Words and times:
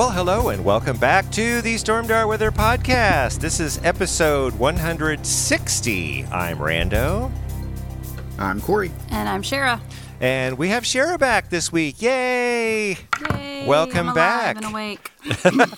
Well, 0.00 0.08
hello 0.12 0.48
and 0.48 0.64
welcome 0.64 0.96
back 0.96 1.30
to 1.32 1.60
the 1.60 1.74
Stormdar 1.74 2.26
Weather 2.26 2.50
Podcast. 2.50 3.38
This 3.38 3.60
is 3.60 3.78
episode 3.84 4.58
160. 4.58 6.24
I'm 6.24 6.56
Rando, 6.56 7.30
I'm 8.38 8.62
Corey. 8.62 8.92
And 9.10 9.28
I'm 9.28 9.42
Shara. 9.42 9.78
and 10.18 10.56
we 10.56 10.68
have 10.70 10.84
Shara 10.84 11.18
back 11.18 11.50
this 11.50 11.70
week. 11.70 12.00
Yay! 12.00 12.96
Yay! 13.30 13.66
Welcome 13.66 14.08
I'm 14.08 14.16
alive 14.16 14.54
back. 14.54 14.56
And 14.56 14.64
awake. 14.64 15.10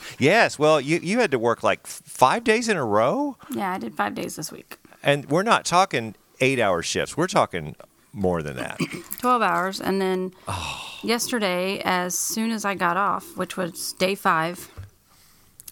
Yes, 0.20 0.56
well, 0.56 0.80
you, 0.80 1.00
you 1.02 1.18
had 1.18 1.32
to 1.32 1.38
work 1.40 1.64
like 1.64 1.84
five 1.88 2.44
days 2.44 2.68
in 2.68 2.76
a 2.76 2.84
row, 2.84 3.36
Yeah, 3.50 3.72
I 3.72 3.78
did 3.78 3.96
five 3.96 4.14
days 4.14 4.36
this 4.36 4.52
week. 4.52 4.78
and 5.02 5.28
we're 5.30 5.42
not 5.42 5.64
talking 5.64 6.14
eight 6.40 6.60
hour 6.60 6.80
shifts, 6.80 7.16
we're 7.16 7.26
talking 7.26 7.74
more 8.12 8.42
than 8.42 8.56
that. 8.56 8.78
12 9.20 9.42
hours. 9.42 9.80
And 9.80 10.00
then 10.00 10.32
Oh. 10.48 10.80
yesterday, 11.02 11.80
as 11.84 12.16
soon 12.18 12.50
as 12.50 12.64
I 12.64 12.74
got 12.74 12.96
off, 12.96 13.36
which 13.36 13.56
was 13.56 13.92
day 13.94 14.14
five, 14.14 14.70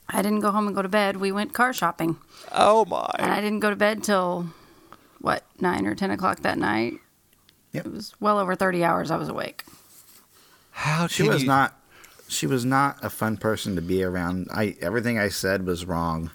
I 0.08 0.22
didn't 0.22 0.41
go 0.41 0.50
home 0.50 0.66
and 0.66 0.74
go 0.74 0.82
to 0.82 0.88
bed. 0.88 1.16
We 1.19 1.32
went 1.32 1.52
car 1.52 1.72
shopping. 1.72 2.16
oh, 2.52 2.84
my. 2.86 3.10
And. 3.19 3.30
I 3.32 3.41
didn't 3.41 3.60
go 3.60 3.70
to 3.70 3.77
bed 3.77 4.02
till, 4.02 4.47
what, 5.20 5.44
9 5.60 5.86
or 5.86 5.94
10 5.94 6.10
o'clock 6.10 6.41
that 6.41 6.58
night? 6.58 6.94
Yep. 7.72 7.86
It 7.86 7.92
was 7.92 8.14
well 8.20 8.38
over 8.38 8.56
30 8.56 8.82
hours 8.82 9.10
I 9.10 9.16
was 9.16 9.28
awake. 9.28 9.64
How 10.72 11.06
She 11.06 11.22
was 11.28 11.42
you- 11.42 11.48
not. 11.48 11.77
She 12.28 12.47
was 12.47 12.64
not 12.64 13.02
a 13.04 13.10
fun 13.10 13.36
person 13.38 13.75
to 13.75 13.82
be 13.82 14.04
around. 14.04 14.47
I 14.54 14.77
everything 14.80 15.19
I 15.19 15.30
said 15.30 15.66
was 15.66 15.84
wrong. 15.84 16.30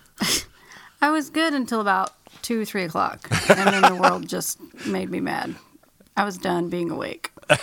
I 1.02 1.10
was 1.10 1.30
good 1.30 1.54
until 1.54 1.80
about 1.80 2.12
2, 2.42 2.66
3 2.66 2.84
o'clock. 2.84 3.30
And 3.50 3.68
then 3.74 3.82
the 3.82 3.96
world 4.02 4.28
just 4.28 4.60
made 4.86 5.10
me 5.10 5.22
mad. 5.22 5.56
I 6.18 6.24
was 6.24 6.38
done 6.38 6.70
being 6.70 6.90
awake. 6.92 7.32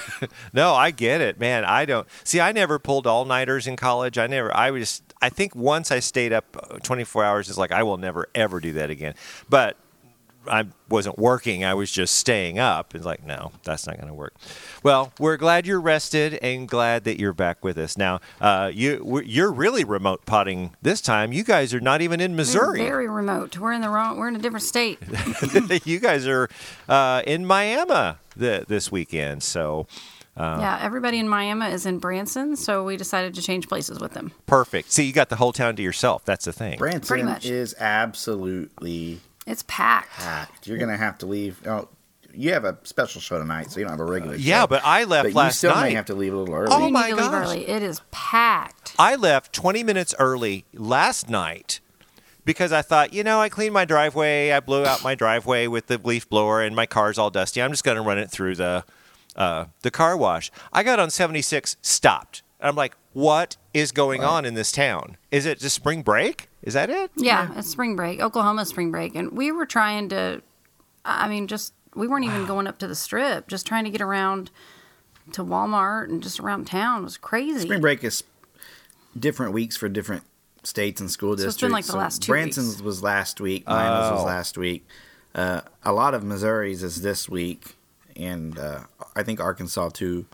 No, 0.53 0.75
I 0.75 0.92
get 0.92 1.20
it, 1.20 1.41
man. 1.41 1.64
I 1.64 1.84
don't 1.84 2.06
see. 2.22 2.39
I 2.41 2.53
never 2.53 2.78
pulled 2.78 3.06
all 3.06 3.25
nighters 3.25 3.67
in 3.67 3.75
college. 3.75 4.17
I 4.19 4.28
never. 4.28 4.55
I 4.56 4.70
was. 4.70 5.03
I 5.20 5.28
think 5.28 5.56
once 5.56 5.91
I 5.91 5.98
stayed 5.98 6.33
up 6.33 6.81
24 6.84 7.25
hours, 7.25 7.48
it's 7.48 7.59
like 7.59 7.72
I 7.72 7.83
will 7.83 7.97
never 7.97 8.28
ever 8.34 8.61
do 8.61 8.75
that 8.75 8.91
again. 8.91 9.14
But 9.48 9.77
I 10.47 10.67
wasn't 10.89 11.19
working. 11.19 11.64
I 11.64 11.75
was 11.75 11.91
just 11.91 12.14
staying 12.14 12.59
up. 12.61 12.94
It's 12.94 13.05
like 13.05 13.25
no, 13.25 13.50
that's 13.64 13.86
not 13.89 13.97
going 13.97 14.06
to 14.09 14.14
work. 14.14 14.34
Well, 14.84 15.12
we're 15.19 15.37
glad 15.37 15.66
you're 15.66 15.81
rested 15.81 16.34
and 16.34 16.69
glad 16.69 17.03
that 17.05 17.19
you're 17.19 17.33
back 17.33 17.64
with 17.64 17.77
us 17.78 17.97
now. 17.98 18.20
Uh, 18.41 18.70
you 18.72 19.03
we're- 19.05 19.27
you're 19.27 19.50
really 19.53 19.83
remote 19.84 20.27
potting 20.27 20.77
this 20.83 21.00
time. 21.00 21.33
You 21.33 21.42
guys 21.42 21.75
are 21.75 21.81
not 21.81 22.03
even 22.03 22.20
in 22.20 22.33
We're 22.33 22.37
Missouri. 22.37 22.78
very 22.81 23.09
remote. 23.09 23.59
We're 23.59 23.72
in 23.72 23.81
the 23.81 23.89
wrong. 23.89 24.19
We're 24.19 24.28
in 24.28 24.37
a 24.37 24.41
different 24.41 24.64
state. 24.64 24.98
you 25.84 25.98
guys 25.98 26.27
are 26.28 26.48
uh, 26.88 27.22
in 27.27 27.47
Miami 27.47 28.16
the, 28.37 28.65
this 28.69 28.91
weekend. 28.93 29.43
So 29.43 29.87
uh, 30.37 30.59
yeah, 30.60 30.78
everybody 30.82 31.19
in 31.19 31.28
Miami 31.28 31.66
is 31.66 31.84
in 31.87 31.98
Branson, 31.98 32.56
so 32.56 32.84
we 32.84 32.97
decided 32.97 33.34
to 33.34 33.43
change 33.43 33.69
places 33.69 34.00
with 34.00 34.12
them. 34.15 34.32
perfect. 34.47 34.91
See, 34.91 35.04
you 35.04 35.12
got 35.12 35.28
the 35.28 35.37
whole 35.37 35.53
town 35.53 35.76
to 35.76 35.82
yourself. 35.82 36.25
That's 36.25 36.44
the 36.47 36.53
thing. 36.53 36.78
Pretty 36.78 36.98
Branson 37.00 37.25
much. 37.26 37.44
is 37.47 37.75
absolutely 37.78 39.21
It's 39.47 39.65
packed. 39.66 40.10
packed. 40.12 40.66
You're 40.66 40.78
gonna 40.78 40.97
have 40.97 41.19
to 41.19 41.26
leave. 41.26 41.60
Oh, 41.66 41.88
you 42.34 42.53
have 42.54 42.65
a 42.65 42.78
special 42.84 43.21
show 43.21 43.38
tonight, 43.38 43.71
so 43.71 43.78
you 43.78 43.84
don't 43.84 43.92
have 43.98 44.00
a 44.00 44.10
regular. 44.10 44.37
Yeah, 44.37 44.62
show. 44.62 44.66
but 44.69 44.82
I 44.87 45.04
left 45.04 45.25
But 45.25 45.28
you 45.31 45.34
last 45.34 45.59
still 45.59 45.75
night. 45.75 45.88
may 45.91 45.94
have 45.97 46.06
to 46.06 46.15
leave 46.15 46.32
a 46.32 46.37
little 46.38 46.54
early. 46.54 46.69
Oh 46.72 46.87
you 46.87 46.92
my 46.92 47.09
need 47.09 47.16
to 47.16 47.16
leave 47.22 47.31
gosh. 47.31 47.44
early. 47.47 47.69
It 47.69 47.82
is 47.82 48.00
packed. 48.10 48.94
I 48.98 49.16
left 49.16 49.53
20 49.53 49.82
minutes 49.84 50.15
early 50.19 50.65
last 50.72 51.28
night 51.28 51.81
because 52.44 52.72
I 52.72 52.82
thought, 52.82 53.12
you 53.12 53.22
know, 53.25 53.41
I 53.41 53.48
cleaned 53.48 53.75
my 53.75 53.84
driveway. 53.84 54.50
I 54.50 54.60
blew 54.60 54.84
out 54.84 55.03
my 55.03 55.14
driveway 55.14 55.66
with 55.66 55.86
the 55.86 55.98
leaf 55.98 56.28
blower, 56.28 56.62
and 56.62 56.75
my 56.75 56.86
car's 56.86 57.19
all 57.19 57.30
dusty. 57.30 57.62
I'm 57.62 57.70
just 57.70 57.84
going 57.84 57.97
to 57.97 58.03
run 58.03 58.19
it 58.19 58.30
through 58.30 58.56
the 58.56 58.84
uh, 59.36 59.66
the 59.82 59.91
car 59.91 60.16
wash. 60.16 60.50
I 60.72 60.82
got 60.82 60.98
on 60.98 61.10
76, 61.10 61.76
stopped. 61.80 62.42
I'm 62.60 62.76
like, 62.76 62.97
what 63.12 63.56
is 63.75 63.91
going 63.92 64.22
on 64.22 64.44
in 64.44 64.54
this 64.54 64.70
town? 64.70 65.16
Is 65.30 65.47
it 65.47 65.58
just 65.58 65.75
spring 65.75 66.03
break? 66.03 66.48
Is 66.62 66.75
that 66.75 66.91
it? 66.91 67.10
Yeah, 67.16 67.50
it's 67.56 67.69
spring 67.69 67.97
break. 67.97 68.20
Oklahoma 68.20 68.64
spring 68.66 68.91
break, 68.91 69.14
and 69.14 69.32
we 69.32 69.50
were 69.50 69.66
trying 69.66 70.09
to. 70.10 70.42
I 71.04 71.28
mean, 71.28 71.48
just 71.48 71.74
we 71.94 72.06
weren't 72.06 72.24
even 72.24 72.47
going 72.47 72.66
up 72.66 72.78
to 72.78 72.86
the 72.86 72.94
strip. 72.94 73.48
Just 73.48 73.66
trying 73.66 73.84
to 73.84 73.91
get 73.91 74.00
around 74.00 74.50
to 75.32 75.44
Walmart 75.44 76.09
and 76.09 76.22
just 76.22 76.41
around 76.41 76.66
town 76.66 77.00
It 77.00 77.04
was 77.04 77.16
crazy. 77.16 77.60
Spring 77.60 77.80
break 77.80 78.04
is 78.04 78.22
different 79.19 79.53
weeks 79.53 79.76
for 79.76 79.88
different 79.88 80.24
states 80.65 81.00
and 81.00 81.11
school 81.11 81.34
districts. 81.37 81.61
So 81.61 81.67
districts. 81.67 81.67
it's 81.67 81.69
been 81.69 81.73
like 81.73 81.84
the 81.87 81.97
last 82.05 82.23
two 82.23 82.33
Branson's 82.33 82.69
weeks. 82.77 82.83
was 82.83 83.03
last 83.03 83.41
week. 83.41 83.67
Miami's 83.67 84.11
was 84.12 84.21
Oh. 84.23 84.27
last 84.27 84.56
week. 84.59 84.87
Uh, 85.34 85.61
a 85.84 85.93
lot 85.93 86.15
of 86.15 86.23
Missouri's 86.23 86.83
is 86.83 87.03
this 87.03 87.28
week, 87.28 87.77
and 88.17 88.59
uh, 88.59 88.81
I 89.17 89.22
think 89.22 89.41
Arkansas 89.41 89.89
too. 89.91 90.27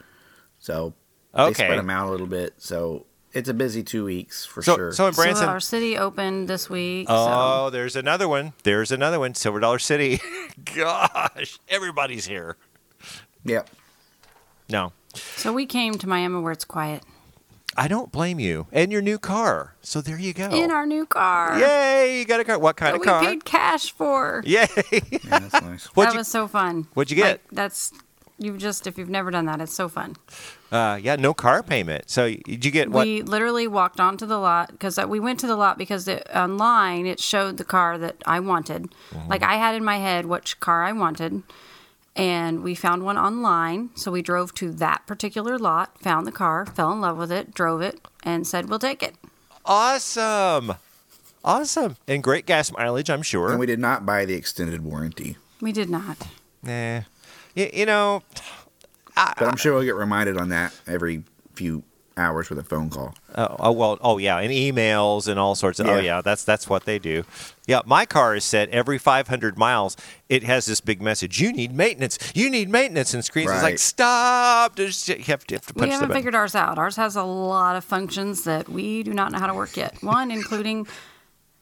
So 0.59 0.93
they 1.35 1.53
spread 1.55 1.79
them 1.79 1.89
out 1.91 2.09
a 2.09 2.11
little 2.11 2.27
bit. 2.27 2.55
So 2.59 3.07
it's 3.33 3.49
a 3.49 3.55
busy 3.55 3.83
two 3.85 4.05
weeks 4.05 4.45
for 4.45 4.61
So, 4.63 4.75
sure. 4.75 4.93
so 4.93 5.07
in 5.07 5.13
So 5.13 5.23
Branson. 5.23 5.49
our 5.49 5.61
city 5.61 5.97
opened 5.97 6.49
this 6.49 6.69
week. 6.69 7.07
oh, 7.09 7.71
there's 7.71 7.95
another 7.95 8.27
one. 8.29 8.55
There's 8.65 8.91
another 8.91 9.21
one. 9.21 9.35
Silver 9.35 9.61
Dollar 9.61 9.79
City. 9.79 10.21
Gosh, 10.75 11.59
everybody's 11.69 12.27
here. 12.27 12.57
yep. 13.45 13.71
No, 14.69 14.93
so, 15.15 15.21
so 15.37 15.53
we 15.53 15.65
came 15.65 15.95
to 15.95 16.07
Miami 16.09 16.41
where 16.41 16.53
it's 16.53 16.65
quiet 16.65 17.03
I 17.77 17.87
don't 17.87 18.11
blame 18.11 18.41
you. 18.41 18.67
And 18.73 18.91
your 18.91 19.03
new 19.03 19.19
car. 19.19 19.75
So 19.83 20.01
there 20.01 20.19
you 20.19 20.33
go. 20.33 20.51
in 20.51 20.71
our 20.71 20.87
new 20.87 21.07
car. 21.07 21.59
Yay, 21.59 22.19
you 22.19 22.25
got 22.25 22.41
a 22.41 22.45
car. 22.45 22.59
What 22.59 22.77
kind 22.77 22.95
that 22.95 22.97
of 22.97 23.01
we 23.01 23.07
car? 23.07 23.21
paid 23.21 23.45
cash 23.45 23.93
for. 23.93 24.43
Yay. 24.45 24.67
Yeah, 24.91 25.39
that's 25.39 25.53
nice. 25.53 25.87
What'd 25.95 26.11
that 26.11 26.15
you, 26.15 26.19
was 26.19 26.29
so 26.29 26.49
fun. 26.49 26.89
what'd 26.95 27.11
you 27.11 27.17
get? 27.17 27.25
Like, 27.25 27.41
that's 27.53 27.93
you 28.39 28.57
just 28.57 28.87
if 28.87 28.97
you've 28.99 29.11
never 29.11 29.31
done 29.31 29.47
that, 29.47 29.61
it's 29.61 29.73
so 29.75 29.89
fun. 29.89 30.17
uh, 30.71 30.99
yeah, 31.03 31.17
no 31.17 31.35
car 31.35 31.63
payment. 31.63 32.09
So 32.09 32.29
did 32.31 32.65
you 32.65 32.71
get 32.71 32.91
what? 32.91 33.07
We 33.07 33.23
literally 33.23 33.67
walked 33.67 34.01
onto 34.01 34.27
the 34.27 34.39
lot 34.39 34.71
because 34.71 34.99
we 35.07 35.19
went 35.21 35.41
to 35.41 35.47
the 35.47 35.57
lot 35.57 35.77
because 35.77 36.07
it, 36.09 36.27
online 36.35 37.07
it 37.07 37.21
showed 37.21 37.57
the 37.57 37.65
car 37.65 37.99
that 37.99 38.17
I 38.27 38.41
wanted. 38.41 38.91
Mm-hmm. 39.13 39.29
Like 39.29 39.43
I 39.43 39.55
had 39.57 39.75
in 39.75 39.85
my 39.85 39.99
head 39.99 40.27
which 40.27 40.61
car 40.61 40.85
I 40.85 40.93
wanted, 40.93 41.43
and 42.19 42.63
we 42.63 42.75
found 42.75 43.05
one 43.05 43.17
online. 43.17 43.91
So 43.95 44.11
we 44.11 44.21
drove 44.21 44.53
to 44.55 44.73
that 44.73 45.07
particular 45.07 45.59
lot, 45.59 46.03
found 46.03 46.27
the 46.27 46.33
car, 46.33 46.67
fell 46.67 46.93
in 46.93 47.01
love 47.01 47.17
with 47.17 47.33
it, 47.33 47.55
drove 47.55 47.81
it, 47.81 48.01
and 48.23 48.47
said 48.47 48.69
we'll 48.69 48.79
take 48.81 49.03
it. 49.03 49.15
awesome. 49.65 50.75
Awesome. 51.45 51.97
And 52.09 52.23
great 52.23 52.45
gas 52.47 52.73
mileage, 52.73 53.09
I'm 53.09 53.23
sure. 53.23 53.51
And 53.51 53.61
we 53.61 53.65
did 53.67 53.79
not 53.79 54.05
buy 54.05 54.25
the 54.25 54.35
extended 54.35 54.85
warranty, 54.85 55.37
We 55.61 55.73
did 55.73 55.89
not. 55.89 56.27
Nah. 56.63 57.03
You, 57.55 57.71
you 57.73 57.87
know, 57.87 58.23
but 59.15 59.43
I'm 59.43 59.57
sure 59.57 59.73
we'll 59.73 59.85
get 59.85 59.95
reminded 59.95 60.37
on 60.37 60.49
that 60.51 60.79
every 60.87 61.23
few 61.55 61.85
hours 62.19 62.51
with 62.51 62.59
a 62.59 62.63
phone 62.65 62.91
call. 62.91 63.15
oh, 63.37 63.57
oh 63.61 63.73
well, 63.73 63.99
oh 64.01 64.19
yeah, 64.19 64.39
and 64.39 64.51
emails 64.53 65.27
and 65.29 65.39
all 65.39 65.55
sorts 65.55 65.81
of. 65.81 65.87
Oh 65.87 65.97
Yeah. 65.97 66.01
yeah, 66.17 66.21
that's 66.21 66.45
that's 66.45 66.69
what 66.69 66.85
they 66.85 66.99
do. 66.99 67.25
Yeah, 67.67 67.81
my 67.87 68.07
car 68.07 68.35
is 68.35 68.45
set 68.45 68.69
every 68.71 68.99
500 68.99 69.57
miles. 69.59 69.97
It 70.29 70.43
has 70.43 70.67
this 70.67 70.81
big 70.81 71.01
message: 71.01 71.41
"You 71.41 71.53
need 71.53 71.73
maintenance. 71.75 72.19
You 72.35 72.51
need 72.51 72.69
maintenance." 72.69 73.15
And 73.15 73.25
screens 73.25 73.51
is 73.51 73.63
like, 73.63 73.79
"Stop!" 73.79 74.77
Just, 74.77 75.09
you 75.09 75.17
have 75.25 75.47
to, 75.47 75.55
you 75.55 75.57
have 75.59 75.67
to 75.67 75.75
punch 75.75 75.87
We 75.87 75.91
haven't 75.93 76.09
button. 76.09 76.19
figured 76.21 76.35
ours 76.35 76.55
out. 76.55 76.79
Ours 76.79 76.97
has 76.97 77.15
a 77.17 77.23
lot 77.25 77.77
of 77.77 77.85
functions 77.85 78.45
that 78.45 78.69
we 78.69 79.03
do 79.03 79.13
not 79.15 79.33
know 79.33 79.39
how 79.39 79.47
to 79.47 79.55
work 79.55 79.77
yet. 79.77 80.03
One, 80.03 80.31
including 80.31 80.87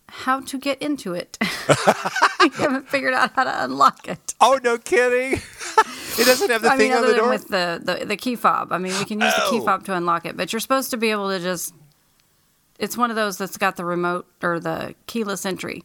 how 0.09 0.41
to 0.41 0.59
get 0.59 0.81
into 0.81 1.13
it. 1.15 1.37
we 2.41 2.49
haven't 2.51 2.89
figured 2.89 3.13
out 3.13 3.33
how 3.35 3.43
to 3.45 3.65
unlock 3.65 4.07
it. 4.09 4.35
Oh 4.41 4.59
no, 4.63 4.79
kidding! 4.79 5.41
it 6.19 6.25
doesn't 6.27 6.51
have 6.51 6.63
the 6.63 6.71
I 6.71 6.77
thing 6.77 6.89
mean, 6.91 6.99
on 6.99 7.05
other 7.05 7.07
the 7.09 7.13
than 7.15 7.23
door. 7.23 7.31
with 7.31 7.49
the, 7.49 7.81
the, 8.01 8.05
the 8.07 8.17
key 8.17 8.37
fob. 8.37 8.73
I 8.73 8.79
mean, 8.79 8.97
we 8.99 9.05
can 9.05 9.21
use 9.21 9.35
the 9.35 9.43
key 9.51 9.61
Oh. 9.61 9.65
fob 9.65 9.85
to 9.87 9.95
unlock 9.95 10.27
it, 10.27 10.37
but 10.37 10.53
you're 10.53 10.61
supposed 10.61 10.91
to 10.91 10.97
be 10.97 11.11
able 11.11 11.29
to 11.31 11.39
just. 11.41 11.75
It's 12.79 12.97
one 12.97 13.09
of 13.11 13.17
those 13.17 13.39
that's 13.39 13.57
got 13.57 13.77
the 13.77 13.85
remote 13.87 14.27
or 14.43 14.61
the 14.61 14.95
keyless 15.07 15.47
entry. 15.47 15.83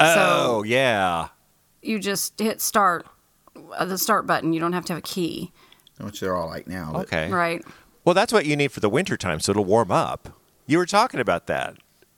oh 0.00 0.14
So 0.14 0.62
yeah. 0.64 1.28
you 1.82 1.98
just 2.00 2.38
hit 2.40 2.60
start, 2.60 3.06
uh, 3.76 3.84
the 3.84 3.96
start 3.98 4.26
button. 4.26 4.52
You 4.52 4.58
don't 4.58 4.72
have 4.72 4.84
to 4.86 4.94
have 4.94 4.98
a 4.98 5.02
key, 5.06 5.52
which 6.00 6.18
they're 6.20 6.36
all 6.36 6.48
like 6.48 6.66
now. 6.66 6.90
but- 6.92 7.02
Okay. 7.06 7.30
right? 7.30 7.64
Well, 8.04 8.14
that's 8.14 8.32
what 8.32 8.44
you 8.46 8.56
need 8.56 8.72
for 8.72 8.80
the 8.80 8.88
winter 8.88 9.16
time, 9.16 9.38
so 9.38 9.52
it'll 9.52 9.64
warm 9.64 9.92
up. 9.92 10.30
You 10.66 10.78
were 10.78 10.86
talking 10.86 11.20
about 11.20 11.46
that 11.46 11.76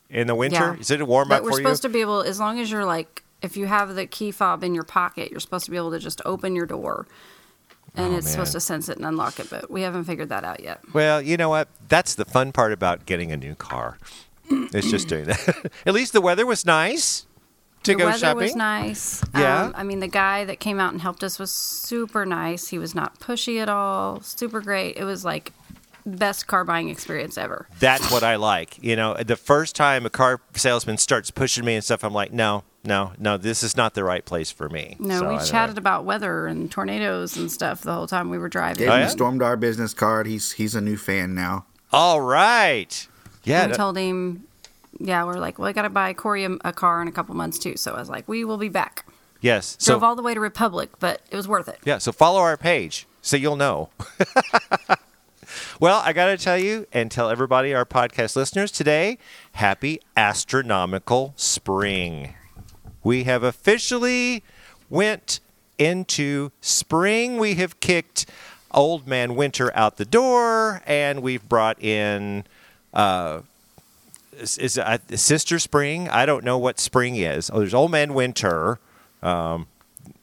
in 0.09 0.27
the 0.27 0.35
winter. 0.35 0.57
Yeah. 0.75 0.81
Is 0.81 0.91
it 0.91 1.03
a 1.03 1.05
warm 1.05 1.29
But 1.29 1.39
up 1.39 1.43
we're 1.45 1.51
for 1.51 1.59
you? 1.59 1.65
supposed 1.65 1.83
to 1.83 1.91
be 1.91 2.01
able, 2.01 2.23
as 2.23 2.41
long 2.41 2.59
as 2.59 2.71
you're 2.71 2.87
like, 2.87 3.23
if 3.43 3.59
you 3.59 3.67
have 3.67 3.95
the 3.95 4.07
key 4.07 4.31
fob 4.31 4.65
in 4.65 4.75
your 4.75 4.85
pocket, 4.85 5.31
you're 5.31 5.41
supposed 5.41 5.67
to 5.67 5.71
be 5.71 5.77
able 5.77 5.91
to 5.91 5.99
just 5.99 6.23
open 6.25 6.57
your 6.57 6.65
door, 6.65 7.07
and 7.95 8.15
Oh, 8.15 8.17
it's 8.19 8.31
supposed 8.31 8.53
to 8.53 8.61
sense 8.61 8.89
it 8.89 8.97
and 8.97 9.07
unlock 9.07 9.39
it. 9.41 9.49
But 9.51 9.71
we 9.71 9.83
haven't 9.83 10.05
figured 10.05 10.29
that 10.31 10.45
out 10.45 10.61
yet. 10.61 10.81
Well, 10.93 11.21
you 11.23 11.37
know 11.37 11.49
what? 11.49 11.69
That's 11.89 12.15
the 12.15 12.25
fun 12.25 12.53
part 12.53 12.73
about 12.73 13.07
getting 13.07 13.33
a 13.33 13.37
new 13.37 13.55
car. 13.55 13.99
It's 14.51 14.91
just 14.91 15.09
doing 15.09 15.25
that. 15.25 15.71
At 15.87 15.95
least 15.95 16.13
the 16.13 16.21
weather 16.21 16.45
was 16.45 16.67
nice 16.67 17.27
to 17.85 17.93
the 17.93 17.99
go 17.99 18.07
weather 18.07 18.19
shopping. 18.19 18.43
was 18.43 18.57
nice. 18.57 19.25
Yeah. 19.35 19.65
Um, 19.67 19.75
I 19.77 19.83
mean, 19.85 20.01
the 20.01 20.09
guy 20.09 20.45
that 20.45 20.61
came 20.61 20.79
out 20.79 20.93
and 20.93 21.01
helped 21.01 21.25
us 21.25 21.39
was 21.39 21.51
super 21.51 22.27
nice. 22.27 22.69
He 22.69 22.79
was 22.79 22.95
not 22.95 23.21
pushy 23.21 23.61
at 23.61 23.69
all. 23.69 24.21
Super 24.21 24.61
great. 24.61 24.97
It 24.97 25.05
was 25.05 25.25
like 25.25 25.53
best 26.07 26.47
car 26.47 26.65
buying 26.65 26.91
experience 26.91 27.39
ever. 27.39 27.67
That's 27.79 28.11
what 28.11 28.23
I 28.23 28.37
like. 28.37 28.83
You 28.83 28.97
know, 28.97 29.15
the 29.15 29.37
first 29.37 29.75
time 29.75 30.05
a 30.05 30.11
car 30.11 30.41
salesman 30.55 30.99
starts 30.99 31.31
pushing 31.31 31.65
me 31.65 31.75
and 31.75 31.83
stuff, 31.85 32.05
I'm 32.05 32.13
like, 32.13 32.33
no, 32.33 32.65
no, 32.85 33.13
no, 33.19 33.37
this 33.37 33.63
is 33.63 33.77
not 33.77 33.95
the 33.95 34.05
right 34.05 34.25
place 34.25 34.51
for 34.51 34.69
me. 34.69 34.97
No, 34.99 35.21
So, 35.21 35.29
we 35.29 35.39
chatted 35.45 35.77
know. 35.77 35.81
about 35.81 36.05
weather 36.05 36.47
and 36.47 36.71
tornadoes 36.71 37.37
and 37.37 37.51
stuff 37.51 37.81
the 37.83 37.93
whole 37.95 38.07
time 38.07 38.31
we 38.31 38.39
were 38.39 38.49
driving. 38.49 38.79
Gave 38.81 38.89
Oh, 38.91 38.95
him 38.95 39.01
yeah? 39.01 39.07
a 39.13 39.15
Stormdar 39.15 39.59
business 39.59 39.95
card. 39.95 40.27
He's 40.27 40.53
he's 40.53 40.75
a 40.75 40.81
new 40.81 40.97
fan 40.97 41.35
now. 41.35 41.65
All 41.93 42.21
right. 42.21 43.07
Yeah. 43.45 43.67
we 43.69 43.73
told 43.75 43.97
him, 43.97 44.45
yeah, 44.99 45.25
we're 45.25 45.35
like, 45.39 45.59
well, 45.59 45.69
I 45.69 45.73
got 45.73 45.83
to 45.83 45.91
buy 45.91 46.13
Corey 46.15 46.45
a, 46.45 46.53
a 46.65 46.73
car 46.73 47.01
in 47.03 47.09
a 47.09 47.13
couple 47.13 47.35
months 47.35 47.59
too. 47.59 47.77
So 47.77 47.93
I 47.95 47.99
was 47.99 48.09
like, 48.09 48.27
we 48.29 48.45
will 48.45 48.59
be 48.59 48.69
back. 48.69 49.07
yes. 49.41 49.77
Drove 49.77 50.01
So 50.01 50.07
all 50.07 50.17
the 50.17 50.23
way 50.23 50.35
to 50.35 50.41
Republic, 50.41 50.91
but 50.99 51.21
it 51.31 51.37
was 51.37 51.47
worth 51.49 51.69
it. 51.69 51.79
yeah. 51.85 51.99
So 51.99 52.11
follow 52.13 52.41
our 52.41 52.57
page 52.57 53.07
so 53.23 53.37
you'll 53.37 53.57
know. 53.57 53.91
well, 55.81 56.01
I 56.05 56.13
got 56.13 56.27
to 56.27 56.37
tell 56.39 56.59
you 56.59 56.87
and 56.93 57.11
tell 57.11 57.31
everybody, 57.31 57.73
our 57.75 57.85
podcast 57.85 58.37
listeners, 58.37 58.71
today, 58.71 59.19
happy 59.53 60.01
astronomical 60.17 61.33
spring. 61.37 62.35
We 63.05 63.25
have 63.25 63.43
officially 63.43 64.43
went 64.91 65.41
into 65.79 66.51
spring. 66.61 67.37
We 67.39 67.55
have 67.55 67.79
kicked 67.81 68.27
old 68.73 69.07
man 69.07 69.37
winter 69.37 69.71
out 69.77 69.97
the 69.99 70.05
door, 70.05 70.83
and 70.87 71.23
we've 71.23 71.49
brought 71.49 71.81
in 71.83 72.45
uh, 72.93 73.41
is, 74.37 74.59
is 74.59 74.79
uh, 74.79 74.99
sister 75.15 75.59
spring. 75.59 76.09
I 76.09 76.27
don't 76.27 76.45
know 76.45 76.59
what 76.59 76.81
spring 76.81 77.17
is. 77.17 77.51
Oh, 77.53 77.59
there's 77.61 77.75
old 77.75 77.91
man 77.91 78.15
winter. 78.15 78.79
Um, 79.23 79.67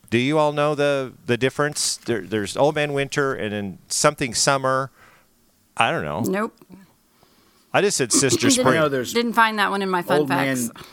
do 0.10 0.18
you 0.18 0.38
all 0.38 0.52
know 0.52 0.76
the 0.76 1.14
the 1.26 1.38
difference? 1.38 1.96
There, 1.98 2.22
there's 2.22 2.58
old 2.58 2.76
man 2.76 2.92
winter 2.94 3.34
and 3.34 3.54
then 3.54 3.78
something 3.88 4.34
summer. 4.34 4.92
I 5.78 5.92
don't 5.92 6.04
know. 6.04 6.20
Nope. 6.22 6.54
I 7.74 7.80
just 7.82 7.96
said 7.96 8.12
sister 8.12 8.50
Didn't- 8.50 8.60
spring. 8.66 8.76
know, 8.76 8.90
there's 8.90 9.14
Didn't 9.14 9.34
find 9.34 9.58
that 9.60 9.70
one 9.72 9.82
in 9.82 9.90
my 9.90 10.02
fun 10.02 10.20
old 10.20 10.28
facts. 10.28 10.68
man, 10.68 10.84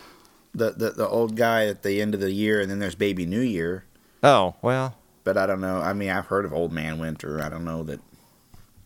the, 0.54 0.70
the 0.72 0.90
the 0.90 1.08
old 1.08 1.36
guy 1.36 1.66
at 1.66 1.82
the 1.82 2.00
end 2.00 2.14
of 2.14 2.20
the 2.20 2.32
year, 2.32 2.60
and 2.60 2.70
then 2.70 2.78
there's 2.78 2.94
Baby 2.94 3.26
New 3.26 3.40
Year. 3.40 3.84
oh 4.22 4.54
well, 4.62 4.96
But 5.24 5.36
I 5.36 5.46
don't 5.46 5.60
know. 5.60 5.80
I 5.80 5.92
mean, 5.92 6.10
I've 6.10 6.26
heard 6.26 6.44
of 6.44 6.52
Old 6.52 6.72
Man 6.72 6.98
Winter. 6.98 7.40
I 7.42 7.48
don't 7.48 7.64
know 7.64 7.82
that. 7.84 8.00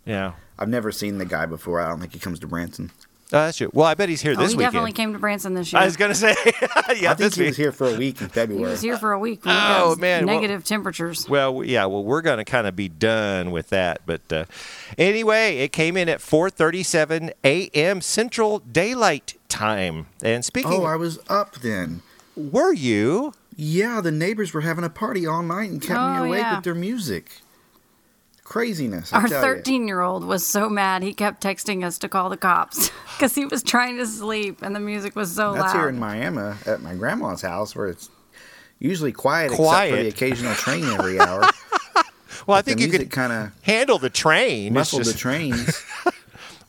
yeah. 0.04 0.32
I've 0.58 0.68
never 0.68 0.92
seen 0.92 1.18
the 1.18 1.24
guy 1.24 1.46
before. 1.46 1.80
I 1.80 1.88
don't 1.88 1.98
think 1.98 2.12
he 2.12 2.18
comes 2.20 2.38
to 2.40 2.46
Branson. 2.46 2.90
Oh, 3.34 3.38
that's 3.46 3.56
true. 3.56 3.70
Well, 3.72 3.86
I 3.86 3.94
bet 3.94 4.10
he's 4.10 4.20
here 4.20 4.34
Oh, 4.36 4.42
this 4.42 4.50
he 4.52 4.58
weekend. 4.58 4.72
definitely 4.74 4.92
came 4.92 5.12
to 5.14 5.18
Branson 5.18 5.54
this 5.54 5.72
year. 5.72 5.80
I 5.80 5.86
was 5.86 5.96
gonna 5.96 6.14
say, 6.14 6.34
yeah, 6.44 6.52
I 6.74 7.14
think 7.14 7.16
this 7.16 7.34
he 7.34 7.40
week. 7.42 7.48
was 7.48 7.56
here 7.56 7.72
for 7.72 7.86
a 7.88 7.96
week 7.96 8.20
in 8.20 8.28
February. 8.28 8.66
he 8.66 8.70
was 8.70 8.82
here 8.82 8.98
for 8.98 9.12
a 9.12 9.18
week. 9.18 9.42
We 9.46 9.50
Oh, 9.50 9.54
got 9.94 9.98
man, 9.98 10.26
well- 10.26 10.34
negative 10.36 10.64
temperatures. 10.64 11.26
Well, 11.30 11.64
yeah. 11.64 11.86
Well, 11.86 12.04
we're 12.04 12.20
going 12.20 12.36
to 12.38 12.44
kind 12.44 12.66
of 12.66 12.76
be 12.76 12.90
done 12.90 13.50
with 13.50 13.70
that, 13.70 14.02
but 14.04 14.30
uh, 14.30 14.44
anyway, 14.98 15.56
it 15.58 15.72
came 15.72 15.96
in 15.96 16.10
at 16.10 16.18
4:37 16.20 17.32
a.m. 17.42 18.00
Central 18.02 18.58
Daylight 18.58 19.34
Time. 19.52 20.06
And 20.22 20.44
speaking, 20.44 20.72
Oh, 20.72 20.84
I 20.84 20.96
was 20.96 21.18
up 21.28 21.56
then. 21.56 22.02
were 22.36 22.72
you? 22.72 23.34
Yeah, 23.54 24.00
the 24.00 24.10
neighbors 24.10 24.54
were 24.54 24.62
having 24.62 24.82
a 24.84 24.88
party 24.90 25.26
all 25.26 25.42
night 25.42 25.70
and 25.70 25.80
kept 25.82 25.98
Oh, 26.00 26.22
me 26.22 26.28
awake 26.28 26.40
yeah. 26.40 26.54
with 26.56 26.64
their 26.64 26.74
music. 26.74 27.40
Craziness. 28.44 29.12
I 29.12 29.20
Our 29.22 29.28
13 29.28 29.86
year 29.86 30.00
old 30.00 30.24
was 30.24 30.44
so 30.46 30.68
mad 30.68 31.02
he 31.02 31.14
kept 31.14 31.42
texting 31.42 31.84
us 31.84 31.96
to 31.98 32.08
call 32.08 32.28
the 32.28 32.36
cops 32.36 32.90
because 33.16 33.34
he 33.34 33.46
was 33.46 33.62
trying 33.62 33.96
to 33.98 34.06
sleep 34.06 34.60
and 34.62 34.74
the 34.74 34.80
music 34.80 35.14
was 35.16 35.34
so 35.34 35.52
That's 35.52 35.60
loud. 35.60 35.64
That's 35.68 35.78
here 35.78 35.88
in 35.88 35.98
Miami 35.98 36.54
at 36.66 36.80
my 36.82 36.94
grandma's 36.94 37.42
house 37.42 37.74
where 37.76 37.86
it's 37.86 38.10
usually 38.78 39.12
quiet, 39.12 39.52
except 39.52 39.90
for 39.90 39.96
the 39.96 40.08
occasional 40.08 40.54
train 40.54 40.84
every 40.84 41.18
hour. 41.20 41.42
Well, 42.44 42.58
I 42.58 42.62
think 42.62 42.80
you 42.80 42.88
could 42.88 43.08
kind 43.10 43.32
of 43.32 43.52
handle 43.62 43.98
the 43.98 44.10
train. 44.10 44.66
It's 44.68 44.74
muscled 44.92 45.04
the 45.04 45.12
trains. 45.12 45.80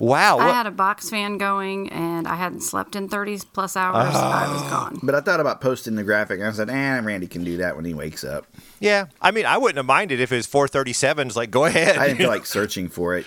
wow. 0.04 0.38
I 0.40 0.50
had 0.50 0.66
a 0.68 0.72
box 0.72 1.10
fan 1.10 1.38
going 1.38 1.90
and 1.90 2.28
I 2.28 2.36
hadn't 2.36 2.62
slept 2.62 2.96
in 2.96 3.08
30 3.10 3.40
plus 3.54 3.76
hours. 3.78 4.16
I 4.16 4.52
was 4.52 4.62
gone. 4.64 5.00
But 5.04 5.16
I 5.16 5.22
thought 5.22 5.40
about 5.40 5.62
posting 5.62 5.96
the 5.96 6.04
graphic, 6.04 6.40
and 6.40 6.48
I 6.48 6.52
said, 6.52 6.70
"Eh, 6.70 7.00
Randy 7.02 7.28
can 7.28 7.44
do 7.44 7.58
that 7.58 7.76
when 7.76 7.86
he 7.86 7.94
wakes 7.94 8.24
up." 8.24 8.46
yeah. 8.80 9.06
I 9.22 9.32
mean, 9.32 9.46
I 9.46 9.58
wouldn't 9.58 9.78
have 9.78 9.86
minded 9.86 10.20
if 10.20 10.32
it 10.32 10.36
was 10.36 10.48
4:37. 10.48 11.28
It's 11.28 11.36
like, 11.36 11.52
go 11.52 11.66
ahead. 11.72 11.98
I 11.98 12.08
didn't 12.08 12.20
feel 12.20 12.30
like 12.30 12.46
searching 12.46 12.90
for 12.90 13.16
it. 13.18 13.26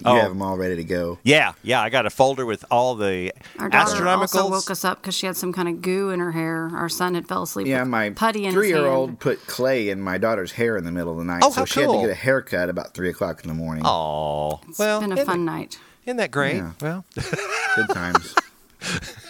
You 0.00 0.06
Oh. 0.10 0.16
have 0.16 0.30
them 0.30 0.42
all 0.42 0.56
ready 0.56 0.74
to 0.74 0.82
go. 0.82 1.18
yeah, 1.22 1.52
yeah. 1.62 1.80
I 1.80 1.88
got 1.88 2.04
a 2.04 2.10
folder 2.10 2.44
with 2.44 2.64
all 2.68 2.96
the 2.96 3.32
Our 3.60 3.68
daughter 3.68 4.04
also 4.08 4.50
woke 4.50 4.68
us 4.68 4.84
up 4.84 5.00
because 5.00 5.14
she 5.14 5.26
had 5.26 5.36
some 5.36 5.52
kind 5.52 5.68
of 5.68 5.82
goo 5.82 6.10
in 6.10 6.18
her 6.18 6.32
hair. 6.32 6.68
Our 6.74 6.88
son 6.88 7.14
had 7.14 7.28
fell 7.28 7.44
asleep 7.44 7.68
Yeah, 7.68 7.80
with 7.82 7.90
my 7.90 8.10
putty 8.10 8.40
in 8.40 8.46
his 8.46 8.54
three-year-old 8.54 9.20
put 9.20 9.46
clay 9.46 9.90
in 9.90 10.00
my 10.00 10.18
daughter's 10.18 10.50
hair 10.50 10.76
in 10.76 10.84
the 10.84 10.90
middle 10.90 11.12
of 11.12 11.18
the 11.18 11.24
night, 11.24 11.42
Oh, 11.44 11.50
so 11.50 11.60
how 11.60 11.64
she 11.64 11.80
had 11.82 11.90
to 11.92 12.00
get 12.00 12.10
a 12.10 12.14
haircut 12.14 12.68
about 12.68 12.92
three 12.94 13.08
o'clock 13.08 13.42
in 13.44 13.48
the 13.48 13.54
morning. 13.54 13.84
Oh, 13.86 14.58
well, 14.80 14.98
It's 14.98 15.04
been 15.06 15.12
a 15.12 15.14
isn't, 15.14 15.26
fun 15.26 15.44
night. 15.44 15.78
Isn't 16.06 16.16
that 16.18 16.30
great? 16.30 16.56
Yeah. 16.56 16.72
Well, 16.80 17.04
Good 17.76 17.88
times. 17.92 18.34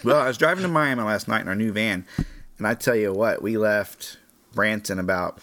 well, 0.05 0.19
I 0.19 0.27
was 0.29 0.37
driving 0.39 0.63
to 0.63 0.69
Miami 0.69 1.03
last 1.03 1.29
night 1.29 1.43
in 1.43 1.49
our 1.49 1.55
new 1.55 1.73
van, 1.73 2.05
and 2.59 2.67
I 2.67 2.75
tell 2.75 2.97
you 2.97 3.13
what, 3.13 3.43
we 3.43 3.57
left 3.57 4.19
Branson 4.53 4.99
about 4.99 5.39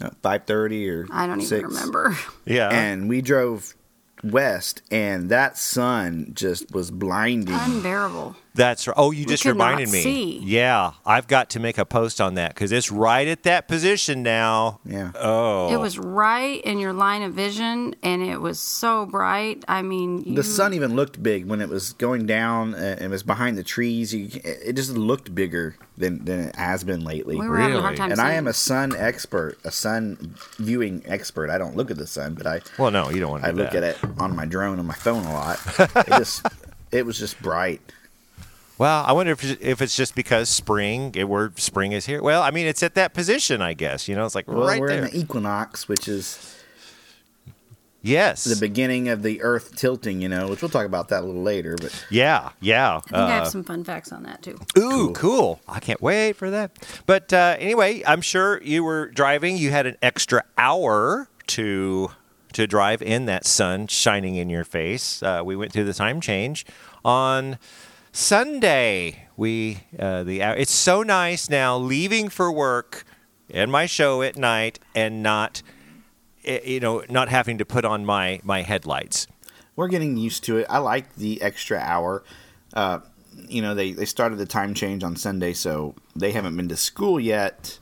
uh, 0.00 0.10
five 0.22 0.44
thirty 0.44 0.88
or 0.88 1.06
I 1.10 1.26
don't 1.26 1.40
6, 1.40 1.52
even 1.52 1.66
remember. 1.66 2.16
yeah. 2.44 2.68
And 2.70 3.08
we 3.08 3.20
drove 3.22 3.74
west, 4.24 4.82
and 4.90 5.28
that 5.30 5.58
sun 5.58 6.32
just 6.34 6.70
was 6.72 6.90
blinding. 6.90 7.54
Unbearable. 7.54 8.36
That's 8.56 8.86
right. 8.88 8.94
Oh, 8.96 9.10
you 9.10 9.26
just 9.26 9.44
reminded 9.44 9.90
me. 9.90 10.02
see. 10.02 10.38
Yeah, 10.38 10.92
I've 11.04 11.26
got 11.28 11.50
to 11.50 11.60
make 11.60 11.78
a 11.78 11.84
post 11.84 12.20
on 12.20 12.34
that 12.34 12.54
because 12.54 12.72
it's 12.72 12.90
right 12.90 13.28
at 13.28 13.42
that 13.44 13.68
position 13.68 14.22
now. 14.22 14.80
Yeah. 14.84 15.12
Oh, 15.14 15.72
It 15.72 15.78
was 15.78 15.98
right 15.98 16.62
in 16.64 16.78
your 16.78 16.92
line 16.92 17.22
of 17.22 17.34
vision 17.34 17.94
and 18.02 18.22
it 18.22 18.40
was 18.40 18.58
so 18.58 19.06
bright. 19.06 19.64
I 19.68 19.82
mean, 19.82 20.22
you, 20.24 20.34
The 20.34 20.42
sun 20.44 20.74
even 20.74 20.96
looked 20.96 21.22
big 21.22 21.46
when 21.46 21.60
it 21.60 21.68
was 21.68 21.92
going 21.94 22.26
down. 22.26 22.74
Uh, 22.74 22.96
it 23.00 23.08
was 23.08 23.22
behind 23.22 23.56
the 23.58 23.62
trees. 23.62 24.14
You, 24.14 24.28
it 24.42 24.74
just 24.74 24.90
looked 24.90 25.34
bigger 25.34 25.76
than, 25.98 26.24
than 26.24 26.40
it 26.48 26.56
has 26.56 26.82
been 26.84 27.04
lately. 27.04 27.36
we 27.36 27.46
were 27.48 27.58
having 27.58 27.76
a 27.76 27.80
hard 27.80 27.92
Really? 27.92 27.98
time 27.98 28.12
and 28.12 28.20
I 28.20 28.32
am 28.32 28.46
a 28.46 28.52
sun 28.52 28.94
expert, 28.96 29.58
a 29.64 29.70
sun 29.70 30.34
viewing 30.58 31.02
expert. 31.06 31.50
I 31.50 31.58
don't 31.58 31.76
look 31.76 31.90
at 31.90 31.96
the 31.98 32.06
sun, 32.06 32.34
but 32.34 32.46
I 32.46 32.60
Well, 32.78 32.90
no, 32.90 33.10
you 33.10 33.20
don't 33.20 33.30
want 33.30 33.42
to. 33.44 33.48
I 33.48 33.52
look 33.52 33.74
at 33.74 33.82
it 33.82 33.98
on 34.18 34.34
my 34.34 34.46
drone 34.46 34.78
on 34.78 34.86
my 34.86 34.94
phone 34.94 35.24
a 35.24 35.32
lot. 35.32 35.58
it 35.78 36.06
just 36.08 36.46
it 36.92 37.04
was 37.04 37.18
just 37.18 37.40
bright. 37.42 37.80
Well, 38.78 39.04
I 39.06 39.12
wonder 39.12 39.32
if 39.32 39.42
if 39.62 39.80
it's 39.80 39.96
just 39.96 40.14
because 40.14 40.48
spring, 40.50 41.12
it, 41.14 41.24
where 41.28 41.50
spring 41.56 41.92
is 41.92 42.04
here. 42.06 42.22
Well, 42.22 42.42
I 42.42 42.50
mean, 42.50 42.66
it's 42.66 42.82
at 42.82 42.94
that 42.94 43.14
position, 43.14 43.62
I 43.62 43.72
guess. 43.74 44.06
You 44.08 44.14
know, 44.14 44.26
it's 44.26 44.34
like 44.34 44.46
Well, 44.48 44.66
right 44.66 44.80
we're 44.80 44.88
there. 44.88 44.98
in 44.98 45.10
the 45.10 45.18
equinox, 45.18 45.88
which 45.88 46.06
is 46.08 46.54
yes. 48.02 48.44
the 48.44 48.56
beginning 48.56 49.08
of 49.08 49.22
the 49.22 49.42
Earth 49.42 49.76
tilting. 49.76 50.20
You 50.20 50.28
know, 50.28 50.48
which 50.48 50.62
we'll 50.62 50.68
talk 50.68 50.86
about 50.86 51.08
that 51.08 51.22
a 51.22 51.26
little 51.26 51.42
later. 51.42 51.76
But 51.80 52.04
yeah, 52.10 52.50
yeah. 52.60 52.96
I 52.96 53.00
think 53.00 53.14
I 53.16 53.22
Uh, 53.22 53.28
have 53.28 53.48
some 53.48 53.64
fun 53.64 53.84
facts 53.84 54.12
on 54.12 54.22
that 54.24 54.42
too. 54.42 54.58
Ooh, 54.78 55.12
cool. 55.14 55.60
I 55.68 55.80
can't 55.80 56.02
wait 56.02 56.34
for 56.34 56.50
that. 56.50 56.72
But 57.06 57.32
uh, 57.32 57.56
anyway, 57.58 58.02
I'm 58.06 58.20
sure 58.20 58.62
you 58.62 58.84
were 58.84 59.08
driving. 59.08 59.56
You 59.56 59.70
had 59.70 59.86
an 59.86 59.96
extra 60.02 60.42
hour 60.58 61.28
to 61.48 62.10
to 62.52 62.66
drive 62.66 63.02
in 63.02 63.26
that 63.26 63.44
sun 63.44 63.86
shining 63.86 64.36
in 64.36 64.48
your 64.48 64.64
face. 64.64 65.22
Uh, 65.22 65.42
we 65.44 65.56
went 65.56 65.72
through 65.72 65.84
the 65.84 65.94
time 65.94 66.20
change 66.20 66.64
on 67.04 67.58
Sunday. 68.16 69.28
We 69.36 69.80
uh, 69.98 70.24
the 70.24 70.42
hour. 70.42 70.56
it's 70.56 70.72
so 70.72 71.02
nice 71.02 71.50
now 71.50 71.76
leaving 71.76 72.30
for 72.30 72.50
work 72.50 73.04
and 73.50 73.70
my 73.70 73.84
show 73.84 74.22
at 74.22 74.38
night 74.38 74.78
and 74.94 75.22
not 75.22 75.62
eh, 76.46 76.60
you 76.64 76.80
know 76.80 77.04
not 77.10 77.28
having 77.28 77.58
to 77.58 77.66
put 77.66 77.84
on 77.84 78.06
my 78.06 78.40
my 78.42 78.62
headlights. 78.62 79.26
we're 79.76 79.88
getting 79.88 80.16
used 80.16 80.44
to 80.44 80.56
it. 80.56 80.66
I 80.70 80.78
like 80.78 81.16
the 81.16 81.42
extra 81.42 81.76
hour. 81.76 82.24
Uh, 82.72 83.00
you 83.48 83.60
know, 83.60 83.74
they 83.74 83.92
they 83.92 84.06
started 84.06 84.38
the 84.38 84.46
time 84.46 84.72
change 84.72 85.04
on 85.04 85.14
Sunday, 85.16 85.52
so 85.52 85.94
they 86.16 86.32
haven't 86.32 86.56
been 86.56 86.68
to 86.68 86.76
school 86.76 87.20
yet 87.20 87.78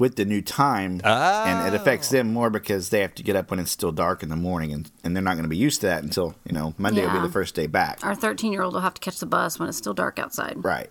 with 0.00 0.16
the 0.16 0.24
new 0.24 0.40
time, 0.40 0.98
and 1.04 1.68
it 1.68 1.78
affects 1.78 2.10
oh. 2.10 2.16
them 2.16 2.32
more 2.32 2.48
because 2.48 2.88
they 2.88 3.00
have 3.00 3.14
to 3.16 3.22
get 3.22 3.36
up 3.36 3.50
when 3.50 3.60
it's 3.60 3.70
still 3.70 3.92
dark 3.92 4.22
in 4.22 4.30
the 4.30 4.34
morning, 4.36 4.72
and, 4.72 4.90
and 5.04 5.14
they're 5.14 5.22
not 5.22 5.34
going 5.34 5.44
to 5.44 5.48
be 5.48 5.58
used 5.58 5.82
to 5.82 5.88
that 5.88 6.02
until 6.02 6.34
you 6.44 6.52
know 6.52 6.74
Monday 6.78 7.06
will 7.06 7.12
be 7.12 7.20
the 7.20 7.32
first 7.32 7.54
day 7.54 7.66
back. 7.66 8.00
Our 8.02 8.14
13 8.14 8.50
year 8.50 8.62
old 8.62 8.72
will 8.72 8.80
have 8.80 8.94
to 8.94 9.00
catch 9.00 9.18
the 9.20 9.26
bus 9.26 9.58
when 9.58 9.68
it's 9.68 9.76
still 9.76 9.92
dark 9.92 10.18
outside. 10.18 10.64
Right. 10.64 10.90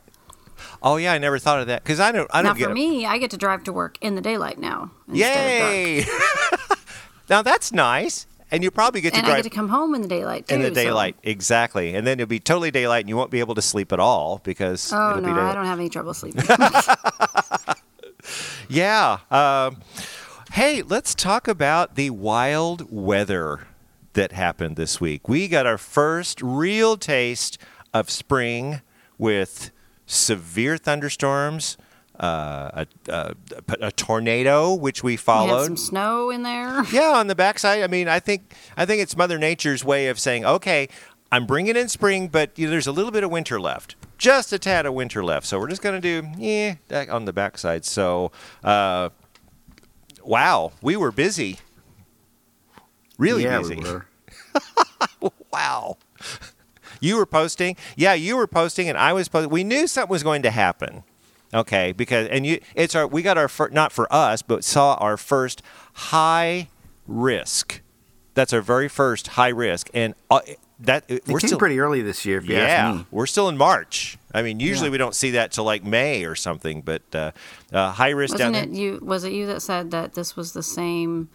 Oh 0.83 0.97
yeah, 0.97 1.13
I 1.13 1.17
never 1.17 1.39
thought 1.39 1.59
of 1.59 1.67
that 1.67 1.83
because 1.83 1.99
I 1.99 2.11
don't 2.11 2.29
I 2.31 2.43
Now, 2.43 2.49
don't 2.49 2.57
get 2.59 2.65
for 2.65 2.69
up- 2.71 2.75
me, 2.75 3.05
I 3.07 3.17
get 3.17 3.31
to 3.31 3.37
drive 3.37 3.63
to 3.63 3.73
work 3.73 3.97
in 3.99 4.13
the 4.13 4.21
daylight 4.21 4.59
now. 4.59 4.91
instead 5.07 5.55
of 5.55 5.59
dark. 5.61 5.73
Yay! 5.73 6.77
now 7.29 7.41
that's 7.41 7.71
nice. 7.73 8.27
and 8.51 8.63
you 8.63 8.69
probably 8.69 9.01
get 9.01 9.13
to 9.13 9.17
and 9.19 9.25
drive 9.25 9.39
I 9.39 9.41
get 9.41 9.49
to 9.49 9.55
come 9.55 9.69
home 9.69 9.95
in 9.95 10.01
the 10.03 10.07
daylight 10.07 10.47
too. 10.47 10.55
in 10.55 10.61
the 10.61 10.67
so- 10.67 10.73
daylight, 10.75 11.15
exactly. 11.23 11.95
And 11.95 12.05
then 12.05 12.19
it'll 12.19 12.29
be 12.29 12.39
totally 12.39 12.69
daylight, 12.71 13.01
and 13.01 13.09
you 13.09 13.17
won't 13.17 13.31
be 13.31 13.39
able 13.39 13.55
to 13.55 13.61
sleep 13.61 13.91
at 13.91 13.99
all 13.99 14.39
because 14.43 14.91
Oh 14.93 15.11
it'll 15.11 15.21
no, 15.23 15.33
be. 15.33 15.39
I 15.39 15.55
don't 15.55 15.65
have 15.65 15.79
any 15.79 15.89
trouble 15.89 16.13
sleeping. 16.13 16.43
Yeah. 18.69 19.19
Um, 19.31 19.77
hey, 20.53 20.81
let's 20.83 21.15
talk 21.15 21.47
about 21.47 21.95
the 21.95 22.11
wild 22.11 22.91
weather 22.91 23.67
that 24.13 24.31
happened 24.31 24.75
this 24.75 25.01
week. 25.01 25.27
We 25.27 25.47
got 25.47 25.65
our 25.65 25.77
first 25.77 26.41
real 26.41 26.95
taste 26.95 27.57
of 27.93 28.09
spring 28.09 28.81
with 29.17 29.71
severe 30.05 30.77
thunderstorms, 30.77 31.77
uh, 32.19 32.85
a, 32.85 32.88
a, 33.07 33.35
a 33.81 33.91
tornado, 33.91 34.73
which 34.73 35.03
we 35.03 35.17
followed. 35.17 35.65
some 35.65 35.77
snow 35.77 36.29
in 36.29 36.43
there. 36.43 36.83
Yeah, 36.91 37.13
on 37.15 37.27
the 37.27 37.35
backside. 37.35 37.81
I 37.81 37.88
mean, 37.88 38.07
I 38.07 38.19
think 38.19 38.53
I 38.77 38.85
think 38.85 39.01
it's 39.01 39.17
Mother 39.17 39.38
Nature's 39.39 39.83
way 39.83 40.07
of 40.07 40.19
saying, 40.19 40.45
okay, 40.45 40.89
I'm 41.31 41.45
bringing 41.45 41.75
in 41.75 41.88
spring, 41.89 42.27
but 42.27 42.51
you 42.57 42.65
know, 42.67 42.71
there's 42.71 42.88
a 42.88 42.91
little 42.91 43.11
bit 43.11 43.23
of 43.23 43.31
winter 43.31 43.59
left, 43.59 43.95
just 44.19 44.53
a 44.53 44.59
tad 44.59 44.85
of 44.85 44.93
winter 44.93 45.23
left. 45.23 45.47
So 45.47 45.57
we're 45.59 45.69
just 45.69 45.81
gonna 45.81 45.99
do 45.99 46.27
yeah 46.38 46.75
that 46.89 47.09
on 47.09 47.25
the 47.25 47.33
backside. 47.33 47.85
So, 47.85 48.31
uh, 48.63 49.09
wow, 50.23 50.73
we 50.83 50.95
were 50.95 51.11
busy, 51.11 51.57
really 53.17 53.43
yeah, 53.43 53.57
busy. 53.57 53.75
we. 53.77 53.85
Wow. 55.51 55.97
You 57.01 57.17
were 57.17 57.25
posting, 57.25 57.75
yeah. 57.95 58.13
You 58.13 58.35
were 58.38 58.47
posting, 58.47 58.89
and 58.89 58.97
I 58.97 59.13
was 59.13 59.27
posting. 59.27 59.49
We 59.49 59.63
knew 59.63 59.88
something 59.88 60.11
was 60.11 60.23
going 60.23 60.41
to 60.43 60.51
happen, 60.51 61.03
okay? 61.53 61.91
Because 61.91 62.27
and 62.27 62.45
you, 62.45 62.59
it's 62.75 62.93
our 62.95 63.07
we 63.07 63.21
got 63.21 63.38
our 63.38 63.47
fir- 63.47 63.69
not 63.69 63.91
for 63.91 64.11
us, 64.13 64.41
but 64.41 64.63
saw 64.63 64.95
our 64.95 65.17
first 65.17 65.61
high 65.93 66.67
risk. 67.07 67.81
That's 68.33 68.53
our 68.53 68.61
very 68.61 68.88
first 68.88 69.27
high 69.29 69.49
risk, 69.49 69.89
and 69.93 70.13
uh, 70.29 70.41
that 70.81 71.03
It 71.07 71.27
we're 71.27 71.39
came 71.39 71.48
still 71.50 71.59
pretty 71.59 71.79
early 71.79 72.01
this 72.01 72.25
year, 72.25 72.38
if 72.38 72.48
you 72.48 72.55
yeah, 72.55 72.62
ask 72.63 72.98
me. 73.00 73.05
we're 73.12 73.25
still 73.25 73.50
in 73.50 73.57
March. 73.57 74.17
I 74.33 74.41
mean, 74.41 74.59
usually 74.59 74.88
Yeah. 74.88 74.91
we 74.93 74.98
don't 74.98 75.15
see 75.15 75.31
that 75.31 75.51
till 75.51 75.63
like 75.65 75.83
May 75.83 76.24
or 76.25 76.36
something, 76.36 76.81
but 76.81 77.01
uh, 77.13 77.31
uh, 77.74 77.91
high 77.91 78.09
risk 78.12 78.36
Wasn't 78.36 78.53
down 78.53 78.63
it 78.63 78.71
there. 78.71 78.79
you? 78.81 79.00
Was 79.01 79.24
it 79.24 79.33
you 79.33 79.45
that 79.48 79.62
said 79.62 79.91
that 79.91 80.13
this 80.13 80.36
was 80.38 80.53
the 80.53 80.63
same 80.63 81.29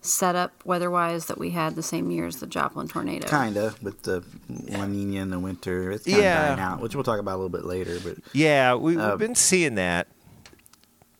setup 0.00 0.52
weather-wise 0.66 1.26
that 1.26 1.38
we 1.38 1.50
had 1.50 1.74
the 1.76 1.82
same 1.82 2.10
year 2.10 2.26
as 2.26 2.36
the 2.36 2.46
Joplin 2.46 2.86
tornado? 2.86 3.26
Kinda 3.26 3.74
with 3.82 4.02
the 4.02 4.22
La 4.68 4.84
Nina 4.86 5.22
in 5.22 5.30
the 5.30 5.38
winter. 5.40 5.90
It's 5.90 6.04
kind 6.04 6.18
of 6.18 6.22
Yeah. 6.24 6.46
dying 6.48 6.60
out, 6.60 6.80
which 6.80 6.94
we'll 6.94 7.04
talk 7.04 7.18
about 7.18 7.32
a 7.32 7.40
little 7.40 7.48
bit 7.48 7.64
later. 7.64 7.98
But 8.04 8.18
Yeah, 8.32 8.74
we, 8.74 8.96
Uh, 8.98 9.10
we've 9.10 9.18
been 9.18 9.34
seeing 9.34 9.74
that. 9.76 10.06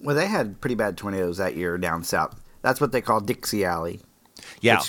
well, 0.00 0.14
they 0.14 0.26
had 0.26 0.60
pretty 0.60 0.74
bad 0.74 0.96
tornadoes 0.96 1.38
that 1.38 1.56
year 1.56 1.78
down 1.78 2.04
south. 2.04 2.38
That's 2.62 2.80
what 2.80 2.92
they 2.92 3.00
call 3.00 3.20
Dixie 3.20 3.64
Alley. 3.64 4.00
Yeah, 4.60 4.82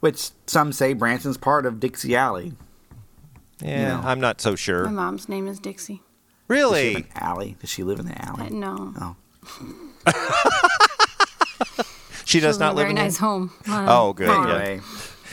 Which, 0.00 0.14
which 0.14 0.30
some 0.46 0.72
say 0.72 0.92
Branson's 0.92 1.36
part 1.36 1.66
of 1.66 1.80
Dixie 1.80 2.14
Alley. 2.16 2.52
yeah. 3.60 4.00
know. 4.00 4.02
I'm 4.08 4.20
not 4.20 4.40
so 4.40 4.54
sure. 4.54 4.84
My 4.84 4.90
mom's 4.90 5.28
name 5.28 5.46
is 5.48 5.58
Dixie. 5.58 5.94
Does 5.94 6.00
she 6.00 6.00
have 6.00 6.48
Really? 6.48 6.94
an 6.96 7.06
alley? 7.16 7.56
Does 7.60 7.68
she 7.70 7.82
live 7.82 7.98
in 8.00 8.06
the 8.06 8.14
I, 8.14 8.28
alley? 8.28 8.50
no, 8.50 8.94
Oh. 9.00 9.16
She 12.24 12.40
does 12.40 12.56
She 12.56 12.56
lives 12.56 12.56
in 12.56 12.60
not 12.60 12.72
a 12.72 12.76
live 12.76 12.82
very 12.84 12.90
in 12.90 12.96
nice 12.96 13.18
there? 13.18 13.28
home. 13.28 13.50
Uh, 13.66 13.86
Oh, 13.88 14.12
good, 14.12 14.26
farm. 14.28 14.48
yeah. 14.50 14.80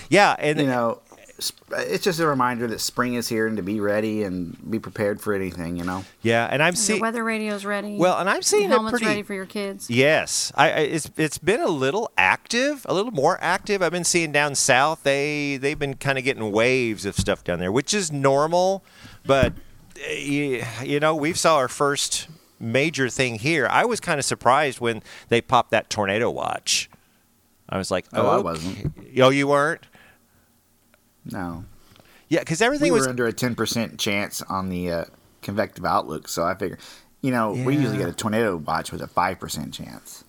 Yeah, 0.09 0.35
and 0.39 0.59
you 0.61 0.67
know, 0.67 1.01
sp- 1.03 1.04
it's 1.37 2.03
just 2.03 2.19
a 2.19 2.27
reminder 2.27 2.65
that 2.67 2.79
spring 2.79 3.15
is 3.15 3.27
here 3.27 3.45
and 3.45 3.57
to 3.57 3.63
be 3.63 3.79
ready 3.79 4.23
and 4.23 4.57
be 4.71 4.79
prepared 4.79 5.19
for 5.19 5.33
anything. 5.33 5.75
You 5.75 5.83
know. 5.83 6.05
yeah, 6.21 6.47
and 6.49 6.63
I'm 6.63 6.75
seeing 6.75 6.99
The 6.99 7.03
weather 7.03 7.23
radio's 7.23 7.65
ready. 7.65 7.97
Well, 7.97 8.17
and 8.17 8.29
I'm 8.29 8.41
seeing 8.41 8.69
the 8.69 8.75
a 8.75 8.77
helmet's 8.77 8.91
pretty. 8.93 9.05
ready 9.05 9.23
for 9.23 9.33
your 9.33 9.45
kids. 9.45 9.89
Yes, 9.89 10.51
I, 10.55 10.71
I 10.71 10.77
it's 10.79 11.11
it's 11.17 11.37
been 11.37 11.59
a 11.61 11.67
little 11.67 12.09
active, 12.17 12.85
a 12.87 12.93
little 12.93 13.11
more 13.11 13.37
active. 13.41 13.81
I've 13.81 13.91
been 13.91 14.03
seeing 14.05 14.31
down 14.31 14.55
south 14.55 15.03
they 15.03 15.57
they've 15.57 15.77
been 15.79 15.95
kind 15.95 16.17
of 16.17 16.23
getting 16.23 16.51
waves 16.51 17.05
of 17.05 17.15
stuff 17.15 17.43
down 17.43 17.59
there, 17.59 17.71
which 17.71 17.93
is 17.93 18.11
normal. 18.11 18.83
But 19.25 19.53
uh, 19.97 20.11
you, 20.13 20.63
you 20.83 20.99
know, 20.99 21.15
we 21.15 21.33
saw 21.33 21.57
our 21.57 21.67
first 21.67 22.27
major 22.59 23.09
thing 23.09 23.39
here. 23.39 23.67
I 23.69 23.83
was 23.83 23.99
kind 23.99 24.19
of 24.19 24.25
surprised 24.25 24.79
when 24.79 25.03
they 25.27 25.41
popped 25.41 25.71
that 25.71 25.89
tornado 25.89 26.29
watch. 26.31 26.89
I 27.67 27.77
was 27.77 27.91
like, 27.91 28.05
Oh, 28.13 28.29
I 28.29 28.37
wasn't. 28.39 28.93
Oh, 29.19 29.29
you 29.29 29.47
weren't? 29.47 29.81
No. 31.25 31.65
Yeah, 32.29 32.39
because 32.39 32.59
we 32.59 32.65
everything 32.65 32.91
were 32.91 32.99
was. 32.99 33.07
under 33.07 33.27
a 33.27 33.33
10% 33.33 33.97
chance 33.97 34.41
on 34.43 34.69
the 34.69 34.91
uh, 34.91 35.05
convective 35.41 35.85
outlook, 35.85 36.27
so 36.27 36.43
I 36.43 36.55
figure, 36.55 36.77
you 37.21 37.31
know, 37.31 37.51
we 37.51 37.75
usually 37.75 37.97
get 37.97 38.09
a 38.09 38.13
tornado 38.13 38.57
watch 38.57 38.91
with 38.91 39.01
a 39.01 39.07
5% 39.07 39.73
chance. 39.73 40.23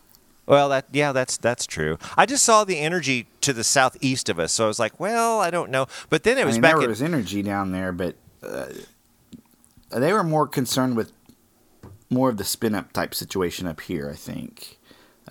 Well, 0.46 0.68
that 0.68 0.86
yeah, 0.92 1.10
that's 1.10 1.36
that's 1.36 1.66
true. 1.66 1.98
I 2.16 2.24
just 2.24 2.44
saw 2.44 2.62
the 2.62 2.78
energy 2.78 3.26
to 3.40 3.52
the 3.52 3.64
southeast 3.64 4.28
of 4.28 4.38
us, 4.38 4.52
so 4.52 4.64
I 4.64 4.68
was 4.68 4.78
like, 4.78 5.00
well, 5.00 5.40
I 5.40 5.50
don't 5.50 5.70
know. 5.72 5.86
But 6.08 6.22
then 6.22 6.38
it 6.38 6.46
was 6.46 6.54
I 6.54 6.58
mean, 6.58 6.62
back 6.62 6.76
there 6.76 6.84
in 6.84 6.88
was 6.88 7.02
energy 7.02 7.42
down 7.42 7.72
there, 7.72 7.90
but 7.90 8.14
uh, 8.44 8.66
they 9.90 10.12
were 10.12 10.22
more 10.22 10.46
concerned 10.46 10.96
with 10.96 11.10
more 12.10 12.30
of 12.30 12.36
the 12.36 12.44
spin 12.44 12.76
up 12.76 12.92
type 12.92 13.12
situation 13.12 13.66
up 13.66 13.80
here, 13.80 14.08
I 14.08 14.14
think. 14.14 14.78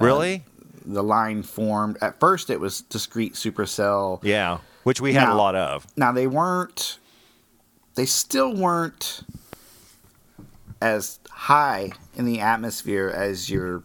really. 0.02 0.44
The 0.86 1.02
line 1.02 1.42
formed. 1.42 1.98
At 2.02 2.20
first, 2.20 2.50
it 2.50 2.60
was 2.60 2.82
discrete 2.82 3.34
supercell. 3.34 4.20
Yeah, 4.22 4.60
which 4.86 5.02
we 5.02 5.12
had 5.14 5.28
a 5.28 5.36
lot 5.36 5.56
of. 5.56 5.86
Now, 5.98 6.12
they 6.14 6.28
weren't, 6.28 7.00
they 7.96 8.06
still 8.06 8.56
weren't 8.56 9.22
as 10.82 11.20
high 11.30 11.92
in 12.16 12.26
the 12.26 12.40
atmosphere 12.40 13.10
as 13.10 13.50
your 13.50 13.84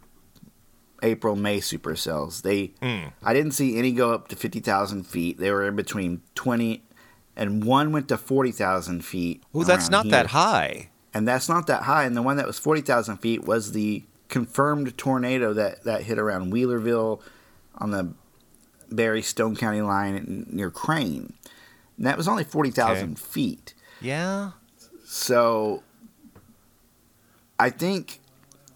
April 1.02 1.36
May 1.36 1.58
supercells. 1.60 2.42
They, 2.42 2.72
Hmm. 2.82 3.08
I 3.22 3.32
didn't 3.32 3.52
see 3.52 3.78
any 3.78 3.92
go 3.92 4.12
up 4.12 4.28
to 4.28 4.36
fifty 4.36 4.60
thousand 4.60 5.04
feet. 5.06 5.38
They 5.38 5.50
were 5.50 5.66
in 5.66 5.74
between 5.76 6.20
twenty, 6.34 6.82
and 7.36 7.64
one 7.64 7.90
went 7.92 8.08
to 8.08 8.18
forty 8.18 8.52
thousand 8.52 9.04
feet. 9.04 9.42
Oh, 9.54 9.64
that's 9.64 9.88
not 9.90 10.04
here. 10.04 10.12
that 10.12 10.26
high. 10.28 10.90
and 11.14 11.26
that's 11.26 11.48
not 11.48 11.66
that 11.68 11.84
high. 11.84 12.04
And 12.04 12.16
the 12.16 12.22
one 12.22 12.36
that 12.36 12.46
was 12.46 12.58
forty 12.58 12.82
thousand 12.82 13.16
feet 13.18 13.44
was 13.46 13.72
the 13.72 14.04
confirmed 14.28 14.96
tornado 14.98 15.54
that 15.54 15.84
that 15.84 16.02
hit 16.02 16.18
around 16.18 16.52
Wheelerville 16.52 17.20
on 17.78 17.90
the 17.92 18.12
Barry 18.90 19.22
Stone 19.22 19.56
County 19.56 19.82
line 19.82 20.46
near 20.50 20.70
Crane. 20.70 21.32
And 21.96 22.06
that 22.06 22.16
was 22.16 22.28
only 22.28 22.44
forty 22.44 22.70
thousand 22.70 23.18
feet. 23.18 23.74
Yeah. 24.00 24.52
So 25.04 25.82
I 27.58 27.70
think 27.70 28.20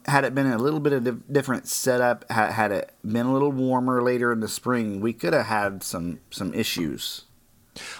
had 0.07 0.25
it 0.25 0.35
been 0.35 0.47
a 0.47 0.59
little 0.59 0.81
bit 0.81 0.93
of 0.93 1.07
a 1.07 1.13
different 1.13 1.67
setup, 1.67 2.31
had, 2.31 2.51
had 2.53 2.73
it 2.73 2.93
been 3.03 3.25
a 3.27 3.33
little 3.33 3.53
warmer 3.53 4.03
later 4.03 4.33
in 4.33 4.41
the 4.41 4.49
spring, 4.49 5.01
we 5.01 5.13
could 5.15 5.33
have 5.33 5.47
had 5.47 5.83
some 5.83 6.21
some 6.31 6.53
issues. 6.53 7.23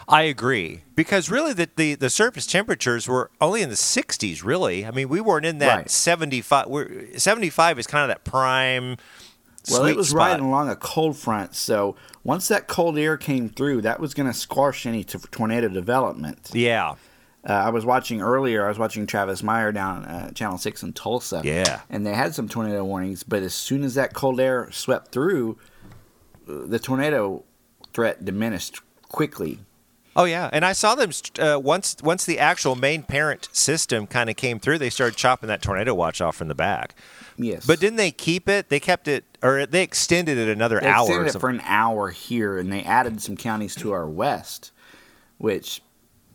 I 0.09 0.23
agree 0.23 0.83
because 0.95 1.31
really 1.31 1.53
the, 1.53 1.69
the, 1.75 1.97
the 1.97 2.09
surface 2.11 2.47
temperatures 2.47 3.09
were 3.09 3.33
only 3.41 3.61
in 3.61 3.71
the 3.71 3.75
60s. 3.75 4.45
Really, 4.45 4.85
I 4.87 4.91
mean 4.93 5.09
we 5.09 5.21
weren't 5.21 5.47
in 5.47 5.59
that 5.59 5.77
Right. 5.77 5.91
75. 5.91 6.69
We're, 6.69 7.17
75 7.17 7.79
is 7.79 7.87
kind 7.87 8.03
of 8.03 8.09
that 8.09 8.25
prime. 8.25 8.99
Well, 9.71 9.81
sweet 9.83 9.91
it 9.93 9.97
was 9.97 10.11
spot. 10.11 10.19
riding 10.31 10.47
along 10.47 10.69
a 10.69 10.77
cold 10.77 11.17
front, 11.17 11.55
so 11.55 11.97
once 12.23 12.49
that 12.49 12.69
cold 12.69 12.99
air 12.99 13.17
came 13.17 13.49
through, 13.49 13.83
that 13.83 13.99
was 14.01 14.13
going 14.15 14.27
to 14.27 14.35
squash 14.39 14.85
any 14.87 15.05
t- 15.05 15.19
tornado 15.31 15.69
development. 15.69 16.51
Yeah, 16.53 16.95
Uh, 17.49 17.53
I 17.53 17.69
was 17.71 17.85
watching 17.85 18.21
earlier. 18.23 18.65
I 18.65 18.69
was 18.69 18.79
watching 18.79 19.07
Travis 19.07 19.43
Meyer 19.43 19.71
down 19.73 20.05
uh, 20.07 20.31
Channel 20.33 20.59
Six 20.59 20.83
in 20.83 20.93
Tulsa. 20.93 21.43
Yeah. 21.45 21.81
and 21.91 22.07
they 22.07 22.15
had 22.15 22.35
some 22.35 22.49
tornado 22.49 22.85
warnings. 22.85 23.23
But 23.23 23.43
as 23.43 23.55
soon 23.55 23.83
as 23.85 23.95
that 23.95 24.13
cold 24.15 24.41
air 24.41 24.69
swept 24.71 25.13
through, 25.13 25.59
the 26.47 26.79
tornado 26.79 27.45
threat 27.93 28.25
diminished 28.25 28.81
quickly. 29.09 29.59
Oh 30.17 30.25
yeah, 30.25 30.49
and 30.53 30.65
I 30.65 30.73
saw 30.75 30.95
them 30.95 31.11
uh, 31.41 31.59
once. 31.59 31.97
Once 32.03 32.25
the 32.25 32.39
actual 32.39 32.77
main 32.77 33.03
parent 33.03 33.49
system 33.53 34.07
kind 34.07 34.31
of 34.31 34.37
came 34.37 34.61
through, 34.61 34.79
they 34.79 34.89
started 34.91 35.17
chopping 35.17 35.49
that 35.49 35.61
tornado 35.61 35.93
watch 35.93 36.21
off 36.21 36.37
from 36.37 36.47
the 36.49 36.55
back. 36.55 36.95
Yes, 37.37 37.67
But 37.67 37.81
didn't 37.81 37.97
they 37.97 38.11
keep 38.13 38.49
it? 38.49 38.69
They 38.69 38.79
kept 38.79 39.09
it, 39.09 39.25
or 39.43 39.67
they 39.67 39.83
extended 39.83 40.39
it 40.39 40.49
another 40.49 40.79
they 40.81 40.87
hour. 40.87 41.05
extended 41.07 41.35
it 41.35 41.39
for 41.41 41.49
an 41.51 41.61
hour 41.65 42.11
here, 42.11 42.59
and 42.59 42.73
they 42.73 42.83
added 42.85 43.21
some 43.21 43.37
counties 43.37 43.75
to 43.77 43.91
our 43.93 44.09
west, 44.09 44.71
which 45.39 45.83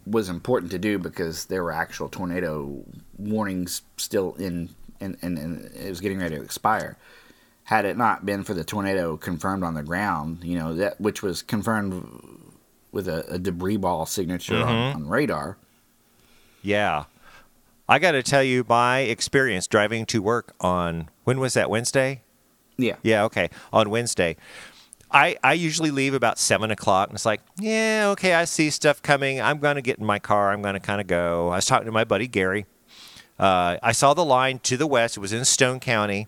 was 0.06 0.28
important 0.28 0.72
to 0.72 0.80
do 0.80 0.98
because 1.00 1.46
there 1.46 1.64
were 1.64 1.72
actual 1.72 2.10
tornado 2.10 2.84
warnings 3.18 3.82
still 3.98 4.34
in, 4.36 4.70
and, 5.00 5.18
and, 5.22 5.38
and 5.38 5.66
it 5.74 5.88
was 5.90 6.02
getting 6.02 6.20
ready 6.20 6.36
to 6.36 6.42
expire. 6.42 6.98
Had 7.64 7.86
it 7.86 7.96
not 7.96 8.26
been 8.26 8.44
for 8.44 8.54
the 8.54 8.64
tornado 8.64 9.16
confirmed 9.16 9.64
on 9.64 9.76
the 9.76 9.84
ground, 9.84 10.44
you 10.44 10.58
know 10.58 10.74
that 10.76 11.00
which 11.00 11.22
was 11.22 11.42
confirmed 11.44 12.04
with 12.92 13.08
a, 13.08 13.24
a 13.34 13.38
debris 13.40 13.78
ball 13.78 14.06
signature 14.06 14.56
Mm-hmm. 14.56 14.70
on, 14.70 14.96
on 15.04 15.08
radar. 15.08 15.58
Yeah. 16.62 17.06
I 17.90 17.98
got 17.98 18.12
to 18.12 18.22
tell 18.22 18.44
you 18.44 18.64
my 18.70 19.00
experience 19.00 19.66
driving 19.66 20.06
to 20.06 20.22
work 20.22 20.54
on 20.62 21.10
when 21.24 21.40
was 21.40 21.56
that 21.56 21.72
Wednesday? 21.72 22.22
Yeah, 22.78 22.96
Yeah, 23.02 23.24
okay, 23.24 23.50
on 23.74 23.90
Wednesday. 23.90 24.38
I, 25.12 25.38
I 25.44 25.54
usually 25.54 25.90
leave 25.90 26.14
about 26.14 26.38
seven 26.38 26.70
o'clock, 26.70 27.10
and 27.10 27.16
it's 27.16 27.26
like, 27.26 27.42
yeah, 27.58 28.10
okay, 28.12 28.36
I 28.36 28.46
see 28.46 28.70
stuff 28.70 29.02
coming. 29.02 29.42
I'm 29.42 29.58
going 29.58 29.76
to 29.76 29.82
get 29.82 29.98
in 29.98 30.06
my 30.06 30.20
car. 30.20 30.52
I'm 30.52 30.62
going 30.62 30.76
to 30.76 30.80
kind 30.80 31.02
of 31.02 31.08
go. 31.08 31.50
I 31.50 31.56
was 31.56 31.66
talking 31.66 31.88
to 31.88 31.92
my 31.92 32.04
buddy 32.04 32.28
Gary. 32.28 32.68
Uh, 33.40 33.78
I 33.82 33.92
saw 33.92 34.14
the 34.14 34.24
line 34.24 34.60
to 34.60 34.78
the 34.78 34.86
west. 34.86 35.18
It 35.18 35.22
was 35.22 35.34
in 35.34 35.44
Stone 35.44 35.80
County. 35.80 36.28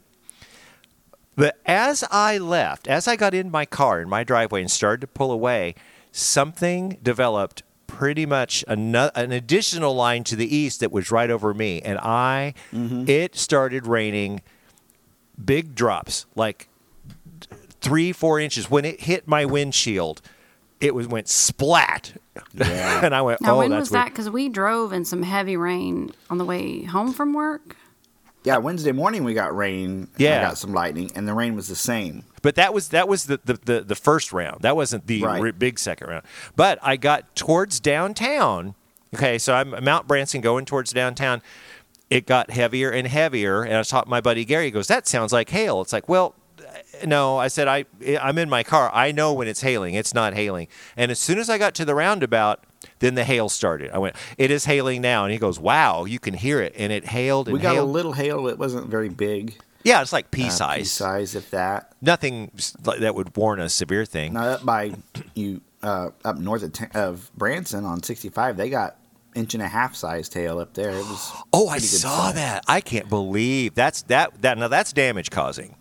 But 1.35 1.59
as 1.65 2.03
I 2.09 2.39
left, 2.39 2.87
as 2.87 3.07
I 3.07 3.15
got 3.15 3.35
in 3.35 3.51
my 3.51 3.65
car 3.65 4.01
in 4.01 4.09
my 4.09 4.23
driveway 4.23 4.61
and 4.61 4.71
started 4.71 5.01
to 5.01 5.07
pull 5.07 5.31
away, 5.31 5.75
something 6.11 6.97
developed 7.03 7.61
pretty 7.91 8.25
much 8.25 8.63
an, 8.69 8.95
an 8.95 9.33
additional 9.33 9.93
line 9.93 10.23
to 10.23 10.35
the 10.37 10.55
east 10.55 10.79
that 10.79 10.91
was 10.91 11.11
right 11.11 11.29
over 11.29 11.53
me. 11.53 11.81
And 11.81 11.99
I, 11.99 12.53
mm-hmm. 12.73 13.03
it 13.07 13.35
started 13.35 13.85
raining 13.85 14.41
big 15.43 15.75
drops, 15.75 16.25
like 16.33 16.69
three, 17.81 18.13
four 18.13 18.39
inches. 18.39 18.71
When 18.71 18.85
it 18.85 19.01
hit 19.01 19.27
my 19.27 19.43
windshield, 19.43 20.21
it 20.79 20.95
was 20.95 21.07
went 21.07 21.27
splat. 21.27 22.13
Yeah. 22.53 23.01
and 23.05 23.13
I 23.13 23.21
went, 23.21 23.41
now, 23.41 23.55
oh, 23.55 23.59
when 23.59 23.71
was 23.71 23.89
that? 23.89 24.05
Because 24.05 24.29
we 24.29 24.47
drove 24.47 24.93
in 24.93 25.03
some 25.03 25.21
heavy 25.21 25.57
rain 25.57 26.11
on 26.29 26.37
the 26.37 26.45
way 26.45 26.83
home 26.83 27.11
from 27.11 27.33
work. 27.33 27.75
Yeah, 28.43 28.57
Wednesday 28.57 28.91
morning 28.91 29.23
we 29.23 29.33
got 29.33 29.55
rain. 29.55 30.07
Yeah, 30.17 30.39
I 30.39 30.41
got 30.41 30.57
some 30.57 30.73
lightning, 30.73 31.11
and 31.15 31.27
the 31.27 31.33
rain 31.33 31.55
was 31.55 31.67
the 31.67 31.75
same. 31.75 32.23
But 32.41 32.55
that 32.55 32.73
was 32.73 32.89
that 32.89 33.07
was 33.07 33.25
the 33.25 33.39
the, 33.45 33.53
the, 33.53 33.81
the 33.81 33.95
first 33.95 34.33
round. 34.33 34.61
That 34.61 34.75
wasn't 34.75 35.05
the 35.05 35.23
right. 35.23 35.57
big 35.57 35.77
second 35.77 36.07
round. 36.07 36.23
But 36.55 36.79
I 36.81 36.97
got 36.97 37.35
towards 37.35 37.79
downtown. 37.79 38.73
Okay, 39.13 39.37
so 39.37 39.53
I'm 39.53 39.83
Mount 39.83 40.07
Branson 40.07 40.41
going 40.41 40.65
towards 40.65 40.91
downtown. 40.91 41.41
It 42.09 42.25
got 42.25 42.49
heavier 42.49 42.89
and 42.89 43.07
heavier, 43.07 43.63
and 43.63 43.75
I 43.75 43.83
talked 43.83 44.07
to 44.07 44.09
my 44.09 44.21
buddy 44.21 44.43
Gary. 44.43 44.65
He 44.65 44.71
goes, 44.71 44.87
"That 44.87 45.07
sounds 45.07 45.31
like 45.31 45.49
hail." 45.49 45.81
It's 45.81 45.93
like, 45.93 46.09
well, 46.09 46.33
uh, 46.59 47.05
no. 47.05 47.37
I 47.37 47.47
said, 47.47 47.67
I 47.67 47.85
I'm 48.19 48.39
in 48.39 48.49
my 48.49 48.63
car. 48.63 48.89
I 48.91 49.11
know 49.11 49.33
when 49.33 49.47
it's 49.47 49.61
hailing. 49.61 49.93
It's 49.93 50.15
not 50.15 50.33
hailing. 50.33 50.67
And 50.97 51.11
as 51.11 51.19
soon 51.19 51.37
as 51.37 51.49
I 51.49 51.59
got 51.59 51.75
to 51.75 51.85
the 51.85 51.93
roundabout, 51.93 52.63
then 53.01 53.15
the 53.15 53.25
hail 53.25 53.49
started. 53.49 53.91
I 53.91 53.97
went, 53.97 54.15
it 54.37 54.49
is 54.49 54.63
hailing 54.63 55.01
now. 55.01 55.25
And 55.25 55.33
he 55.33 55.37
goes, 55.37 55.59
wow, 55.59 56.05
you 56.05 56.17
can 56.19 56.33
hear 56.33 56.61
it. 56.61 56.73
And 56.77 56.93
it 56.93 57.05
hailed 57.05 57.47
and 57.47 57.53
We 57.53 57.59
got 57.59 57.73
hailed. 57.73 57.89
a 57.89 57.91
little 57.91 58.13
hail. 58.13 58.47
It 58.47 58.57
wasn't 58.57 58.87
very 58.87 59.09
big. 59.09 59.57
Yeah, 59.83 60.01
it's 60.01 60.13
like 60.13 60.31
pea 60.31 60.45
uh, 60.47 60.49
size. 60.49 60.77
Pea 60.79 60.85
size, 60.85 61.35
if 61.35 61.49
that. 61.51 61.93
Nothing 62.01 62.51
that 62.83 63.13
would 63.15 63.35
warn 63.35 63.59
a 63.59 63.67
severe 63.67 64.05
thing. 64.05 64.33
Now, 64.33 64.43
up 64.43 64.65
by 64.65 64.93
you, 65.33 65.61
uh, 65.83 66.11
up 66.23 66.37
north 66.37 66.63
of, 66.63 66.95
of 66.95 67.31
Branson 67.35 67.83
on 67.83 68.01
65, 68.03 68.57
they 68.57 68.69
got 68.69 68.97
inch 69.33 69.53
and 69.55 69.63
a 69.63 69.67
half 69.67 69.95
sized 69.95 70.33
hail 70.33 70.59
up 70.59 70.73
there. 70.73 70.91
It 70.91 70.97
was 70.97 71.31
oh, 71.53 71.67
I 71.67 71.79
saw 71.79 72.27
size. 72.27 72.35
that. 72.35 72.63
I 72.67 72.79
can't 72.81 73.09
believe 73.09 73.73
that's 73.73 74.03
that 74.03 74.41
that 74.43 74.57
now 74.57 74.67
that's 74.67 74.93
damage 74.93 75.31
causing. 75.31 75.75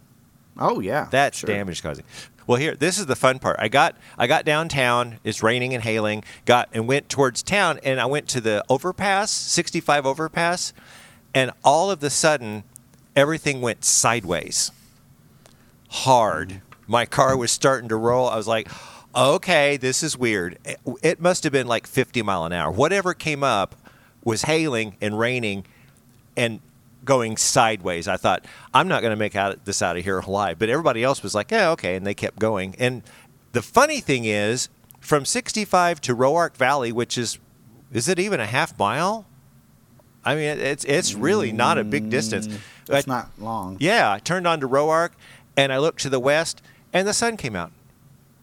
Oh 0.59 0.81
yeah, 0.81 1.09
that's 1.11 1.39
sure. 1.39 1.49
damage 1.49 1.83
causing. 1.83 2.05
Well, 2.50 2.59
here, 2.59 2.75
this 2.75 2.99
is 2.99 3.07
the 3.07 3.14
fun 3.14 3.38
part. 3.38 3.59
I 3.61 3.69
got 3.69 3.95
I 4.19 4.26
got 4.26 4.45
downtown. 4.45 5.21
It's 5.23 5.40
raining 5.40 5.73
and 5.73 5.85
hailing. 5.85 6.25
Got 6.47 6.69
and 6.73 6.88
went 6.88 7.09
towards 7.09 7.45
town, 7.45 7.78
and 7.85 8.00
I 8.00 8.07
went 8.07 8.26
to 8.30 8.40
the 8.40 8.64
overpass, 8.69 9.30
65 9.30 10.04
overpass, 10.04 10.73
and 11.33 11.52
all 11.62 11.92
of 11.92 12.00
the 12.00 12.11
sudden, 12.11 12.64
everything 13.14 13.61
went 13.61 13.85
sideways. 13.85 14.73
Hard. 15.90 16.61
My 16.88 17.07
car 17.07 17.37
was 17.37 17.52
starting 17.52 17.88
to 17.88 17.97
roll. 17.97 18.28
I 18.28 18.35
was 18.35 18.49
like, 18.49 18.69
okay, 19.14 19.76
this 19.76 20.02
is 20.02 20.19
weird. 20.19 20.59
It 21.04 21.21
must 21.21 21.45
have 21.45 21.52
been 21.52 21.69
like 21.69 21.87
50 21.87 22.21
mile 22.23 22.47
an 22.47 22.52
hour. 22.52 22.73
Whatever 22.73 23.14
came 23.14 23.45
up 23.45 23.76
was 24.25 24.42
hailing 24.42 24.97
and 25.00 25.16
raining, 25.16 25.66
and 26.37 26.59
going 27.04 27.37
sideways. 27.37 28.09
I 28.09 28.16
thought 28.16 28.45
I'm 28.75 28.88
not 28.88 29.02
going 29.02 29.12
to 29.12 29.16
make 29.16 29.37
out 29.37 29.64
this 29.64 29.83
out 29.83 29.97
of 29.97 30.04
here 30.04 30.19
alive, 30.19 30.59
but 30.59 30.69
everybody 30.69 31.02
else 31.02 31.23
was 31.23 31.35
like, 31.35 31.50
"Yeah, 31.50 31.71
okay," 31.71 31.97
and 31.97 32.07
they 32.07 32.14
kept 32.14 32.38
going. 32.38 32.75
And 32.78 33.02
the 33.52 33.62
funny 33.62 34.00
thing 34.00 34.25
is, 34.25 34.69
from 35.00 35.25
65 35.25 36.00
to 36.02 36.14
Roark 36.14 36.57
Valley, 36.57 36.92
which 36.92 37.16
is 37.16 37.38
is 37.92 38.09
it 38.09 38.19
even 38.19 38.40
a 38.40 38.47
half 38.47 38.78
mile? 38.78 39.26
I 40.25 40.35
mean, 40.35 40.59
it's 40.59 40.85
it's 40.85 41.14
really 41.14 41.52
not 41.52 41.78
a 41.78 41.85
big 41.85 42.11
distance. 42.11 42.47
Mm, 42.47 42.59
it's 42.88 43.09
I, 43.09 43.11
not 43.11 43.30
long. 43.38 43.76
Yeah, 43.80 44.12
I 44.12 44.19
turned 44.19 44.47
on 44.47 44.61
to 44.61 44.69
Roark, 44.69 45.11
and 45.57 45.73
I 45.73 45.78
looked 45.78 46.00
to 46.02 46.11
the 46.11 46.21
west, 46.21 46.62
and 46.92 47.09
the 47.09 47.14
sun 47.14 47.37
came 47.37 47.57
out. 47.57 47.73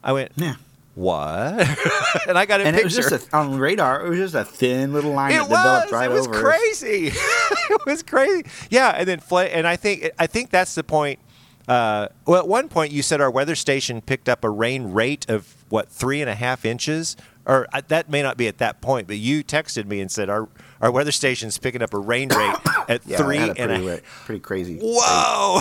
I 0.02 0.12
went, 0.12 0.32
yeah 0.36 0.54
what? 0.98 1.24
and 2.28 2.36
I 2.36 2.44
got 2.44 2.60
a 2.60 2.64
and 2.64 2.74
picture. 2.76 2.80
it 2.80 2.84
was 2.84 3.10
just 3.10 3.32
a, 3.32 3.36
on 3.36 3.56
radar. 3.56 4.04
It 4.04 4.08
was 4.10 4.18
just 4.18 4.34
a 4.34 4.44
thin 4.44 4.92
little 4.92 5.12
line 5.12 5.30
it 5.30 5.36
that 5.36 5.42
developed 5.48 5.86
was, 5.86 5.92
right 5.92 6.08
over. 6.08 6.16
It 6.16 6.18
was 6.18 6.26
over. 6.26 6.40
crazy. 6.40 7.06
it 7.70 7.86
was 7.86 8.02
crazy. 8.02 8.44
Yeah, 8.68 8.90
and 8.90 9.08
then 9.08 9.22
and 9.30 9.66
I 9.66 9.76
think 9.76 10.10
I 10.18 10.26
think 10.26 10.50
that's 10.50 10.74
the 10.74 10.82
point. 10.82 11.20
Uh, 11.68 12.08
well, 12.26 12.40
at 12.40 12.48
one 12.48 12.68
point 12.68 12.92
you 12.92 13.02
said 13.02 13.20
our 13.20 13.30
weather 13.30 13.54
station 13.54 14.00
picked 14.00 14.28
up 14.28 14.42
a 14.42 14.50
rain 14.50 14.90
rate 14.92 15.28
of 15.28 15.54
what 15.68 15.88
three 15.88 16.20
and 16.20 16.28
a 16.28 16.34
half 16.34 16.64
inches, 16.64 17.16
or 17.46 17.68
uh, 17.72 17.80
that 17.86 18.10
may 18.10 18.22
not 18.22 18.36
be 18.36 18.48
at 18.48 18.58
that 18.58 18.80
point, 18.80 19.06
but 19.06 19.18
you 19.18 19.44
texted 19.44 19.86
me 19.86 20.00
and 20.00 20.10
said 20.10 20.28
our 20.28 20.48
our 20.80 20.90
weather 20.90 21.12
station's 21.12 21.58
picking 21.58 21.82
up 21.82 21.94
a 21.94 21.98
rain 21.98 22.28
rate 22.30 22.56
at 22.88 23.06
yeah, 23.06 23.18
three 23.18 23.38
a 23.38 23.52
and 23.52 23.56
pretty, 23.56 23.88
a 23.88 24.00
pretty 24.24 24.40
crazy. 24.40 24.80
Whoa! 24.82 25.60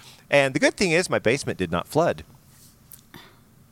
and 0.30 0.52
the 0.52 0.60
good 0.60 0.74
thing 0.74 0.90
is 0.90 1.08
my 1.08 1.18
basement 1.18 1.58
did 1.58 1.70
not 1.70 1.88
flood. 1.88 2.24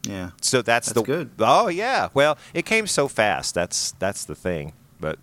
Yeah. 0.06 0.30
So 0.40 0.62
that's, 0.62 0.88
that's 0.88 0.94
the 0.94 1.02
good. 1.02 1.30
Oh 1.38 1.68
yeah. 1.68 2.08
Well, 2.14 2.38
it 2.54 2.64
came 2.64 2.86
so 2.86 3.08
fast. 3.08 3.54
That's 3.54 3.92
that's 3.92 4.24
the 4.24 4.34
thing. 4.34 4.72
But 5.00 5.18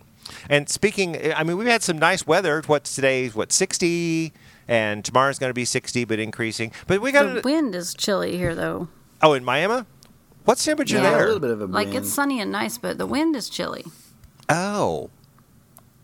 and 0.48 0.68
speaking, 0.68 1.32
I 1.34 1.42
mean, 1.42 1.56
we've 1.56 1.66
had 1.66 1.82
some 1.82 1.98
nice 1.98 2.26
weather. 2.26 2.62
What's 2.66 2.94
today? 2.94 3.28
What 3.28 3.52
sixty? 3.52 4.32
And 4.66 5.04
tomorrow's 5.04 5.38
going 5.38 5.50
to 5.50 5.54
be 5.54 5.64
sixty, 5.64 6.04
but 6.04 6.18
increasing. 6.18 6.72
But 6.86 7.00
we 7.00 7.12
got 7.12 7.34
the 7.34 7.40
wind 7.42 7.74
is 7.74 7.94
chilly 7.94 8.36
here 8.36 8.54
though. 8.54 8.88
Oh, 9.22 9.34
in 9.34 9.44
Miami, 9.44 9.84
what's 10.44 10.64
temperature 10.64 10.96
yeah, 10.96 11.10
there? 11.10 11.24
A 11.24 11.26
little 11.26 11.40
bit 11.40 11.50
of 11.50 11.60
a 11.60 11.66
like 11.66 11.94
it's 11.94 12.12
sunny 12.12 12.40
and 12.40 12.50
nice, 12.50 12.78
but 12.78 12.96
the 12.96 13.06
wind 13.06 13.36
is 13.36 13.50
chilly. 13.50 13.84
Oh, 14.48 15.10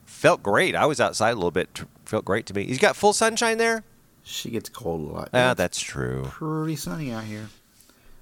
felt 0.04 0.42
great. 0.42 0.74
I 0.74 0.86
was 0.86 1.00
outside 1.00 1.30
a 1.30 1.34
little 1.36 1.50
bit. 1.50 1.84
Felt 2.04 2.24
great 2.24 2.44
to 2.46 2.54
me. 2.54 2.64
You 2.64 2.76
got 2.78 2.96
full 2.96 3.12
sunshine 3.12 3.56
there. 3.56 3.84
She 4.22 4.50
gets 4.50 4.68
cold 4.68 5.08
a 5.08 5.12
lot. 5.12 5.30
Ah, 5.32 5.54
that's 5.54 5.80
true. 5.80 6.24
Pretty 6.28 6.76
sunny 6.76 7.12
out 7.12 7.24
here. 7.24 7.48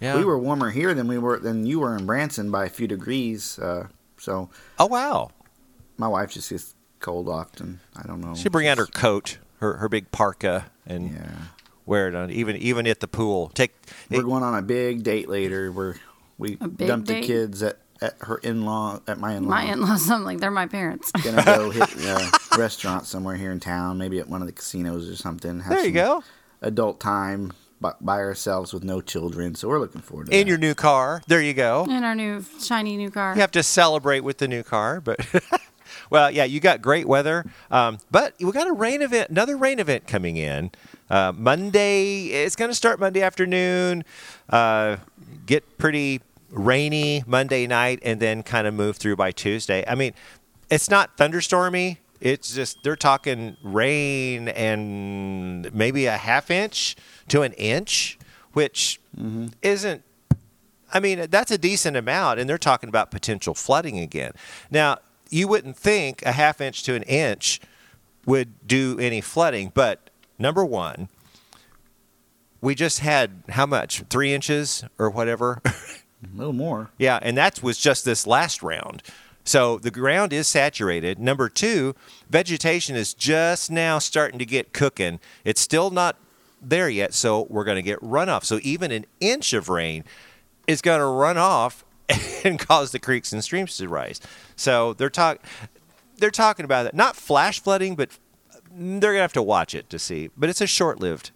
Yeah. 0.01 0.17
We 0.17 0.25
were 0.25 0.39
warmer 0.39 0.71
here 0.71 0.95
than 0.95 1.09
we 1.09 1.19
were 1.19 1.39
than 1.39 1.67
you 1.67 1.81
were 1.81 1.97
in 1.97 2.07
Branson 2.07 2.51
by 2.51 2.67
a 2.67 2.69
few 2.69 2.87
degrees. 2.87 3.59
Uh, 3.59 3.89
so. 4.17 4.51
Oh 4.79 4.87
wow. 4.87 5.31
My 5.97 6.09
wife 6.09 6.31
just 6.31 6.51
gets 6.51 6.75
cold 7.01 7.29
often. 7.29 7.81
I 7.97 8.07
don't 8.07 8.21
know. 8.21 8.35
She 8.35 8.49
bring 8.49 8.69
out 8.69 8.79
her 8.79 8.87
coat, 8.87 9.39
her 9.59 9.75
her 9.75 9.89
big 9.89 10.13
parka, 10.13 10.71
and 10.87 11.11
yeah. 11.13 11.31
wear 11.87 12.09
it 12.09 12.15
on 12.15 12.31
even 12.31 12.57
even 12.57 12.87
at 12.87 13.01
the 13.01 13.09
pool. 13.09 13.49
Take. 13.55 13.75
We're 14.11 14.21
it, 14.21 14.25
going 14.25 14.43
on 14.43 14.55
a 14.55 14.63
big 14.63 15.03
date 15.03 15.29
later. 15.29 15.73
Where 15.73 15.97
we 16.39 16.55
dumped 16.55 17.09
date? 17.09 17.23
the 17.23 17.27
kids 17.27 17.63
at 17.63 17.79
at 18.01 18.15
her 18.21 18.39
in 18.39 18.65
law 18.65 19.01
at 19.09 19.19
my 19.19 19.35
in 19.35 19.45
law. 19.45 19.51
My 19.51 19.63
in 19.65 19.81
laws, 19.81 20.09
I'm 20.09 20.23
like 20.23 20.39
they're 20.39 20.53
my 20.53 20.67
parents. 20.67 21.11
Gonna 21.11 21.45
go 21.45 21.71
hit 21.73 21.97
a 21.97 22.31
restaurant 22.57 23.07
somewhere 23.07 23.35
here 23.35 23.51
in 23.51 23.59
town, 23.59 23.99
maybe 23.99 24.21
at 24.21 24.29
one 24.29 24.41
of 24.41 24.47
the 24.47 24.53
casinos 24.53 25.11
or 25.11 25.17
something. 25.17 25.59
there 25.69 25.85
you 25.85 25.91
go. 25.91 26.23
Adult 26.61 27.01
time 27.01 27.53
by 27.81 28.19
ourselves 28.19 28.73
with 28.73 28.85
no 28.85 29.01
children. 29.01 29.55
So 29.55 29.69
we're 29.69 29.81
looking 29.81 30.01
forward 30.01 30.27
to 30.27 30.33
in 30.33 30.47
that. 30.47 30.49
your 30.49 30.59
new 30.59 30.75
car. 30.75 31.23
There 31.27 31.41
you 31.41 31.55
go. 31.55 31.87
In 31.89 32.05
our 32.05 32.15
new 32.15 32.45
shiny 32.61 32.97
new 32.97 33.11
car. 33.11 33.35
You 33.35 33.41
have 33.41 33.53
to 33.53 33.63
celebrate 33.63 34.21
with 34.21 34.39
the 34.39 34.49
new 34.49 34.63
car, 34.63 35.01
but. 35.01 35.21
well, 36.11 36.31
yeah, 36.31 36.45
you 36.45 36.61
got 36.61 36.83
great 36.83 37.07
weather, 37.07 37.45
um, 37.71 37.99
but 38.11 38.35
we 38.41 38.51
got 38.53 38.67
a 38.67 38.73
rain 38.73 39.03
event, 39.03 39.31
another 39.31 39.57
rain 39.57 39.79
event 39.79 40.07
coming 40.07 40.37
in. 40.37 40.71
Uh, 41.11 41.33
Monday, 41.37 42.27
it's 42.27 42.57
going 42.57 42.71
to 42.71 42.75
start 42.75 43.01
Monday 43.01 43.23
afternoon, 43.23 44.05
uh, 44.51 44.97
get 45.47 45.79
pretty 45.79 46.21
rainy 46.51 47.23
Monday 47.27 47.67
night, 47.67 48.01
and 48.03 48.21
then 48.21 48.43
kind 48.43 48.67
of 48.67 48.75
move 48.75 48.97
through 48.97 49.17
by 49.17 49.31
Tuesday. 49.31 49.85
I 49.87 49.95
mean, 49.95 50.13
it's 50.71 50.91
not 50.91 51.17
thunderstormy. 51.17 51.99
It's 52.21 52.55
just 52.55 52.83
they're 52.83 52.97
talking 52.97 53.57
rain 53.63 54.49
and 54.49 55.73
maybe 55.75 56.07
a 56.07 56.17
half 56.17 56.51
inch 56.51 56.97
to 57.29 57.43
an 57.43 57.53
inch, 57.55 58.19
which 58.53 59.01
mm-hmm. 59.17 59.49
isn't. 59.63 60.03
I 60.93 61.01
mean, 61.01 61.27
that's 61.31 61.51
a 61.51 61.59
decent 61.59 61.97
amount, 61.97 62.41
and 62.41 62.49
they're 62.49 62.57
talking 62.57 62.89
about 62.89 63.11
potential 63.11 63.55
flooding 63.55 63.99
again. 63.99 64.33
Now, 64.71 64.99
you 65.29 65.47
wouldn't 65.47 65.77
think 65.77 66.23
a 66.23 66.33
half 66.33 66.61
inch 66.61 66.83
to 66.85 66.95
an 66.95 67.03
inch 67.03 67.61
would 68.25 68.67
do 68.67 68.99
any 68.99 69.21
flooding, 69.21 69.71
but 69.75 70.11
number 70.39 70.65
one, 70.65 71.09
we 72.61 72.75
just 72.75 73.01
had 73.01 73.43
how 73.51 73.67
much? 73.67 74.03
Three 74.11 74.33
inches 74.33 74.85
or 74.99 75.11
whatever? 75.11 75.61
a 75.67 76.37
little 76.37 76.53
more. 76.53 76.91
Yeah, 76.99 77.19
and 77.23 77.37
that 77.37 77.63
was 77.63 77.79
just 77.79 78.05
this 78.05 78.27
last 78.27 78.63
round. 78.63 79.03
So 79.49 79.79
the 79.79 79.91
ground 79.91 80.35
is 80.35 80.47
saturated. 80.47 81.19
Number 81.19 81.49
two, 81.49 81.95
vegetation 82.29 82.97
is 82.97 83.15
just 83.15 83.71
now 83.71 83.99
starting 83.99 84.39
to 84.39 84.45
get 84.45 84.75
cooking. 84.75 85.21
It's 85.43 85.59
still 85.59 85.89
not 85.89 86.17
there 86.61 86.91
yet, 86.91 87.15
so 87.15 87.47
we're 87.49 87.65
going 87.65 87.77
to 87.77 87.83
get 87.83 87.99
runoff. 88.01 88.45
So 88.45 88.61
even 88.63 88.93
an 88.93 89.07
inch 89.21 89.55
of 89.55 89.71
rain 89.71 90.05
is 90.67 90.83
going 90.83 91.01
to 91.01 91.07
run 91.07 91.39
off 91.39 91.83
and 92.45 92.59
cause 92.59 92.93
the 92.93 92.99
creeks 92.99 93.33
and 93.33 93.43
streams 93.43 93.79
to 93.79 93.89
rise. 93.89 94.21
So 94.55 94.93
they're 94.93 95.09
talk 95.09 95.43
they're 96.19 96.31
talking 96.31 96.67
about 96.67 96.85
it. 96.85 96.93
Not 96.93 97.17
flash 97.17 97.59
flooding, 97.59 97.97
but 97.97 98.19
they're 98.71 99.13
going 99.13 99.17
to 99.17 99.23
have 99.23 99.33
to 99.33 99.43
watch 99.43 99.75
it 99.75 99.89
to 99.89 99.99
see. 99.99 100.29
But 100.37 100.51
it's 100.51 100.61
a 100.61 100.67
short-lived 100.67 101.31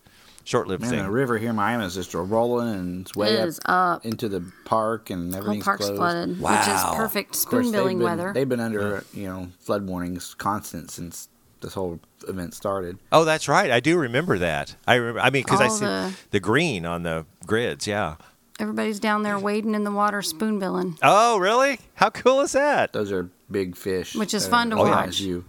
short-lived 0.44 0.82
Man, 0.82 0.90
thing. 0.90 1.02
The 1.02 1.10
river 1.10 1.38
here 1.38 1.50
in 1.50 1.56
Miami 1.56 1.84
is 1.84 1.94
just 1.94 2.14
rolling 2.14 2.74
and 2.74 3.00
it's 3.02 3.14
way 3.14 3.34
it 3.34 3.60
up, 3.66 3.96
up, 3.96 4.06
into 4.06 4.28
the 4.28 4.44
park 4.64 5.10
and 5.10 5.34
everything's 5.34 5.64
park's 5.64 5.86
closed. 5.86 5.98
flooded, 5.98 6.40
wow. 6.40 6.58
which 6.58 6.68
is 6.68 6.96
perfect 6.96 7.34
spoon 7.36 7.70
billing 7.72 7.98
been, 7.98 8.04
weather. 8.04 8.32
They've 8.32 8.48
been 8.48 8.60
under 8.60 9.04
you 9.14 9.28
know 9.28 9.48
flood 9.60 9.86
warnings 9.86 10.34
constant 10.34 10.90
since 10.90 11.28
this 11.60 11.74
whole 11.74 12.00
event 12.28 12.54
started. 12.54 12.98
Oh, 13.12 13.24
that's 13.24 13.48
right. 13.48 13.70
I 13.70 13.80
do 13.80 13.96
remember 13.98 14.38
that. 14.38 14.74
I 14.86 14.96
remember. 14.96 15.20
I 15.20 15.30
mean, 15.30 15.44
because 15.44 15.60
I 15.60 15.68
see 15.68 15.84
the- 15.84 16.12
the 16.32 16.40
green 16.40 16.84
on 16.84 17.02
the 17.04 17.24
grids. 17.46 17.86
Yeah. 17.86 18.16
Everybody's 18.58 19.00
down 19.00 19.22
there 19.22 19.38
wading 19.38 19.74
in 19.74 19.84
the 19.84 19.90
water, 19.90 20.20
spoonbilling. 20.20 20.98
Oh, 21.02 21.38
really? 21.38 21.78
How 21.94 22.10
cool 22.10 22.42
is 22.42 22.52
that? 22.52 22.92
Those 22.92 23.10
are 23.10 23.30
big 23.50 23.76
fish, 23.76 24.14
Which 24.14 24.34
is 24.34 24.46
fun 24.46 24.70
to 24.70 24.76
watch. 24.76 25.20
Oh, 25.20 25.24
you, 25.24 25.44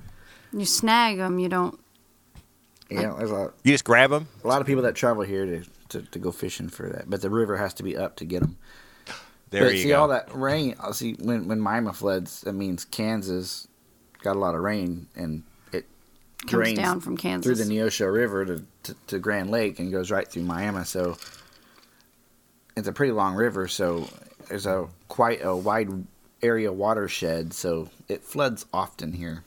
You 0.52 0.66
snag 0.66 1.18
them, 1.18 1.38
you 1.38 1.50
don't. 1.50 1.80
Yeah, 2.90 3.14
there's 3.18 3.32
a, 3.32 3.52
You 3.64 3.72
just 3.72 3.84
grab 3.84 4.10
them. 4.12 4.28
a 4.44 4.48
lot 4.48 4.62
of 4.62 4.68
people 4.68 4.84
that 4.84 4.96
travel 4.96 5.24
here 5.24 5.46
to, 5.46 5.64
to, 5.90 6.02
to 6.02 6.20
go 6.20 6.32
fishing 6.32 6.70
for 6.70 6.90
that, 6.90 7.10
but 7.10 7.22
the 7.22 7.30
river 7.30 7.58
has 7.58 7.74
to 7.76 7.84
be 7.84 7.98
up 7.98 8.16
to 8.18 8.26
get 8.26 8.42
them. 8.42 8.58
There 9.50 9.66
but 9.66 9.76
you 9.76 9.84
see 9.84 9.90
go. 9.90 10.02
all 10.02 10.08
that 10.08 10.34
rain. 10.34 10.76
I 10.80 10.92
see 10.94 11.14
when 11.20 11.48
when 11.48 11.60
Miami 11.60 11.94
floods, 11.94 12.42
that 12.42 12.54
means 12.54 12.86
Kansas 12.86 13.68
got 14.24 14.36
a 14.36 14.40
lot 14.40 14.56
of 14.56 14.62
rain 14.62 15.06
and 15.16 15.44
it 15.72 15.86
Comes 16.40 16.52
drains 16.52 16.80
down 16.80 17.02
from 17.02 17.18
Kansas. 17.18 17.46
through 17.46 17.64
the 17.64 17.72
Neosho 17.72 18.12
River 18.12 18.46
to, 18.46 18.66
to 18.84 18.96
to 19.08 19.20
Grand 19.20 19.52
Lake 19.52 19.78
and 19.80 19.92
goes 19.92 20.10
right 20.10 20.28
through 20.28 20.42
Miami. 20.44 20.84
So 20.86 21.18
it's 22.76 22.88
a 22.88 22.92
pretty 22.92 23.12
long 23.12 23.36
river. 23.36 23.68
So 23.68 24.10
there's 24.50 24.66
a 24.66 24.88
quite 25.08 25.44
a 25.44 25.56
wide 25.56 25.90
area 26.42 26.74
watershed. 26.74 27.54
So 27.54 27.90
it 28.10 28.24
floods 28.24 28.66
often 28.74 29.14
here. 29.14 29.44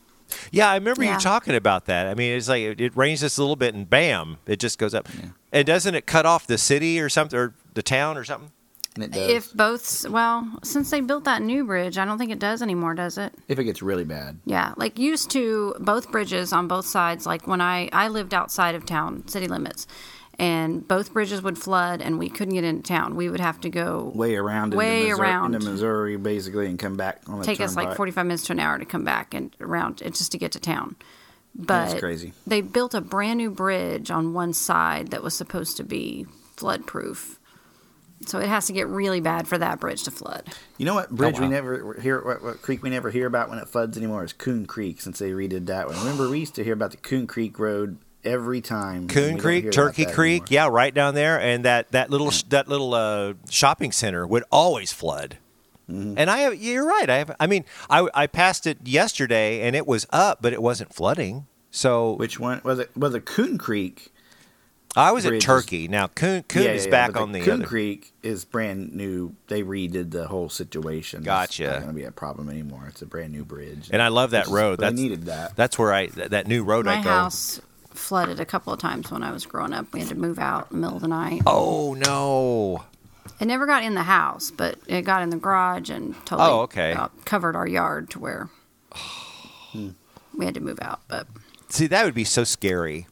Yeah, 0.50 0.70
I 0.70 0.74
remember 0.74 1.04
Yeah. 1.04 1.14
you 1.14 1.20
talking 1.20 1.54
about 1.54 1.86
that. 1.86 2.06
I 2.06 2.14
mean, 2.14 2.36
it's 2.36 2.48
like 2.48 2.62
it, 2.62 2.80
it 2.80 2.96
rains 2.96 3.20
just 3.20 3.38
a 3.38 3.40
little 3.40 3.56
bit, 3.56 3.74
and 3.74 3.88
bam, 3.88 4.38
it 4.46 4.58
just 4.60 4.78
goes 4.78 4.94
up. 4.94 5.08
Yeah. 5.16 5.30
And 5.52 5.66
doesn't 5.66 5.94
it 5.94 6.06
cut 6.06 6.26
off 6.26 6.46
the 6.46 6.58
city 6.58 7.00
or 7.00 7.08
something, 7.08 7.38
or 7.38 7.54
the 7.74 7.82
town 7.82 8.16
or 8.16 8.24
something? 8.24 8.50
And 8.94 9.04
it 9.04 9.12
does 9.12 9.30
If 9.30 9.52
both, 9.52 10.08
well, 10.08 10.58
since 10.64 10.88
they 10.90 11.02
built 11.02 11.24
that 11.24 11.42
new 11.42 11.64
bridge, 11.64 11.98
I 11.98 12.04
don't 12.06 12.16
think 12.16 12.30
it 12.32 12.38
does 12.38 12.62
anymore, 12.62 12.94
does 12.94 13.18
it? 13.18 13.34
if 13.46 13.58
it 13.58 13.64
gets 13.64 13.82
really 13.82 14.04
bad. 14.04 14.38
Yeah, 14.46 14.72
like 14.78 14.98
used 14.98 15.30
to 15.32 15.74
both 15.78 16.10
bridges 16.10 16.52
on 16.52 16.66
both 16.66 16.86
sides. 16.86 17.26
Like 17.26 17.46
when 17.46 17.60
I 17.60 17.88
I 17.92 18.08
lived 18.08 18.32
outside 18.32 18.74
of 18.74 18.86
town, 18.86 19.28
city 19.28 19.48
limits, 19.48 19.86
and 20.38 20.86
both 20.86 21.12
bridges 21.12 21.42
would 21.42 21.58
flood, 21.58 22.02
and 22.02 22.18
we 22.18 22.28
couldn't 22.28 22.54
get 22.54 22.64
into 22.64 22.82
town. 22.82 23.16
We 23.16 23.30
would 23.30 23.40
have 23.40 23.60
to 23.62 23.70
go 23.70 24.12
Way 24.14 24.36
around, 24.36 24.74
Way 24.74 24.98
into 24.98 25.08
Missouri, 25.10 25.28
around. 25.28 25.54
into 25.54 25.70
Missouri, 25.70 26.16
basically, 26.16 26.66
and 26.66 26.78
come 26.78 26.96
back 26.96 27.22
on 27.26 27.38
the 27.38 27.44
take 27.44 27.60
us 27.60 27.76
like 27.76 27.96
45 27.96 28.26
minutes 28.26 28.44
to 28.44 28.52
an 28.52 28.60
hour 28.60 28.78
to 28.78 28.84
come 28.84 29.04
back 29.04 29.34
and 29.34 29.54
around 29.60 29.98
just 29.98 30.32
to 30.32 30.38
get 30.38 30.52
to 30.52 30.60
town. 30.60 30.96
But 31.54 31.86
That's 31.86 32.00
crazy. 32.00 32.32
they 32.46 32.60
built 32.60 32.92
a 32.92 33.00
brand 33.00 33.38
new 33.38 33.50
bridge 33.50 34.10
on 34.10 34.34
one 34.34 34.52
side 34.52 35.08
that 35.12 35.22
was 35.22 35.34
supposed 35.34 35.78
to 35.78 35.84
be 35.84 36.26
flood 36.56 36.86
proof. 36.86 37.40
So 38.26 38.38
it 38.38 38.48
has 38.48 38.66
to 38.66 38.72
get 38.72 38.88
really 38.88 39.20
bad 39.20 39.46
for 39.46 39.56
that 39.58 39.78
bridge 39.78 40.04
to 40.04 40.10
flood. 40.10 40.48
You 40.78 40.86
know 40.86 40.94
what 40.94 41.10
bridge 41.10 41.36
oh, 41.36 41.42
wow. 41.42 41.48
we 41.48 41.54
never 41.54 42.00
hear? 42.00 42.22
What, 42.22 42.42
what 42.42 42.62
creek 42.62 42.82
we 42.82 42.90
never 42.90 43.10
hear 43.10 43.26
about 43.26 43.48
when 43.48 43.58
it 43.58 43.68
floods 43.68 43.96
anymore 43.96 44.24
is 44.24 44.32
Coon 44.32 44.66
Creek. 44.66 45.00
Since 45.00 45.18
they 45.18 45.30
redid 45.30 45.66
that 45.66 45.86
one, 45.86 45.98
remember 45.98 46.28
we 46.28 46.40
used 46.40 46.54
to 46.56 46.64
hear 46.64 46.72
about 46.72 46.90
the 46.90 46.96
Coon 46.98 47.26
Creek 47.26 47.58
Road 47.58 47.98
every 48.26 48.60
time. 48.60 49.08
Coon 49.08 49.38
Creek, 49.38 49.72
Turkey 49.72 50.04
Creek, 50.04 50.42
anymore. 50.42 50.46
yeah, 50.50 50.68
right 50.68 50.92
down 50.92 51.14
there, 51.14 51.40
and 51.40 51.64
that 51.64 51.92
that 51.92 52.10
little 52.10 52.30
that 52.48 52.68
little 52.68 52.92
uh, 52.94 53.34
shopping 53.48 53.92
center 53.92 54.26
would 54.26 54.44
always 54.50 54.92
flood. 54.92 55.38
Mm-hmm. 55.90 56.14
And 56.18 56.28
I 56.28 56.38
have, 56.38 56.56
you're 56.56 56.84
right. 56.84 57.08
I 57.08 57.18
have, 57.18 57.36
I 57.38 57.46
mean, 57.46 57.64
I 57.88 58.08
I 58.12 58.26
passed 58.26 58.66
it 58.66 58.78
yesterday, 58.84 59.62
and 59.62 59.76
it 59.76 59.86
was 59.86 60.06
up, 60.10 60.42
but 60.42 60.52
it 60.52 60.60
wasn't 60.60 60.92
flooding. 60.92 61.46
So 61.70 62.14
Which 62.14 62.40
one 62.40 62.60
was 62.64 62.78
it? 62.80 62.90
Was 62.96 63.14
it 63.14 63.24
Coon 63.24 63.56
Creek? 63.56 64.12
I 64.96 65.12
was 65.12 65.26
at 65.26 65.40
Turkey. 65.42 65.88
Now 65.88 66.06
Coon 66.06 66.42
Coon 66.44 66.62
Yeah, 66.62 66.70
is 66.70 66.86
yeah, 66.86 66.90
back 66.90 67.16
on 67.20 67.32
the 67.32 67.40
Coon 67.40 67.54
other. 67.60 67.66
Creek 67.66 68.14
is 68.22 68.46
brand 68.46 68.94
new. 68.94 69.34
They 69.48 69.62
redid 69.62 70.10
the 70.10 70.26
whole 70.26 70.48
situation. 70.48 71.22
Gotcha. 71.22 71.64
It's 71.64 71.72
not 71.72 71.82
going 71.82 71.94
to 71.94 72.00
be 72.00 72.04
a 72.04 72.10
problem 72.10 72.48
anymore. 72.48 72.86
It's 72.88 73.02
a 73.02 73.06
brand 73.06 73.32
new 73.32 73.44
bridge. 73.44 73.90
And 73.92 74.00
I 74.00 74.08
love 74.08 74.30
that 74.30 74.46
road. 74.46 74.78
They 74.78 74.86
That's 74.86 74.96
needed 74.96 75.26
that. 75.26 75.54
That's 75.54 75.78
where 75.78 75.92
I 75.92 76.06
that, 76.06 76.30
that 76.30 76.46
new 76.46 76.64
road 76.64 76.86
My 76.86 76.96
I 76.96 77.02
go. 77.02 77.10
house 77.10 77.60
flooded 77.98 78.40
a 78.40 78.44
couple 78.44 78.72
of 78.72 78.78
times 78.78 79.10
when 79.10 79.22
I 79.22 79.32
was 79.32 79.46
growing 79.46 79.72
up. 79.72 79.92
We 79.92 80.00
had 80.00 80.08
to 80.10 80.14
move 80.14 80.38
out 80.38 80.70
in 80.70 80.76
the 80.76 80.80
middle 80.82 80.96
of 80.96 81.02
the 81.02 81.08
night. 81.08 81.42
Oh 81.46 81.94
no! 81.94 82.84
It 83.40 83.46
never 83.46 83.66
got 83.66 83.82
in 83.82 83.94
the 83.94 84.02
house, 84.04 84.50
but 84.50 84.78
it 84.86 85.02
got 85.02 85.22
in 85.22 85.30
the 85.30 85.36
garage 85.36 85.90
and 85.90 86.14
totally 86.26 86.48
Oh, 86.48 86.60
okay. 86.62 86.92
uh, 86.92 87.08
covered 87.24 87.56
our 87.56 87.66
yard 87.66 88.08
to 88.10 88.18
where 88.18 88.48
we 90.34 90.44
had 90.44 90.54
to 90.54 90.60
move 90.60 90.78
out. 90.80 91.00
But 91.08 91.26
See, 91.68 91.86
that 91.88 92.04
would 92.04 92.14
be 92.14 92.24
so 92.24 92.44
scary. 92.44 93.06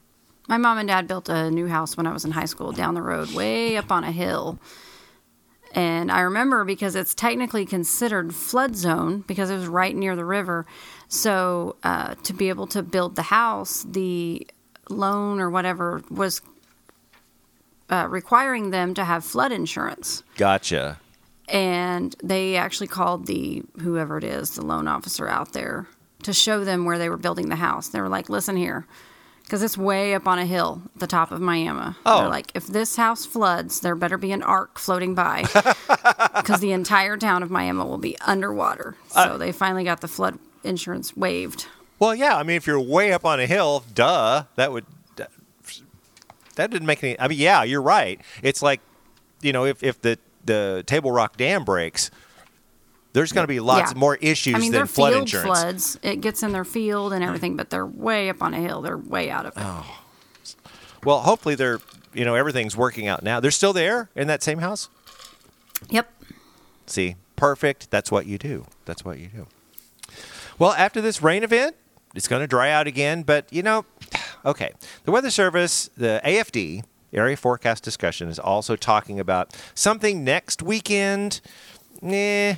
my 0.49 0.57
mom 0.57 0.79
and 0.79 0.89
dad 0.89 1.07
built 1.09 1.29
a 1.29 1.51
new 1.51 1.67
house 1.67 1.97
when 1.97 2.07
I 2.07 2.13
was 2.13 2.25
in 2.25 2.31
high 2.31 2.45
school 2.45 2.73
down 2.73 2.95
the 2.95 3.03
road, 3.03 3.33
way 3.35 3.77
up 3.77 3.91
on 3.91 4.05
a 4.05 4.13
hill. 4.13 4.59
And 5.73 6.13
I 6.13 6.21
remember 6.21 6.65
because 6.65 6.95
it's 6.95 7.17
technically 7.17 7.67
considered 7.67 8.33
flood 8.33 8.77
zone 8.77 9.25
because 9.27 9.51
it 9.51 9.57
was 9.57 9.67
right 9.67 9.95
near 9.97 10.15
the 10.15 10.25
river. 10.25 10.67
So 11.09 11.75
uh, 11.83 12.15
to 12.23 12.33
be 12.33 12.49
able 12.49 12.69
to 12.69 12.83
build 12.83 13.17
the 13.17 13.23
house, 13.23 13.85
the 13.89 14.47
loan 14.91 15.41
or 15.41 15.51
whatever 15.51 16.03
was 16.11 16.41
uh, 17.91 18.07
requiring 18.09 18.71
them 18.71 18.95
to 18.95 19.05
have 19.05 19.25
flood 19.25 19.53
insurance. 19.53 20.23
Gotcha. 20.37 20.99
and 21.49 22.17
they 22.23 22.57
actually 22.57 22.87
called 22.87 23.27
the 23.27 23.63
whoever 23.81 24.17
it 24.19 24.25
is, 24.25 24.55
the 24.55 24.65
loan 24.65 24.89
officer 24.89 25.29
out 25.29 25.53
there 25.53 25.87
to 26.23 26.33
show 26.33 26.65
them 26.65 26.87
where 26.87 26.99
they 26.99 27.11
were 27.11 27.19
building 27.19 27.51
the 27.51 27.57
house. 27.57 27.89
They 27.89 28.01
were 28.01 28.09
like, 28.09 28.29
"Listen 28.31 28.57
here." 28.57 28.87
Because 29.43 29.63
it's 29.63 29.77
way 29.77 30.15
up 30.15 30.27
on 30.27 30.39
a 30.39 30.47
hill 30.47 30.81
at 30.95 31.01
the 31.01 31.07
top 31.07 31.31
of 31.31 31.39
Miami. 31.39 31.95
Oh. 32.07 32.21
They're 32.21 32.29
like, 32.31 32.51
if 32.55 32.67
this 32.67 32.97
house 32.97 33.27
floods, 33.27 33.81
there 33.81 33.95
better 33.95 34.17
be 34.17 34.33
an 34.33 34.43
ark 34.43 34.79
floating 34.79 35.15
by. 35.15 35.45
Because 36.37 36.61
the 36.61 36.73
entire 36.73 37.19
town 37.19 37.43
of 37.43 37.51
Miami 37.51 37.81
will 37.81 37.99
be 37.99 38.19
underwater. 38.21 38.97
So 39.09 39.21
Uh, 39.21 39.37
they 39.37 39.53
finally 39.53 39.85
got 39.85 40.01
the 40.01 40.09
flood 40.09 40.39
insurance 40.63 41.15
waived. 41.15 41.67
Well, 41.99 42.15
yeah. 42.15 42.37
I 42.37 42.43
mean, 42.43 42.57
if 42.57 42.67
you're 42.67 42.81
way 42.81 43.13
up 43.13 43.25
on 43.25 43.41
a 43.41 43.47
hill, 43.47 43.85
duh, 43.95 44.45
that 44.57 44.73
would 44.73 44.85
that, 46.57 46.71
didn't 46.71 46.87
make 46.87 47.03
any. 47.03 47.19
I 47.19 47.29
mean, 47.29 47.39
yeah, 47.39 47.63
you're 47.65 47.83
right. 47.83 48.21
It's 48.43 48.63
like, 48.63 48.81
you 49.41 49.53
know, 49.53 49.65
if 49.65 49.83
if 49.83 50.01
the 50.01 50.19
the 50.45 50.85
Table 50.87 51.11
Rock 51.11 51.37
Dam 51.37 51.65
breaks, 51.65 52.11
there's 53.13 53.33
going 53.33 53.45
to 53.45 53.49
be 53.49 53.61
lots 53.61 53.93
Yeah. 53.93 53.99
more 53.99 54.17
issues 54.17 54.55
I 54.55 54.59
mean, 54.59 54.73
than 54.73 54.87
flood 54.87 55.13
field 55.13 55.23
insurance. 55.23 55.47
floods. 55.47 55.99
It 56.03 56.21
gets 56.21 56.43
in 56.43 56.53
their 56.53 56.65
field 56.65 57.13
and 57.13 57.25
mm. 57.25 57.27
everything, 57.27 57.57
but 57.57 57.71
they're 57.71 57.87
way 57.87 58.29
up 58.29 58.43
on 58.43 58.55
a 58.55 58.61
hill. 58.61 58.83
They're 58.83 58.99
way 58.99 59.31
out 59.31 59.47
of 59.47 59.57
it. 59.57 59.63
Oh. 59.65 60.01
Well, 61.05 61.21
hopefully 61.21 61.55
they're 61.55 61.81
you 62.13 62.25
know 62.25 62.35
everything's 62.35 62.77
working 62.77 63.09
out 63.09 63.23
now. 63.23 63.41
They're 63.41 63.51
still 63.51 63.73
there 63.73 64.11
in 64.15 64.29
that 64.29 64.43
same 64.43 64.59
house. 64.59 64.89
Yep. 65.91 66.11
See, 66.87 67.17
perfect. 67.37 67.91
That's 67.91 68.11
what 68.11 68.27
you 68.27 68.39
do. 68.39 68.67
That's 68.85 69.05
what 69.05 69.19
you 69.19 69.29
do. 69.29 69.47
Well, 70.59 70.73
after 70.73 71.01
this 71.01 71.21
rain 71.23 71.43
event, 71.43 71.75
it's 72.15 72.29
going 72.29 72.41
to 72.41 72.47
dry 72.47 72.71
out 72.71 72.87
again. 72.87 73.23
But, 73.23 73.53
you 73.53 73.63
know, 73.63 73.85
okay. 74.45 74.73
The 75.05 75.13
Weather 75.13 75.31
Service, 75.31 75.91
the 75.97 76.21
AFD, 76.25 76.85
Area 77.13 77.37
Forecast 77.37 77.85
Discussion, 77.85 78.29
is 78.29 78.39
also 78.39 78.77
talking 78.77 79.21
about 79.21 79.55
something 79.75 80.25
next 80.25 80.63
weekend. 80.63 81.41
Nah, 82.03 82.55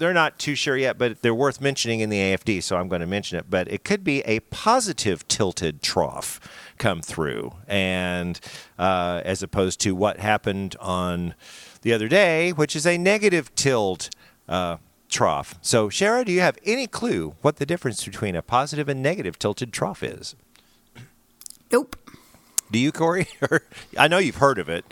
they're 0.00 0.14
not 0.14 0.38
too 0.38 0.54
sure 0.54 0.76
yet, 0.76 0.96
but 0.96 1.20
they're 1.20 1.34
worth 1.34 1.60
mentioning 1.60 2.00
in 2.00 2.08
the 2.08 2.16
AFD, 2.16 2.62
so 2.62 2.76
I'm 2.76 2.88
going 2.88 3.02
to 3.02 3.06
mention 3.06 3.38
it. 3.38 3.46
But 3.50 3.70
it 3.70 3.84
could 3.84 4.02
be 4.02 4.22
a 4.22 4.40
positive 4.40 5.28
tilted 5.28 5.82
trough 5.82 6.40
come 6.78 7.02
through, 7.02 7.52
and 7.68 8.40
uh, 8.78 9.20
as 9.24 9.42
opposed 9.42 9.78
to 9.82 9.94
what 9.94 10.18
happened 10.18 10.74
on 10.80 11.34
the 11.82 11.92
other 11.92 12.08
day, 12.08 12.50
which 12.52 12.74
is 12.74 12.86
a 12.86 12.96
negative 12.96 13.54
tilt 13.54 14.08
uh, 14.48 14.78
trough. 15.10 15.56
So, 15.60 15.88
Shara, 15.88 16.24
do 16.24 16.32
you 16.32 16.40
have 16.40 16.58
any 16.64 16.86
clue 16.86 17.34
what 17.42 17.56
the 17.56 17.66
difference 17.66 18.04
between 18.04 18.34
a 18.36 18.42
positive 18.42 18.88
and 18.88 19.02
negative 19.02 19.38
tilted 19.38 19.72
trough 19.72 20.02
is? 20.02 20.34
Nope. 21.70 21.96
Do 22.70 22.78
you, 22.78 22.92
Corey? 22.92 23.26
I 23.98 24.08
know 24.08 24.18
you've 24.18 24.36
heard 24.36 24.58
of 24.58 24.68
it. 24.68 24.84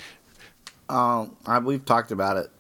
Um, 0.88 1.36
I, 1.46 1.58
we've 1.58 1.84
talked 1.84 2.10
about 2.10 2.36
it. 2.36 2.50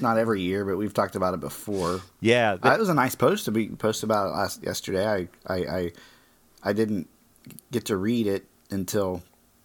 Not 0.00 0.18
every 0.18 0.40
year, 0.40 0.64
but 0.64 0.78
we've 0.78 0.94
talked 0.94 1.16
about 1.16 1.34
it 1.34 1.40
before. 1.40 2.00
Yeah. 2.20 2.56
that 2.56 2.78
was 2.78 2.88
a 2.88 2.94
nice 2.94 3.14
post 3.14 3.44
to 3.44 3.50
be 3.50 3.68
posted 3.68 4.04
about 4.04 4.28
it 4.28 4.30
last 4.30 4.62
yesterday. 4.62 5.06
I, 5.06 5.28
I, 5.46 5.56
I, 5.56 5.92
I 6.62 6.72
didn't 6.72 7.08
get 7.70 7.84
to 7.86 7.96
read 7.96 8.26
it 8.26 8.46
until 8.70 9.22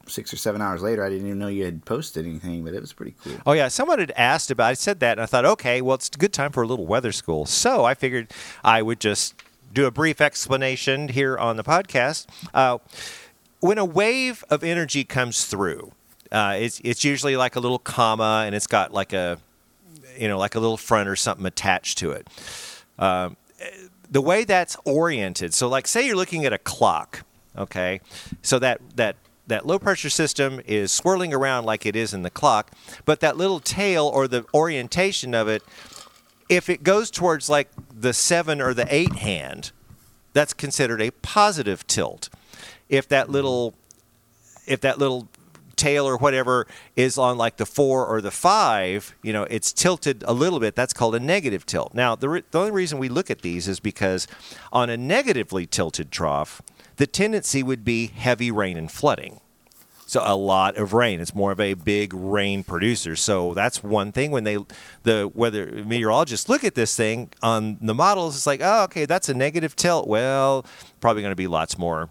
six 0.08 0.34
or 0.34 0.38
seven 0.38 0.62
hours 0.62 0.82
later. 0.82 1.04
I 1.04 1.10
didn't 1.10 1.28
even 1.28 1.40
know 1.40 1.48
you 1.48 1.66
had 1.66 1.86
posted 1.86 2.26
anything, 2.26 2.64
but 2.64 2.74
it 2.74 2.82
was 2.82 2.94
pretty 2.94 3.16
cool. 3.24 3.34
Oh 3.46 3.54
yeah, 3.54 3.68
someone 3.68 4.00
had 4.00 4.12
asked 4.16 4.52
about. 4.52 4.68
I 4.68 4.74
said 4.74 5.00
that, 5.02 5.14
and 5.14 5.22
I 5.22 5.26
thought, 5.26 5.46
okay, 5.46 5.82
well, 5.82 5.96
it's 5.96 6.10
a 6.10 6.18
good 6.18 6.34
time 6.34 6.52
for 6.52 6.64
a 6.64 6.68
little 6.68 6.86
weather 6.86 7.12
school. 7.12 7.46
So 7.46 7.86
I 7.86 7.94
figured 7.94 8.32
I 8.64 8.82
would 8.82 9.00
just 9.00 9.36
do 9.74 9.86
a 9.86 9.92
brief 9.92 10.22
explanation 10.22 11.10
here 11.10 11.38
on 11.38 11.58
the 11.58 11.64
podcast. 11.64 12.28
Uh, 12.54 12.80
when 13.60 13.78
a 13.78 13.86
wave 13.86 14.44
of 14.50 14.64
energy 14.64 15.04
comes 15.04 15.46
through, 15.46 15.92
uh, 16.32 16.56
it's 16.60 16.80
it's 16.84 17.04
usually 17.04 17.36
like 17.36 17.56
a 17.56 17.60
little 17.60 17.80
comma, 17.80 18.44
and 18.46 18.56
it's 18.56 18.68
got 18.68 18.94
like 18.94 19.14
a 19.14 19.40
you 20.18 20.28
know 20.28 20.38
like 20.38 20.56
a 20.56 20.60
little 20.60 20.78
front 20.78 21.08
or 21.10 21.16
something 21.16 21.46
attached 21.46 21.98
to 22.00 22.12
it. 22.12 22.28
Um, 23.00 23.38
the 24.10 24.22
way 24.22 24.44
that's 24.44 24.78
oriented, 24.86 25.54
so 25.54 25.68
like 25.68 25.88
say 25.88 26.06
you're 26.06 26.16
looking 26.16 26.46
at 26.46 26.54
a 26.54 26.58
clock, 26.58 27.24
okay, 27.58 28.02
so 28.42 28.60
that 28.60 28.82
that 28.96 29.16
that 29.48 29.66
low 29.66 29.80
pressure 29.80 30.10
system 30.10 30.62
is 30.66 30.92
swirling 30.92 31.34
around 31.34 31.66
like 31.66 31.86
it 31.86 31.96
is 31.96 32.14
in 32.14 32.22
the 32.22 32.30
clock, 32.30 32.72
but 33.06 33.20
that 33.22 33.38
little 33.38 33.60
tail 33.60 34.06
or 34.06 34.28
the 34.28 34.46
orientation 34.54 35.34
of 35.34 35.48
it, 35.48 35.64
if 36.50 36.70
it 36.70 36.84
goes 36.84 37.10
towards 37.10 37.50
like 37.50 37.70
the 37.92 38.14
seven 38.14 38.62
or 38.62 38.74
the 38.74 38.88
eight 38.94 39.14
hand, 39.14 39.72
that's 40.34 40.54
considered 40.54 41.02
a 41.02 41.12
positive 41.12 41.88
tilt. 41.88 42.30
If 42.90 43.08
that 43.10 43.30
little 43.30 43.74
if 44.66 44.82
that 44.82 45.00
little 45.00 45.30
tail 45.78 46.06
or 46.06 46.18
whatever 46.18 46.68
is 46.96 47.18
on 47.18 47.38
like 47.38 47.58
the 47.58 47.66
four 47.66 48.06
or 48.06 48.20
the 48.20 48.32
five, 48.32 49.16
you 49.22 49.32
know, 49.32 49.44
it's 49.44 49.72
tilted 49.72 50.24
a 50.28 50.34
little 50.34 50.60
bit. 50.60 50.76
That's 50.76 50.94
called 50.94 51.16
a 51.16 51.20
negative 51.20 51.66
tilt. 51.66 51.94
Now, 51.94 52.16
the, 52.16 52.28
re- 52.28 52.44
the 52.52 52.60
only 52.60 52.72
reason 52.72 52.98
we 52.98 53.08
look 53.08 53.32
at 53.32 53.44
these 53.44 53.68
is 53.68 53.80
because 53.80 54.28
on 54.74 54.90
a 54.90 54.98
negatively 54.98 55.66
tilted 55.66 56.12
trough, 56.12 56.62
the 56.98 57.08
tendency 57.08 57.64
would 57.64 57.86
be 57.86 58.08
heavy 58.08 58.52
rain 58.52 58.78
and 58.78 58.92
flooding. 58.92 59.40
So 60.08 60.22
a 60.26 60.36
lot 60.38 60.78
of 60.78 60.94
rain. 60.94 61.20
It's 61.20 61.36
more 61.36 61.52
of 61.52 61.60
a 61.60 61.74
big 61.74 62.14
rain 62.14 62.64
producer. 62.64 63.16
So 63.18 63.54
that's 63.54 63.84
one 63.84 64.14
thing 64.14 64.32
when 64.32 64.46
they 64.46 64.58
the 65.04 65.30
weather 65.34 65.84
meteorologists 65.86 66.48
look 66.48 66.64
at 66.64 66.76
this 66.76 66.96
thing 66.96 67.30
on 67.44 67.78
the 67.82 67.94
models. 67.94 68.36
It's 68.36 68.48
like, 68.48 68.62
oh, 68.64 68.84
okay, 68.84 69.06
that's 69.06 69.28
a 69.28 69.34
negative 69.34 69.76
tilt. 69.76 70.08
Well, 70.08 70.66
probably 71.02 71.24
going 71.24 71.34
to 71.34 71.36
be 71.36 71.48
lots 71.48 71.78
more, 71.78 72.10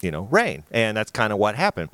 you 0.00 0.12
know, 0.12 0.28
rain, 0.30 0.62
and 0.70 0.96
that's 0.96 1.10
kind 1.10 1.32
of 1.32 1.40
what 1.40 1.56
happened. 1.56 1.90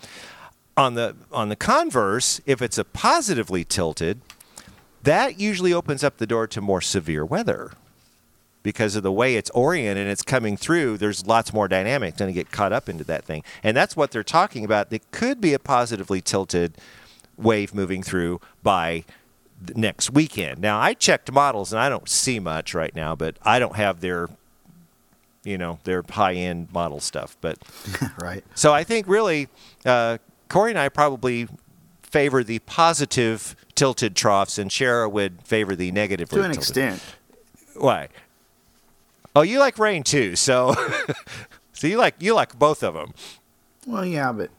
On 0.77 0.93
the 0.93 1.17
on 1.33 1.49
the 1.49 1.57
converse, 1.57 2.43
if 2.45 2.61
it's 2.61 2.77
a 2.77 2.85
positively 2.85 3.65
tilted, 3.65 4.21
that 5.05 5.41
usually 5.41 5.73
opens 5.73 6.05
up 6.05 6.19
the 6.19 6.27
door 6.27 6.47
to 6.49 6.61
more 6.61 6.83
severe 6.83 7.25
weather 7.25 7.73
because 8.69 8.97
of 8.97 9.03
the 9.03 9.11
way 9.11 9.37
it's 9.37 9.49
oriented 9.55 10.03
and 10.03 10.11
it's 10.11 10.21
coming 10.21 10.55
through, 10.55 10.99
there's 10.99 11.27
lots 11.27 11.55
more 11.55 11.69
dynamics 11.69 12.19
going 12.19 12.29
to 12.29 12.35
get 12.35 12.51
caught 12.51 12.71
up 12.71 12.87
into 12.87 13.03
that 13.03 13.25
thing. 13.25 13.43
And 13.63 13.75
that's 13.75 13.97
what 13.97 14.11
they're 14.11 14.23
talking 14.23 14.63
about. 14.63 14.93
It 14.93 15.11
could 15.11 15.41
be 15.41 15.55
a 15.55 15.59
positively 15.59 16.21
tilted 16.21 16.77
wave 17.39 17.75
moving 17.75 18.03
through 18.03 18.43
by 18.63 19.05
next 19.75 20.11
weekend. 20.11 20.59
Now, 20.61 20.79
I 20.79 20.93
checked 20.93 21.33
models 21.33 21.73
and 21.73 21.81
I 21.81 21.89
don't 21.89 22.11
see 22.11 22.39
much 22.39 22.75
right 22.75 22.95
now, 22.95 23.17
but 23.17 23.39
I 23.43 23.59
don't 23.59 23.77
have 23.77 24.01
their 24.03 24.29
you 25.45 25.57
know 25.57 25.79
their 25.85 26.05
high 26.11 26.35
end 26.35 26.71
model 26.73 26.99
stuff 26.99 27.37
but 27.41 27.57
right 28.21 28.43
so 28.57 28.75
i 28.75 28.83
think 28.83 29.07
really 29.07 29.47
uh, 29.87 30.19
corey 30.49 30.73
and 30.73 30.79
i 30.79 30.89
probably 30.89 31.47
favor 32.03 32.43
the 32.43 32.59
positive 32.59 33.55
tilted 33.77 34.17
troughs 34.17 34.59
and 34.59 34.69
shara 34.69 35.11
would 35.11 35.41
favor 35.43 35.77
the 35.77 35.93
negative 35.93 36.29
to 36.29 36.43
an 36.43 36.51
tilted. 36.51 36.59
extent 36.59 37.03
why 37.77 38.09
Oh, 39.39 39.43
you 39.43 39.61
like 39.61 39.79
rain 39.79 40.03
too, 40.03 40.35
so 40.35 40.75
so 41.73 41.87
you 41.87 41.97
like 41.97 42.17
you 42.19 42.35
like 42.35 42.59
both 42.59 42.83
of 42.83 42.95
them. 42.95 43.15
Well, 43.87 44.05
yeah, 44.05 44.33
but 44.33 44.51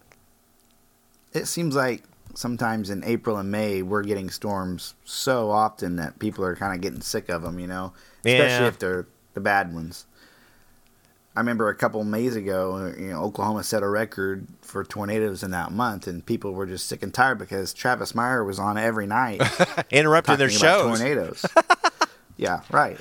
it 1.34 1.48
seems 1.48 1.76
like 1.76 2.04
sometimes 2.34 2.90
in 2.90 3.04
April 3.04 3.36
and 3.38 3.52
May 3.52 3.82
we're 3.82 4.04
getting 4.04 4.30
storms 4.30 4.94
so 5.04 5.52
often 5.52 5.98
that 5.98 6.18
people 6.20 6.46
are 6.46 6.56
kind 6.56 6.74
of 6.74 6.80
getting 6.80 7.02
sick 7.02 7.28
of 7.28 7.42
them, 7.42 7.60
you 7.60 7.68
know, 7.68 7.92
especially 8.26 8.46
Yeah. 8.64 8.68
if 8.68 8.80
they're 8.80 9.08
the 9.34 9.42
bad 9.42 9.74
ones. 9.74 10.06
I 11.36 11.42
remember 11.42 11.68
a 11.70 11.76
couple 11.76 12.00
of 12.02 12.08
Mays 12.08 12.36
ago, 12.38 12.94
you 12.98 13.08
know, 13.12 13.22
Oklahoma 13.22 13.64
set 13.64 13.84
a 13.84 13.88
record 13.90 14.48
for 14.62 14.84
tornadoes 14.86 15.44
in 15.44 15.52
that 15.52 15.72
month, 15.72 16.08
and 16.08 16.26
people 16.26 16.54
were 16.54 16.66
just 16.66 16.88
sick 16.88 17.04
and 17.04 17.14
tired 17.14 17.38
because 17.38 17.74
Travis 17.74 18.16
Meyer 18.16 18.44
was 18.46 18.60
on 18.60 18.78
every 18.78 19.08
night 19.08 19.42
Interrupting 19.92 20.38
their 20.38 20.50
shows. 20.50 20.98
tornadoes. 21.00 21.46
yeah, 22.38 22.62
right. 22.72 22.98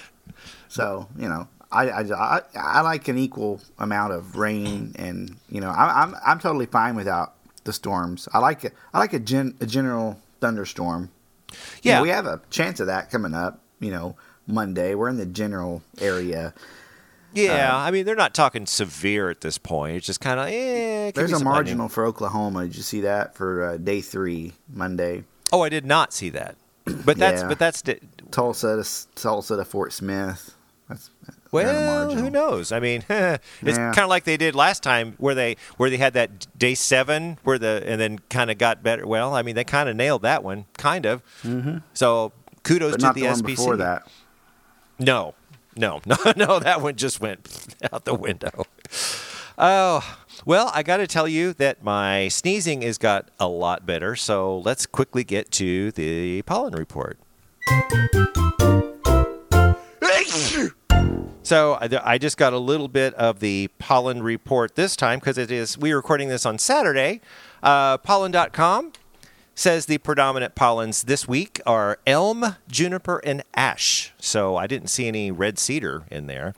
So 0.69 1.09
you 1.17 1.29
know, 1.29 1.49
I, 1.70 1.88
I, 1.88 2.00
I, 2.00 2.40
I 2.57 2.81
like 2.81 3.09
an 3.09 3.18
equal 3.18 3.61
amount 3.78 4.12
of 4.14 4.37
rain, 4.37 4.94
and 4.98 5.37
you 5.50 5.61
know, 5.61 5.70
I, 5.70 6.02
I'm 6.02 6.14
I'm 6.26 6.38
totally 6.38 6.66
fine 6.66 6.94
without 6.96 7.35
the 7.64 7.72
storms. 7.72 8.28
I 8.33 8.38
like 8.38 8.64
it. 8.64 8.72
I 8.94 8.98
like 8.98 9.12
a, 9.12 9.18
gen, 9.18 9.54
a 9.61 9.66
general 9.66 10.18
thunderstorm. 10.40 11.11
You 11.50 11.57
Yeah. 11.83 11.96
know, 11.96 12.02
we 12.02 12.09
have 12.11 12.26
a 12.26 12.40
chance 12.50 12.81
of 12.81 12.87
that 12.87 13.11
coming 13.11 13.35
up. 13.35 13.61
You 13.81 13.90
know, 13.90 14.16
Monday. 14.46 14.94
We're 14.94 15.09
in 15.11 15.18
the 15.18 15.26
general 15.26 15.83
area. 16.00 16.54
Yeah, 17.35 17.76
I 17.76 17.90
mean 17.90 18.07
they're 18.07 18.16
not 18.16 18.33
talking 18.35 18.64
severe 18.66 19.28
at 19.28 19.42
this 19.42 19.59
point. 19.59 19.96
It's 19.96 20.07
just 20.07 20.20
kind 20.20 20.40
of 20.40 20.46
eh. 20.48 21.11
There's 21.14 21.33
a 21.33 21.44
marginal 21.44 21.83
onion. 21.83 21.88
for 21.90 22.07
Oklahoma. 22.07 22.64
Did 22.64 22.76
you 22.76 22.83
see 22.83 23.02
that 23.02 23.35
for 23.37 23.64
uh, 23.64 23.76
day 23.76 24.00
three, 24.00 24.54
Monday? 24.72 25.24
Oh, 25.52 25.61
I 25.62 25.68
did 25.68 25.85
not 25.85 26.12
see 26.14 26.31
that. 26.31 26.57
But 27.04 27.18
that's 27.18 27.42
Yeah. 27.42 27.48
but 27.48 27.59
that's 27.59 27.83
di- 27.83 28.00
Tulsa 28.31 28.83
to 28.83 29.14
Tulsa 29.20 29.57
to 29.57 29.64
Fort 29.66 29.92
Smith. 29.92 30.54
That's 30.88 31.11
a 31.28 31.33
well, 31.51 32.15
who 32.15 32.31
knows? 32.31 32.73
I 32.73 32.81
mean, 32.81 33.05
it's 33.09 33.41
Yeah. 33.63 33.93
kind 33.93 33.99
of 34.01 34.09
like 34.09 34.25
they 34.25 34.37
did 34.37 34.55
last 34.55 34.83
time, 34.83 35.15
where 35.19 35.35
they 35.35 35.57
where 35.77 35.91
they 35.91 35.97
had 35.97 36.13
that 36.15 36.47
day 36.59 36.75
seven, 36.75 37.39
where 37.45 37.59
the 37.59 37.83
and 37.87 38.01
then 38.01 38.19
kind 38.31 38.51
of 38.51 38.59
got 38.59 38.83
better. 38.83 39.07
Well, 39.07 39.35
I 39.35 39.43
mean, 39.43 39.55
they 39.55 39.65
kind 39.65 39.89
of 39.89 39.97
nailed 39.97 40.23
that 40.23 40.43
one, 40.45 40.67
kind 40.77 41.07
of. 41.07 41.23
Mm-hmm. 41.43 41.79
So 41.95 42.33
kudos 42.63 42.93
But 42.93 43.01
to 43.01 43.07
the, 43.09 43.13
the, 43.23 43.27
one 43.29 43.37
SPC. 43.41 43.47
before 43.47 43.77
that. 43.77 44.07
No, 44.99 45.35
no, 45.77 46.01
no, 46.07 46.17
no. 46.37 46.59
That 46.59 46.81
one 46.83 46.97
just 46.97 47.21
went 47.21 47.77
out 47.93 48.05
the 48.05 48.15
window. 48.15 48.65
Oh, 49.57 50.19
well, 50.45 50.71
I 50.75 50.83
got 50.83 50.99
to 50.99 51.07
tell 51.07 51.27
you 51.27 51.53
that 51.55 51.83
my 51.83 52.29
sneezing 52.29 52.83
has 52.83 52.97
got 52.99 53.29
a 53.41 53.49
lot 53.49 53.85
better. 53.87 54.15
So 54.17 54.59
let's 54.59 54.87
quickly 54.87 55.25
get 55.25 55.51
to 55.53 55.91
the 55.93 56.43
pollen 56.43 56.75
report. 56.75 57.19
So 61.49 61.79
I 61.81 62.19
just 62.19 62.37
got 62.37 62.53
a 62.53 62.59
little 62.59 62.89
bit 62.89 63.15
of 63.15 63.41
the 63.41 63.71
pollen 63.79 64.23
report 64.23 64.75
this 64.75 64.95
time 64.95 65.19
because 65.19 65.39
it 65.39 65.51
is 65.51 65.79
we 65.79 65.93
are 65.93 65.97
recording 65.97 66.29
this 66.29 66.45
on 66.45 66.59
Saturday. 66.59 67.23
Uh, 67.63 67.97
pollen.com 67.97 68.93
says 69.55 69.87
the 69.87 69.97
predominant 69.97 70.55
pollens 70.55 71.05
this 71.05 71.27
week 71.27 71.63
are 71.65 72.01
elm, 72.07 72.57
juniper, 72.69 73.23
and 73.25 73.43
ash. 73.55 74.13
So 74.19 74.57
I 74.57 74.67
didn't 74.67 74.89
see 74.89 75.09
any 75.09 75.31
red 75.31 75.59
cedar 75.59 76.03
in 76.11 76.27
there. 76.27 76.53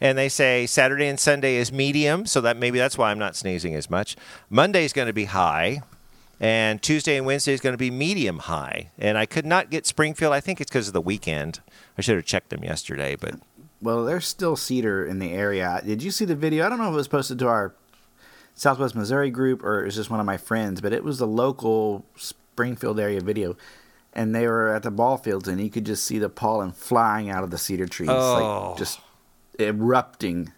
And 0.00 0.16
they 0.16 0.30
say 0.30 0.64
Saturday 0.64 1.06
and 1.06 1.20
Sunday 1.20 1.56
is 1.56 1.70
medium, 1.70 2.24
so 2.24 2.40
that 2.40 2.56
maybe 2.56 2.78
that's 2.78 2.96
why 2.96 3.10
I'm 3.10 3.18
not 3.18 3.36
sneezing 3.36 3.74
as 3.74 3.90
much. 3.90 4.16
Monday 4.48 4.86
is 4.86 4.94
going 4.94 5.08
to 5.08 5.12
be 5.12 5.26
high, 5.26 5.82
and 6.40 6.80
Tuesday 6.80 7.18
and 7.18 7.26
Wednesday 7.26 7.52
is 7.52 7.60
going 7.60 7.74
to 7.74 7.78
be 7.78 7.90
medium 7.90 8.38
high. 8.38 8.90
And 8.98 9.18
I 9.18 9.26
could 9.26 9.44
not 9.44 9.68
get 9.68 9.84
Springfield. 9.84 10.32
I 10.32 10.40
think 10.40 10.62
it's 10.62 10.70
because 10.70 10.86
of 10.86 10.94
the 10.94 11.02
weekend. 11.02 11.60
I 11.98 12.00
should 12.00 12.16
have 12.16 12.24
checked 12.24 12.48
them 12.48 12.64
yesterday, 12.64 13.14
but 13.14 13.34
Well, 13.82 14.04
there's 14.04 14.26
still 14.26 14.56
cedar 14.56 15.04
in 15.06 15.18
the 15.18 15.32
area. 15.32 15.80
Did 15.84 16.02
you 16.02 16.10
see 16.10 16.24
the 16.24 16.36
video? 16.36 16.66
I 16.66 16.68
don't 16.68 16.78
know 16.78 16.88
if 16.88 16.92
it 16.92 16.96
was 16.96 17.08
posted 17.08 17.38
to 17.40 17.48
our 17.48 17.74
Southwest 18.54 18.94
Missouri 18.94 19.30
group 19.30 19.62
or 19.64 19.80
it 19.82 19.86
was 19.86 19.94
just 19.94 20.10
one 20.10 20.20
of 20.20 20.26
my 20.26 20.36
friends, 20.36 20.80
but 20.80 20.92
it 20.92 21.02
was 21.02 21.18
the 21.18 21.26
local 21.26 22.04
Springfield 22.16 23.00
area 23.00 23.20
video. 23.20 23.56
And 24.12 24.34
they 24.34 24.46
were 24.46 24.74
at 24.74 24.82
the 24.82 24.90
ball 24.90 25.16
fields, 25.18 25.46
and 25.46 25.60
you 25.60 25.70
could 25.70 25.86
just 25.86 26.04
see 26.04 26.18
the 26.18 26.28
pollen 26.28 26.72
flying 26.72 27.30
out 27.30 27.44
of 27.44 27.50
the 27.52 27.58
cedar 27.58 27.86
trees, 27.86 28.10
Oh. 28.10 28.70
like 28.70 28.78
just 28.78 28.98
erupting. 29.58 30.52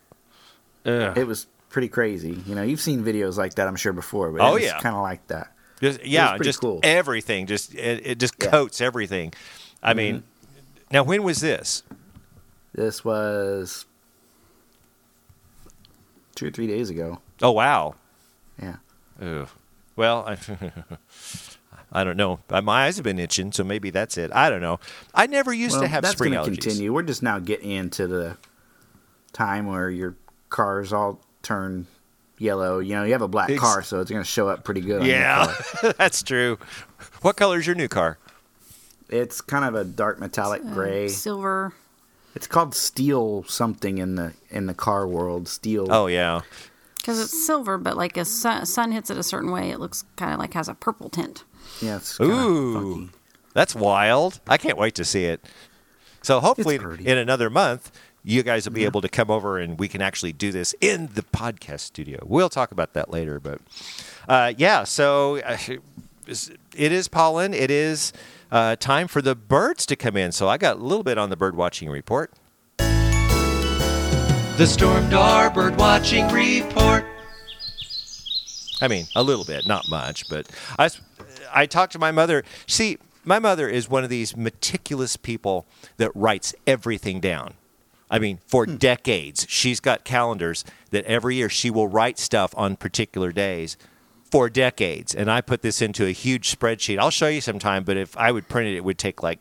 Ugh. 0.87 1.17
It 1.19 1.27
was 1.27 1.47
pretty 1.69 1.89
crazy. 1.89 2.43
You 2.47 2.55
know, 2.55 2.63
you've 2.63 2.81
seen 2.81 3.05
videos 3.05 3.37
like 3.37 3.55
that, 3.55 3.69
I'm 3.69 3.77
sure, 3.77 3.93
before, 3.93 4.31
but 4.33 4.41
Oh, 4.41 4.57
yeah. 4.57 4.79
kind 4.81 4.97
of 4.97 5.03
like 5.03 5.27
that. 5.29 5.53
Just, 5.81 6.05
yeah, 6.05 6.39
just 6.39 6.61
cool. 6.61 6.81
everything. 6.83 7.47
Just 7.47 7.75
it, 7.75 8.07
it 8.07 8.19
just 8.19 8.35
Yeah. 8.39 8.47
Mm-hmm. 8.47 8.57
coats 8.57 8.81
everything. 8.81 9.35
I 9.83 9.95
mean, 9.95 10.23
now 10.91 11.03
when 11.03 11.23
was 11.23 11.41
this? 11.41 11.83
This 12.75 13.05
was 13.05 13.87
two 16.35 16.47
or 16.47 16.51
three 16.51 16.67
days 16.67 16.91
ago. 16.91 17.19
Oh 17.41 17.53
wow. 17.53 17.95
Yeah. 18.61 18.77
Ugh. 19.21 19.49
Well, 19.95 20.25
I, 20.27 20.39
I 21.93 22.05
don't 22.05 22.17
know. 22.17 22.41
Uh, 22.49 22.63
My 22.63 22.87
eyes 22.87 22.97
have 22.97 23.05
been 23.05 23.19
itching, 23.19 23.53
so 23.53 23.63
maybe 23.63 23.91
that's 23.91 24.17
it. 24.17 24.33
I 24.33 24.49
don't 24.49 24.63
know. 24.63 24.81
I 25.15 25.27
never 25.27 25.53
used 25.53 25.75
well, 25.75 25.83
to 25.83 25.89
have 25.89 26.03
that's 26.03 26.15
spring 26.15 26.33
gonna 26.33 26.47
allergies. 26.49 26.63
continue. 26.63 26.93
We're 26.93 27.03
just 27.03 27.23
now 27.23 27.39
getting 27.39 27.71
into 27.71 28.07
the 28.07 28.39
time 29.35 29.67
where 29.67 29.91
your 29.91 30.17
cars 30.49 30.93
all 30.93 31.21
turn 31.43 31.87
yellow. 32.39 32.79
You 32.79 32.95
know, 32.95 33.05
you 33.05 33.13
have 33.13 33.23
a 33.23 33.29
black 33.29 33.51
Ex- 33.51 33.61
car, 33.61 33.83
so 33.83 34.01
it's 34.01 34.11
going 34.11 34.23
to 34.23 34.29
show 34.29 34.49
up 34.49 34.65
pretty 34.65 34.81
good. 34.81 35.05
Yeah, 35.05 35.55
that's 35.99 36.23
true. 36.23 36.59
What 37.21 37.37
color 37.37 37.59
is 37.59 37.67
your 37.67 37.77
new 37.77 37.89
car? 37.89 38.19
it's 39.09 39.43
kind 39.43 39.67
of 39.67 39.75
a 39.75 39.85
dark 39.85 40.19
metallic 40.21 40.63
gray. 40.63 41.07
Silver. 41.07 41.75
It's 42.35 42.47
called 42.47 42.75
steel 42.75 43.45
something 43.45 43.99
in 43.99 44.15
the 44.15 44.33
in 44.51 44.67
the 44.67 44.75
car 44.75 45.07
world. 45.07 45.49
Steel. 45.49 45.87
Oh 45.91 46.07
yeah. 46.07 46.43
Because 46.97 47.21
it's 47.21 47.47
silver, 47.47 47.79
but 47.79 47.97
like 47.97 48.17
a 48.17 48.25
sun, 48.25 48.65
sun 48.65 48.93
hits 48.93 49.11
it 49.11 49.17
a 49.17 49.25
certain 49.25 49.51
way, 49.51 49.71
it 49.71 49.81
looks 49.81 50.05
kind 50.17 50.33
of 50.33 50.39
like 50.39 50.55
has 50.55 50.69
a 50.69 50.75
purple 50.75 51.09
tint. 51.11 51.43
yeah. 51.81 51.97
It's 51.97 52.21
Ooh, 52.21 52.75
funky. 52.75 53.17
that's 53.55 53.75
wild. 53.75 54.41
I 54.47 54.57
can't 54.57 54.79
wait 54.79 54.95
to 54.95 55.05
see 55.05 55.25
it. 55.25 55.45
So 56.23 56.39
hopefully, 56.39 56.77
in 56.77 57.19
another 57.19 57.51
month, 57.51 57.91
you 58.23 58.45
guys 58.45 58.65
will 58.67 58.73
be 58.73 58.85
able 58.85 59.01
to 59.01 59.09
come 59.09 59.31
over 59.31 59.59
and 59.59 59.79
we 59.81 59.89
can 59.89 60.01
actually 60.01 60.33
do 60.33 60.53
this 60.53 60.77
in 60.81 61.09
the 61.15 61.23
podcast 61.23 61.81
studio. 61.81 62.21
We'll 62.25 62.49
talk 62.49 62.71
about 62.71 62.93
that 62.93 63.11
later, 63.11 63.41
but 63.41 63.61
uh, 64.29 64.53
yeah. 64.57 64.85
So 64.85 65.39
uh, 65.39 65.59
it 66.29 66.93
is 66.93 67.09
pollen. 67.09 67.53
It 67.53 67.73
is 67.73 68.13
uh, 68.53 68.77
time 68.77 69.09
for 69.09 69.21
the 69.23 69.35
birds 69.35 69.87
to 69.87 69.97
come 69.97 70.17
in. 70.17 70.31
So 70.31 70.47
I 70.47 70.59
got 70.59 70.77
a 70.77 70.81
little 70.81 71.03
bit 71.03 71.19
on 71.19 71.31
the 71.31 71.37
bird 71.37 71.57
watching 71.57 71.89
report. 71.89 72.31
The 72.79 74.67
Storm 74.67 75.05
Stormdar 75.07 75.53
Bird 75.55 75.77
Watching 75.79 76.29
Report. 76.29 77.07
I 78.83 78.89
mean, 78.89 79.07
a 79.17 79.23
little 79.23 79.45
bit, 79.45 79.67
not 79.67 79.89
much, 79.89 80.29
but 80.29 80.47
I, 80.79 80.91
I 81.53 81.67
talked 81.67 81.93
to 81.93 81.99
my 81.99 82.13
mother. 82.13 82.45
See, 82.67 82.99
my 83.25 83.39
mother 83.39 83.69
is 83.69 83.89
one 83.89 84.05
of 84.05 84.11
these 84.11 84.37
meticulous 84.37 85.17
people 85.17 85.67
that 85.97 86.11
writes 86.15 86.55
everything 86.67 87.21
down. 87.21 87.55
I 88.11 88.19
mean, 88.19 88.41
for 88.47 88.67
decades, 88.67 89.47
she's 89.49 89.81
got 89.81 90.05
calendars 90.05 90.67
that 90.91 91.07
every 91.07 91.37
year 91.37 91.49
she 91.49 91.71
will 91.71 91.89
write 91.89 92.19
stuff 92.19 92.53
on 92.59 92.77
particular 92.77 93.33
days 93.33 93.79
for 94.33 94.49
decades. 94.49 95.15
And 95.15 95.31
I 95.31 95.43
put 95.43 95.61
this 95.61 95.83
into 95.83 96.07
a 96.07 96.11
huge 96.11 96.59
spreadsheet. 96.59 96.99
I'll 96.99 97.11
show 97.11 97.29
you 97.29 97.43
sometime, 97.43 97.85
but 97.85 97.99
if 97.99 98.17
I 98.17 98.33
would 98.33 98.49
print 98.49 98.71
it, 98.71 98.77
it 98.77 98.83
would 98.83 98.97
take 98.97 99.23
like 99.23 99.39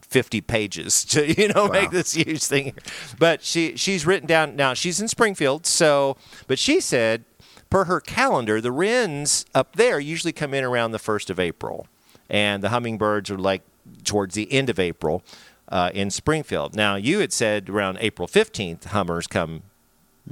50 0.00 0.40
pages 0.40 1.04
to 1.06 1.32
you 1.40 1.48
know 1.48 1.68
make 1.68 1.90
this 1.90 2.12
huge 2.12 2.42
thing. 2.44 2.74
But 3.20 3.44
she 3.44 3.76
she's 3.76 4.04
written 4.04 4.26
down 4.26 4.56
now 4.56 4.74
she's 4.74 5.00
in 5.00 5.08
springfield 5.08 5.64
so 5.64 6.18
but 6.48 6.58
she 6.58 6.80
said 6.80 7.24
per 7.70 7.84
her 7.84 7.98
calendar 7.98 8.60
the 8.60 8.72
wrens 8.72 9.46
up 9.54 9.76
there 9.76 9.98
usually 9.98 10.32
come 10.32 10.52
in 10.52 10.64
around 10.64 10.90
the 10.90 10.98
1st 10.98 11.30
of 11.30 11.40
april 11.40 11.86
and 12.28 12.62
the 12.62 12.68
hummingbirds 12.68 13.30
are 13.30 13.38
like 13.38 13.62
towards 14.04 14.34
the 14.34 14.52
end 14.52 14.68
of 14.68 14.78
april 14.78 15.22
uh, 15.68 15.90
in 15.94 16.10
springfield. 16.10 16.74
Now 16.76 16.96
you 16.96 17.20
had 17.20 17.32
said 17.32 17.70
around 17.70 17.96
april 18.02 18.28
15th 18.28 18.84
hummers 18.86 19.26
come 19.26 19.62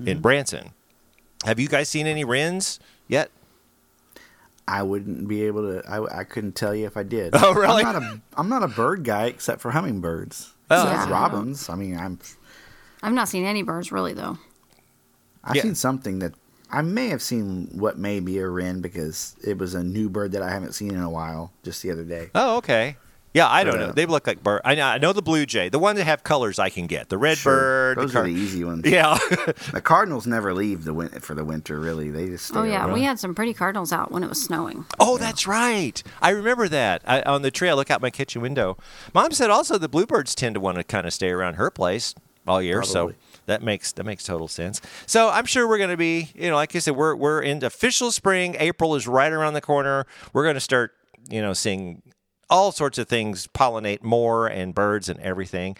in 0.05 0.21
branson. 0.21 0.73
Have 1.47 1.59
you 1.59 1.69
guys 1.69 1.89
seen 1.89 2.07
any 2.07 2.25
wrens 2.25 2.79
yet 3.09 3.31
I 4.71 4.83
wouldn't 4.83 5.27
be 5.29 5.43
able 5.45 5.63
to. 5.63 5.83
I, 5.89 6.21
I 6.21 6.25
couldn't 6.25 6.55
tell 6.55 6.75
you 6.75 6.87
if 6.87 6.97
I 6.97 7.03
did. 7.03 7.35
Oh, 7.35 7.53
really? 7.55 7.83
I'm 7.85 7.93
not 7.93 8.03
a 8.03 8.21
I'm 8.37 8.49
not 8.49 8.63
a 8.63 8.69
bird 8.69 9.05
guy 9.05 9.27
except 9.27 9.61
for 9.61 9.71
hummingbirds. 9.73 10.53
Oh. 10.71 10.85
Yeah. 10.85 11.11
robins. 11.11 11.69
I 11.69 11.75
mean, 11.75 11.97
I'm 11.97 12.19
I've 13.03 13.13
not 13.13 13.29
seen 13.29 13.45
any 13.45 13.63
birds 13.63 13.91
really 13.91 14.13
though. 14.13 14.39
I've 15.43 15.57
Yeah. 15.57 15.63
seen 15.63 15.75
something 15.75 16.21
that 16.21 16.35
I 16.71 16.83
may 16.83 17.09
have 17.09 17.21
seen 17.23 17.69
what 17.73 17.99
may 17.99 18.21
be 18.21 18.39
a 18.39 18.47
wren 18.47 18.81
because 18.81 19.35
it 19.45 19.59
was 19.59 19.75
a 19.75 19.83
new 19.83 20.09
bird 20.09 20.33
that 20.33 20.43
I 20.43 20.51
haven't 20.51 20.75
seen 20.75 20.95
in 20.95 21.01
a 21.01 21.11
while. 21.11 21.53
Just 21.65 21.83
the 21.83 21.91
other 21.91 22.05
day. 22.05 22.31
Oh, 22.35 22.59
okay. 22.59 22.97
Yeah, 23.33 23.49
I 23.49 23.63
don't 23.63 23.75
But, 23.79 23.87
know. 23.87 23.93
They 23.93 24.07
look 24.07 24.27
like 24.27 24.43
bird. 24.43 24.61
I 24.65 24.75
know, 24.75 24.87
I 24.87 24.99
know 24.99 25.13
the 25.13 25.23
blue 25.23 25.47
jay, 25.47 25.69
the 25.69 25.79
one 25.79 25.95
that 25.97 26.05
have 26.05 26.25
colors 26.25 26.59
I 26.59 26.69
can 26.69 26.87
get. 26.89 27.11
The 27.11 27.19
red 27.19 27.39
Sure. 27.39 27.55
bird. 27.55 27.99
Those 27.99 28.13
the 28.13 28.19
are 28.19 28.23
the 28.25 28.31
easy 28.33 28.65
ones. 28.65 28.83
Yeah. 28.85 29.17
The 29.73 29.81
cardinals 29.81 30.27
never 30.27 30.53
leave 30.53 30.83
the 30.85 30.93
win- 30.93 31.11
for 31.21 31.35
the 31.35 31.45
winter. 31.45 31.79
Really, 31.79 32.11
they 32.11 32.27
just. 32.27 32.47
Stay 32.47 32.59
Oh 32.59 32.65
yeah, 32.65 32.81
around. 32.87 32.93
we 32.93 33.03
had 33.03 33.19
some 33.21 33.35
pretty 33.35 33.55
cardinals 33.55 33.93
out 33.93 34.11
when 34.11 34.25
it 34.25 34.29
was 34.29 34.43
snowing. 34.43 34.85
oh, 34.99 35.17
that's 35.17 35.47
right. 35.47 36.03
I 36.21 36.31
remember 36.31 36.67
that 36.69 37.03
I, 37.07 37.23
on 37.23 37.43
the 37.43 37.51
trail. 37.53 37.77
Look 37.77 37.91
out 37.91 38.03
my 38.03 38.11
kitchen 38.11 38.43
window. 38.43 38.77
Mom 39.15 39.31
said 39.33 39.49
also 39.51 39.79
the 39.79 39.89
bluebirds 39.89 40.35
tend 40.35 40.55
to 40.55 40.61
want 40.61 40.79
to 40.79 40.85
kind 40.85 41.07
of 41.07 41.13
stay 41.13 41.31
around 41.31 41.55
her 41.55 41.71
place 41.71 42.15
all 42.49 42.61
year. 42.61 42.83
So 42.83 43.13
that 43.47 43.63
makes 43.63 43.93
that 43.93 44.05
makes 44.05 44.25
total 44.25 44.49
sense. 44.49 44.81
So 45.07 45.29
I'm 45.29 45.45
sure 45.47 45.69
we're 45.69 45.79
going 45.79 45.91
to 45.91 45.97
be, 45.97 46.31
you 46.35 46.49
know, 46.51 46.57
like 46.57 46.75
I 46.75 46.81
said, 46.81 46.97
we're 46.97 47.15
we're 47.15 47.41
in 47.43 47.63
official 47.65 48.11
spring. 48.11 48.57
April 48.59 48.97
is 48.97 49.07
right 49.07 49.31
around 49.33 49.55
the 49.55 49.61
corner. 49.61 50.05
We're 50.33 50.43
going 50.45 50.55
to 50.57 50.61
start, 50.61 50.93
you 51.29 51.41
know, 51.41 51.53
seeing 51.53 52.03
all 52.51 52.73
sorts 52.73 52.99
of 52.99 53.09
things 53.09 53.47
pollinate 53.47 54.03
more 54.03 54.47
and 54.47 54.75
birds 54.75 55.09
and 55.09 55.19
everything. 55.21 55.77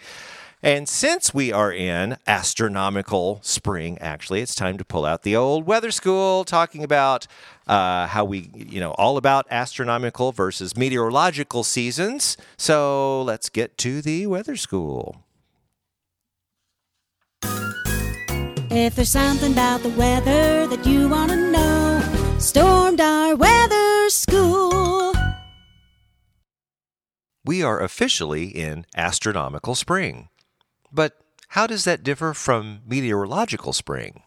And 0.63 0.87
since 0.87 1.33
we 1.33 1.51
are 1.51 1.71
in 1.71 2.17
astronomical 2.27 3.39
spring, 3.41 3.97
actually, 3.99 4.41
it's 4.41 4.53
time 4.53 4.77
to 4.77 4.85
pull 4.85 5.05
out 5.05 5.23
the 5.23 5.35
old 5.35 5.65
weather 5.65 5.89
school, 5.89 6.43
talking 6.43 6.83
about 6.83 7.25
uh, 7.65 8.05
how 8.05 8.25
we, 8.25 8.49
you 8.53 8.79
know, 8.79 8.91
all 8.91 9.17
about 9.17 9.47
astronomical 9.49 10.31
versus 10.31 10.77
meteorological 10.77 11.63
seasons. 11.63 12.37
So 12.57 13.23
let's 13.23 13.49
get 13.49 13.75
to 13.79 14.03
the 14.03 14.27
weather 14.27 14.55
school. 14.55 15.23
If 18.73 18.95
there's 18.95 19.09
something 19.09 19.51
about 19.53 19.81
the 19.81 19.89
weather 19.89 20.67
that 20.67 20.85
you 20.85 21.09
want 21.09 21.31
to 21.31 21.51
know, 21.51 22.37
stormed 22.37 23.01
We 27.51 27.63
are 27.63 27.81
officially 27.81 28.45
in 28.45 28.85
astronomical 28.95 29.75
spring. 29.75 30.29
But 30.89 31.17
how 31.49 31.67
does 31.67 31.83
that 31.83 32.01
differ 32.01 32.33
from 32.33 32.79
meteorological 32.85 33.73
spring? 33.73 34.23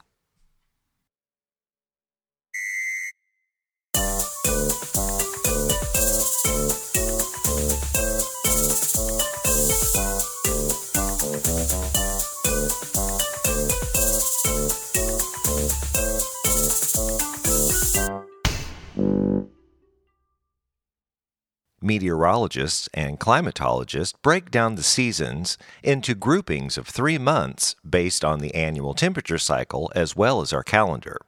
Meteorologists 21.85 22.89
and 22.95 23.21
climatologists 23.21 24.15
break 24.23 24.51
down 24.51 24.77
the 24.77 24.83
seasons 24.83 25.59
into 25.83 26.15
groupings 26.15 26.79
of 26.79 26.89
three 26.89 27.19
months 27.19 27.77
based 27.87 28.25
on 28.25 28.39
the 28.39 28.55
annual 28.55 28.95
temperature 28.95 29.37
cycle 29.37 29.93
as 29.95 30.17
well 30.17 30.41
as 30.41 30.51
our 30.51 30.63
calendar. 30.63 31.19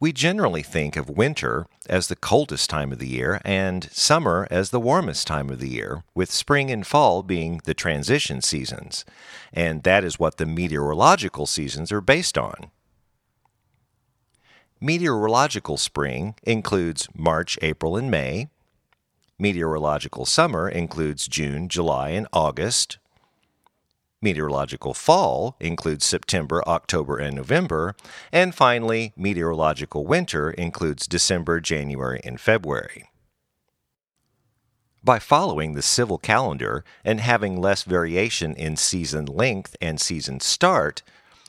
We 0.00 0.14
generally 0.14 0.62
think 0.62 0.96
of 0.96 1.10
winter 1.10 1.66
as 1.86 2.08
the 2.08 2.16
coldest 2.16 2.70
time 2.70 2.92
of 2.92 2.98
the 2.98 3.06
year 3.06 3.42
and 3.44 3.90
summer 3.92 4.48
as 4.50 4.70
the 4.70 4.80
warmest 4.80 5.26
time 5.26 5.50
of 5.50 5.58
the 5.58 5.68
year, 5.68 6.02
with 6.14 6.30
spring 6.30 6.70
and 6.70 6.86
fall 6.86 7.22
being 7.22 7.60
the 7.64 7.74
transition 7.74 8.40
seasons. 8.40 9.04
And 9.52 9.82
that 9.82 10.02
is 10.02 10.18
what 10.18 10.38
the 10.38 10.46
meteorological 10.46 11.44
seasons 11.44 11.92
are 11.92 12.00
based 12.00 12.38
on. 12.38 12.70
Meteorological 14.80 15.76
spring 15.76 16.34
includes 16.42 17.06
March, 17.14 17.56
April, 17.60 17.98
and 17.98 18.10
May. 18.10 18.48
Meteorological 19.38 20.26
summer 20.26 20.68
includes 20.68 21.26
June, 21.26 21.68
July, 21.68 22.10
and 22.10 22.28
August. 22.32 22.98
Meteorological 24.20 24.94
fall 24.94 25.56
includes 25.58 26.06
September, 26.06 26.62
October, 26.68 27.18
and 27.18 27.34
November. 27.34 27.96
And 28.30 28.54
finally, 28.54 29.12
meteorological 29.16 30.06
winter 30.06 30.50
includes 30.52 31.08
December, 31.08 31.60
January, 31.60 32.20
and 32.22 32.40
February. 32.40 33.10
By 35.04 35.18
following 35.18 35.72
the 35.72 35.82
civil 35.82 36.18
calendar 36.18 36.84
and 37.04 37.20
having 37.20 37.60
less 37.60 37.82
variation 37.82 38.54
in 38.54 38.76
season 38.76 39.26
length 39.26 39.74
and 39.80 40.00
season 40.00 40.38
start, 40.38 41.02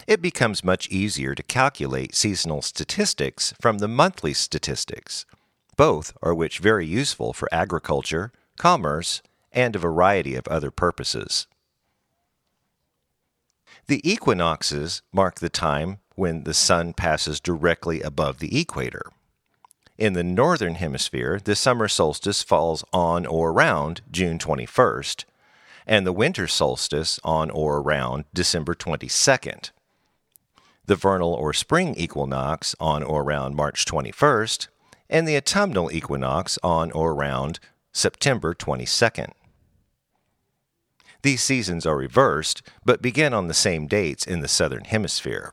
it 0.08 0.24
becomes 0.24 0.64
much 0.64 0.90
easier 0.90 1.36
to 1.36 1.44
calculate 1.44 2.16
seasonal 2.16 2.64
statistics 2.64 3.54
from 3.62 3.78
the 3.78 3.88
monthly 3.88 4.34
statistics, 4.34 5.28
both 5.76 6.16
are 6.22 6.34
which 6.34 6.60
very 6.60 6.86
useful 6.86 7.34
for 7.34 7.48
agriculture, 7.52 8.32
commerce, 8.58 9.22
and 9.52 9.76
a 9.76 9.80
variety 9.80 10.36
of 10.36 10.48
other 10.48 10.72
purposes. 10.72 11.48
The 13.88 14.02
equinoxes 14.10 15.02
mark 15.12 15.40
the 15.40 15.50
time 15.50 16.00
when 16.16 16.44
the 16.44 16.54
sun 16.54 16.94
passes 16.94 17.40
directly 17.40 18.02
above 18.02 18.40
the 18.40 18.60
equator. 18.60 19.12
In 19.98 20.14
the 20.14 20.24
northern 20.24 20.76
hemisphere, 20.76 21.40
the 21.44 21.56
summer 21.56 21.88
solstice 21.88 22.44
falls 22.44 22.84
on 22.94 23.26
or 23.26 23.52
around 23.52 24.02
June 24.12 24.40
21st, 24.40 25.26
and 25.86 26.06
the 26.06 26.14
winter 26.14 26.48
solstice 26.48 27.20
on 27.24 27.50
or 27.50 27.78
around 27.78 28.26
December 28.34 28.74
22nd. 28.74 29.72
The 30.86 30.96
vernal 30.96 31.34
or 31.34 31.54
spring 31.54 31.96
equinox 31.96 32.76
on 32.80 33.04
or 33.04 33.22
around 33.22 33.56
March 33.56 33.86
21st, 33.86 34.68
and 35.14 35.26
the 35.28 35.38
autumnal 35.38 35.92
equinox 35.92 36.58
on 36.64 36.92
or 36.92 37.14
around 37.14 37.60
September 37.94 38.56
22nd. 38.56 39.32
These 41.22 41.44
seasons 41.44 41.86
are 41.86 41.96
reversed, 41.96 42.64
but 42.84 43.00
begin 43.02 43.34
on 43.34 43.48
the 43.48 43.54
same 43.54 43.86
dates 43.86 44.26
in 44.26 44.40
the 44.42 44.48
southern 44.48 44.86
hemisphere. 44.86 45.52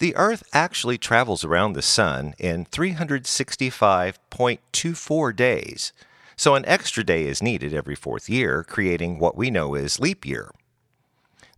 The 0.00 0.16
Earth 0.16 0.42
actually 0.52 0.98
travels 0.98 1.44
around 1.44 1.74
the 1.74 1.82
Sun 1.82 2.34
in 2.38 2.64
365.24 2.66 5.36
days, 5.36 5.92
so 6.34 6.56
an 6.56 6.64
extra 6.66 7.04
day 7.04 7.26
is 7.26 7.40
needed 7.40 7.72
every 7.72 7.94
fourth 7.94 8.28
year, 8.28 8.64
creating 8.64 9.20
what 9.20 9.36
we 9.36 9.48
know 9.48 9.76
as 9.76 10.00
leap 10.00 10.26
year. 10.26 10.50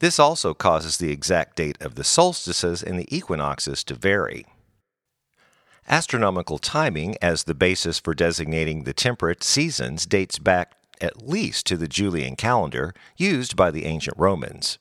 This 0.00 0.18
also 0.18 0.52
causes 0.52 0.98
the 0.98 1.10
exact 1.10 1.56
date 1.56 1.80
of 1.80 1.94
the 1.94 2.04
solstices 2.04 2.82
and 2.82 2.98
the 2.98 3.16
equinoxes 3.16 3.82
to 3.84 3.94
vary. 3.94 4.44
Astronomical 5.88 6.58
timing 6.58 7.14
as 7.20 7.44
the 7.44 7.54
basis 7.54 7.98
for 7.98 8.14
designating 8.14 8.84
the 8.84 8.94
temperate 8.94 9.44
seasons 9.44 10.06
dates 10.06 10.38
back 10.38 10.72
at 11.00 11.28
least 11.28 11.66
to 11.66 11.76
the 11.76 11.88
Julian 11.88 12.36
calendar 12.36 12.94
used 13.16 13.54
by 13.54 13.70
the 13.70 13.84
ancient 13.84 14.16
Romans. 14.18 14.78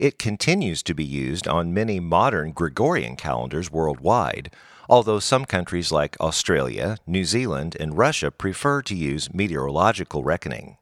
It 0.00 0.18
continues 0.18 0.82
to 0.82 0.94
be 0.94 1.04
used 1.04 1.46
on 1.46 1.72
many 1.72 2.00
modern 2.00 2.50
Gregorian 2.50 3.14
calendars 3.14 3.70
worldwide, 3.70 4.50
although 4.88 5.20
some 5.20 5.44
countries 5.44 5.92
like 5.92 6.20
Australia, 6.20 6.96
New 7.06 7.24
Zealand, 7.24 7.76
and 7.78 7.96
Russia 7.96 8.32
prefer 8.32 8.82
to 8.82 8.96
use 8.96 9.32
meteorological 9.32 10.24
reckoning. 10.24 10.76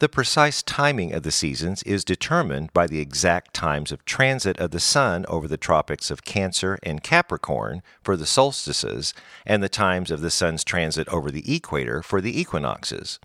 The 0.00 0.08
precise 0.08 0.62
timing 0.62 1.12
of 1.12 1.24
the 1.24 1.30
seasons 1.30 1.82
is 1.82 2.06
determined 2.06 2.72
by 2.72 2.86
the 2.86 3.00
exact 3.00 3.52
times 3.52 3.92
of 3.92 4.06
transit 4.06 4.58
of 4.58 4.70
the 4.70 4.80
Sun 4.80 5.26
over 5.28 5.46
the 5.46 5.58
tropics 5.58 6.10
of 6.10 6.24
Cancer 6.24 6.78
and 6.82 7.02
Capricorn 7.02 7.82
for 8.02 8.16
the 8.16 8.24
solstices, 8.24 9.12
and 9.44 9.62
the 9.62 9.68
times 9.68 10.10
of 10.10 10.22
the 10.22 10.30
Sun's 10.30 10.64
transit 10.64 11.06
over 11.08 11.30
the 11.30 11.54
equator 11.54 12.02
for 12.02 12.22
the 12.22 12.40
equinoxes. 12.40 13.20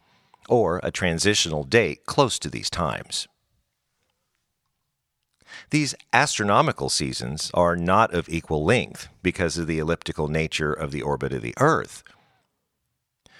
or 0.47 0.79
a 0.83 0.91
transitional 0.91 1.63
date 1.63 2.05
close 2.05 2.37
to 2.37 2.51
these 2.51 2.69
times. 2.69 3.27
These 5.71 5.95
astronomical 6.13 6.89
seasons 6.89 7.49
are 7.55 7.75
not 7.75 8.13
of 8.13 8.29
equal 8.29 8.63
length 8.63 9.07
because 9.23 9.57
of 9.57 9.65
the 9.65 9.79
elliptical 9.79 10.27
nature 10.27 10.71
of 10.71 10.91
the 10.91 11.01
orbit 11.01 11.33
of 11.33 11.41
the 11.41 11.55
Earth. 11.57 12.03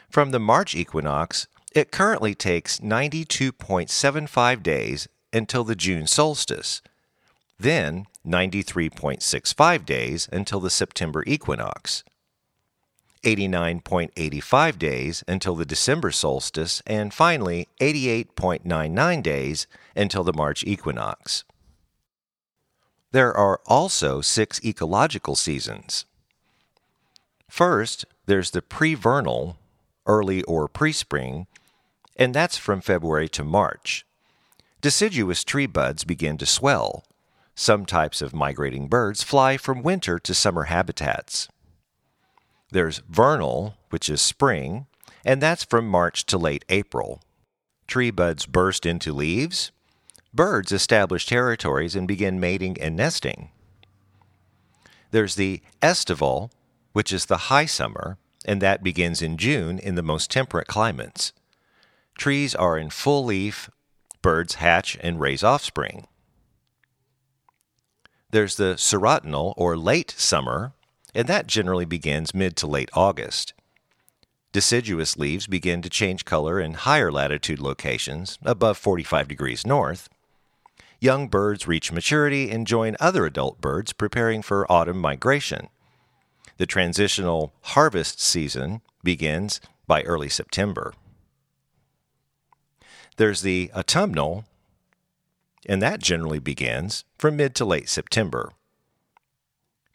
From 0.10 0.32
the 0.32 0.40
March 0.40 0.74
equinox, 0.74 1.46
it 1.76 1.92
currently 1.92 2.34
takes 2.34 2.80
92.75 2.80 4.64
days 4.64 5.08
until 5.34 5.66
the 5.66 5.76
June 5.76 6.08
solstice, 6.08 6.82
then 7.60 8.06
93.65 8.26 9.86
days 9.86 10.30
until 10.32 10.62
the 10.62 10.70
September 10.70 11.24
equinox, 11.28 12.06
89.85 13.24 14.80
days 14.80 15.24
until 15.28 15.56
the 15.56 15.66
December 15.66 16.12
solstice, 16.12 16.82
and 16.88 17.14
finally 17.14 17.68
88.99 17.82 19.22
days 19.22 19.68
until 19.98 20.24
the 20.24 20.34
March 20.34 20.64
equinox. 20.64 21.44
There 23.12 23.36
are 23.36 23.60
also 23.66 24.22
six 24.22 24.64
ecological 24.64 25.36
seasons. 25.36 26.06
First, 27.50 28.06
there's 28.26 28.52
the 28.52 28.62
pre-vernal, 28.62 29.58
early 30.06 30.42
or 30.44 30.68
pre-spring, 30.68 31.48
and 32.16 32.34
that's 32.34 32.58
from 32.58 32.82
February 32.82 33.30
to 33.30 33.44
March. 33.44 34.06
Deciduous 34.82 35.44
tree 35.44 35.66
buds 35.66 36.04
begin 36.04 36.38
to 36.38 36.46
swell. 36.46 37.04
Some 37.56 37.86
types 37.86 38.22
of 38.22 38.34
migrating 38.34 38.88
birds 38.88 39.24
fly 39.24 39.58
from 39.58 39.82
winter 39.82 40.20
to 40.20 40.34
summer 40.34 40.64
habitats. 40.64 41.48
There's 42.72 43.02
vernal, 43.10 43.78
which 43.90 44.10
is 44.10 44.22
spring, 44.22 44.88
and 45.24 45.42
that's 45.42 45.64
from 45.64 45.88
March 45.88 46.26
to 46.28 46.38
late 46.38 46.66
April. 46.70 47.22
Tree 47.88 48.12
buds 48.12 48.46
burst 48.46 48.86
into 48.86 49.14
leaves. 49.14 49.72
Birds 50.34 50.72
establish 50.72 51.26
territories 51.26 51.96
and 51.96 52.08
begin 52.08 52.40
mating 52.40 52.80
and 52.82 52.96
nesting. 52.96 53.52
There's 55.12 55.36
the 55.36 55.62
estival, 55.82 56.52
which 56.92 57.14
is 57.14 57.26
the 57.26 57.48
high 57.48 57.66
summer, 57.66 58.18
and 58.46 58.62
that 58.62 58.84
begins 58.84 59.22
in 59.22 59.38
June 59.38 59.80
in 59.80 59.96
the 59.96 60.04
most 60.04 60.30
temperate 60.30 60.68
climates. 60.68 61.32
Trees 62.18 62.56
are 62.56 62.78
in 62.78 62.90
full 62.90 63.26
leaf, 63.26 63.70
birds 64.22 64.56
hatch 64.56 64.98
and 65.02 65.20
raise 65.20 65.44
offspring. 65.44 66.08
There's 68.32 68.56
the 68.56 68.76
serotinal 68.76 69.54
or 69.56 69.78
late 69.78 70.12
summer, 70.18 70.74
and 71.14 71.28
that 71.28 71.48
generally 71.48 71.86
begins 71.86 72.34
mid 72.34 72.56
to 72.58 72.68
late 72.68 72.90
August. 72.94 73.54
Deciduous 74.52 75.18
leaves 75.18 75.48
begin 75.48 75.82
to 75.82 75.90
change 75.90 76.26
color 76.26 76.60
in 76.60 76.74
higher 76.74 77.12
latitude 77.12 77.60
locations, 77.60 78.40
above 78.44 78.78
45 78.78 79.28
degrees 79.28 79.66
north. 79.66 80.10
Young 81.00 81.28
birds 81.28 81.68
reach 81.68 81.92
maturity 81.92 82.50
and 82.50 82.66
join 82.66 82.96
other 83.00 83.26
adult 83.26 83.60
birds 83.62 83.94
preparing 83.94 84.42
for 84.42 84.70
autumn 84.72 84.98
migration. 84.98 85.68
The 86.58 86.66
transitional 86.66 87.54
harvest 87.62 88.22
season 88.22 88.82
begins 89.04 89.60
by 89.88 90.04
early 90.04 90.30
September. 90.30 90.94
There's 93.18 93.42
the 93.42 93.72
autumnal, 93.74 94.46
and 95.66 95.82
that 95.82 96.02
generally 96.02 96.40
begins 96.40 97.06
from 97.18 97.38
mid 97.38 97.56
to 97.56 97.66
late 97.66 97.90
September. 97.90 98.52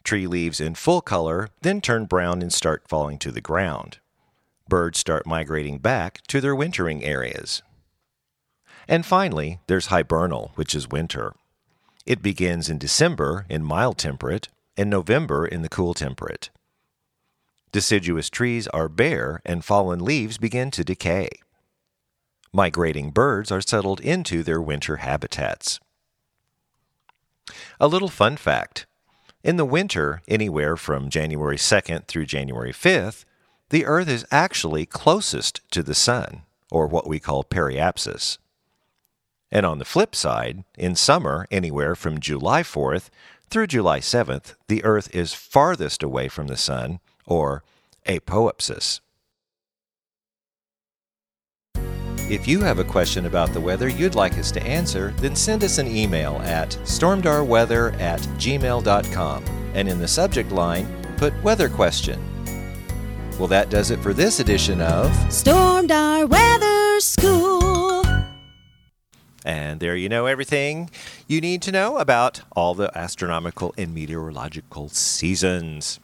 Tree 0.03 0.25
leaves 0.25 0.59
in 0.59 0.75
full 0.75 1.01
color 1.01 1.49
then 1.61 1.81
turn 1.81 2.05
brown 2.05 2.41
and 2.41 2.51
start 2.51 2.87
falling 2.87 3.19
to 3.19 3.31
the 3.31 3.41
ground. 3.41 3.99
Birds 4.67 4.97
start 4.97 5.27
migrating 5.27 5.77
back 5.77 6.21
to 6.27 6.41
their 6.41 6.55
wintering 6.55 7.03
areas. 7.03 7.61
And 8.87 9.05
finally, 9.05 9.59
there's 9.67 9.87
hibernal, 9.87 10.51
which 10.55 10.73
is 10.73 10.89
winter. 10.89 11.33
It 12.05 12.23
begins 12.23 12.69
in 12.69 12.79
December 12.79 13.45
in 13.47 13.63
mild 13.63 13.99
temperate 13.99 14.47
and 14.75 14.89
November 14.89 15.45
in 15.45 15.61
the 15.61 15.69
cool 15.69 15.93
temperate. 15.93 16.49
Deciduous 17.71 18.29
trees 18.29 18.67
are 18.69 18.89
bare 18.89 19.41
and 19.45 19.63
fallen 19.63 19.99
leaves 19.99 20.37
begin 20.37 20.71
to 20.71 20.83
decay. 20.83 21.29
Migrating 22.53 23.11
birds 23.11 23.51
are 23.51 23.61
settled 23.61 24.01
into 24.01 24.43
their 24.43 24.61
winter 24.61 24.97
habitats. 24.97 25.79
A 27.79 27.87
little 27.87 28.09
fun 28.09 28.37
fact 28.37 28.85
in 29.43 29.57
the 29.57 29.65
winter, 29.65 30.21
anywhere 30.27 30.77
from 30.77 31.09
January 31.09 31.57
2nd 31.57 32.05
through 32.05 32.27
January 32.27 32.71
5th, 32.71 33.25
the 33.69 33.85
Earth 33.85 34.07
is 34.07 34.25
actually 34.29 34.85
closest 34.85 35.61
to 35.71 35.81
the 35.81 35.95
Sun, 35.95 36.43
or 36.69 36.85
what 36.85 37.07
we 37.07 37.19
call 37.19 37.43
periapsis. 37.43 38.37
And 39.51 39.65
on 39.65 39.79
the 39.79 39.85
flip 39.85 40.15
side, 40.15 40.63
in 40.77 40.95
summer, 40.95 41.47
anywhere 41.49 41.95
from 41.95 42.19
July 42.19 42.61
4th 42.61 43.09
through 43.49 43.67
July 43.67 43.99
7th, 43.99 44.53
the 44.67 44.83
Earth 44.83 45.13
is 45.13 45.33
farthest 45.33 46.03
away 46.03 46.27
from 46.27 46.47
the 46.47 46.57
Sun, 46.57 46.99
or 47.25 47.63
apoapsis. 48.05 48.99
If 52.31 52.47
you 52.47 52.61
have 52.61 52.79
a 52.79 52.85
question 52.85 53.25
about 53.25 53.51
the 53.51 53.59
weather 53.59 53.89
you'd 53.89 54.15
like 54.15 54.37
us 54.37 54.51
to 54.51 54.63
answer, 54.63 55.13
then 55.17 55.35
send 55.35 55.65
us 55.65 55.79
an 55.79 55.87
email 55.93 56.37
at 56.45 56.69
stormdarweather 56.85 57.99
at 57.99 58.21
gmail.com 58.21 59.43
and 59.73 59.89
in 59.89 59.99
the 59.99 60.07
subject 60.07 60.49
line, 60.53 60.87
put 61.17 61.33
weather 61.43 61.67
question. 61.67 62.23
Well, 63.37 63.49
that 63.49 63.69
does 63.69 63.91
it 63.91 63.99
for 63.99 64.13
this 64.13 64.39
edition 64.39 64.79
of 64.79 65.11
Stormdar 65.27 66.29
Weather 66.29 67.01
School. 67.01 68.05
And 69.43 69.81
there 69.81 69.97
you 69.97 70.07
know 70.07 70.25
everything 70.25 70.89
you 71.27 71.41
need 71.41 71.61
to 71.63 71.71
know 71.73 71.97
about 71.97 72.43
all 72.53 72.75
the 72.75 72.97
astronomical 72.97 73.73
and 73.77 73.93
meteorological 73.93 74.87
seasons. 74.87 75.99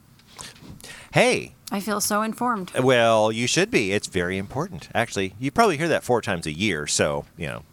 Hey, 1.14 1.56
I 1.72 1.80
feel 1.82 2.00
so 2.00 2.22
informed. 2.22 2.72
well, 2.80 3.32
you 3.32 3.46
should 3.48 3.70
be. 3.70 3.92
It's 3.92 4.08
very 4.08 4.38
important. 4.38 4.90
Actually, 4.96 5.34
you 5.40 5.52
probably 5.52 5.78
hear 5.78 5.90
that 5.90 6.04
four 6.04 6.22
times 6.22 6.46
a 6.48 6.52
year, 6.54 6.88
so, 6.88 7.26
you 7.38 7.48
know, 7.48 7.64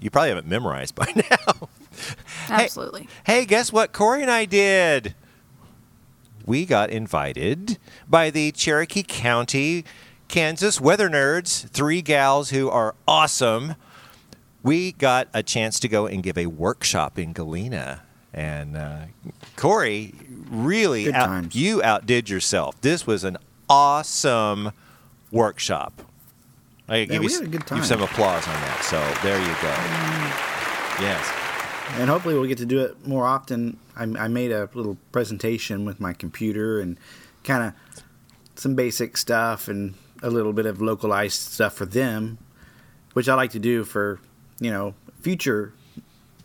you 0.00 0.10
probably 0.10 0.30
haven't 0.30 0.48
memorized 0.48 0.94
by 0.96 1.06
now. 1.14 1.68
Absolutely. 2.50 3.08
Hey, 3.26 3.44
guess 3.44 3.72
what 3.72 3.92
Corey 3.92 4.22
and 4.22 4.30
I 4.30 4.44
did? 4.44 5.14
We 6.44 6.66
got 6.66 6.90
invited 6.90 7.78
by 8.08 8.30
the 8.30 8.50
Cherokee 8.52 9.04
County, 9.06 9.84
Kansas 10.28 10.80
weather 10.80 11.08
nerds, 11.08 11.68
three 11.68 12.02
gals 12.02 12.50
who 12.50 12.68
are 12.68 12.94
awesome. 13.06 13.76
We 14.62 14.92
got 14.92 15.28
a 15.32 15.42
chance 15.42 15.78
to 15.80 15.88
go 15.88 16.06
and 16.06 16.22
give 16.22 16.36
a 16.36 16.46
workshop 16.46 17.18
in 17.18 17.32
Galena. 17.32 18.02
And 18.34 18.76
uh, 18.76 18.98
Corey, 19.56 20.12
really, 20.50 21.12
out- 21.12 21.54
you 21.54 21.82
outdid 21.82 22.28
yourself. 22.28 22.78
This 22.80 23.06
was 23.06 23.22
an 23.24 23.38
awesome 23.70 24.72
workshop. 25.30 26.02
I 26.88 27.04
give 27.04 27.20
we 27.20 27.28
you, 27.28 27.38
had 27.38 27.44
a 27.44 27.50
good 27.50 27.66
give 27.66 27.86
some 27.86 28.02
applause 28.02 28.46
on 28.46 28.54
that. 28.54 28.82
So 28.82 28.98
there 29.22 29.38
you 29.38 29.54
go. 29.62 31.04
Yes. 31.04 31.32
and 31.98 32.10
hopefully 32.10 32.34
we'll 32.34 32.46
get 32.46 32.58
to 32.58 32.66
do 32.66 32.80
it 32.80 33.06
more 33.06 33.26
often. 33.26 33.78
I, 33.96 34.02
I 34.02 34.28
made 34.28 34.52
a 34.52 34.68
little 34.74 34.96
presentation 35.12 35.84
with 35.84 35.98
my 36.00 36.12
computer 36.12 36.80
and 36.80 36.98
kind 37.42 37.64
of 37.64 38.02
some 38.56 38.74
basic 38.74 39.16
stuff 39.16 39.68
and 39.68 39.94
a 40.22 40.30
little 40.30 40.52
bit 40.52 40.66
of 40.66 40.80
localized 40.82 41.40
stuff 41.40 41.74
for 41.74 41.86
them, 41.86 42.38
which 43.14 43.28
I 43.28 43.34
like 43.34 43.52
to 43.52 43.58
do 43.58 43.84
for 43.84 44.18
you 44.60 44.70
know 44.70 44.94
future 45.20 45.72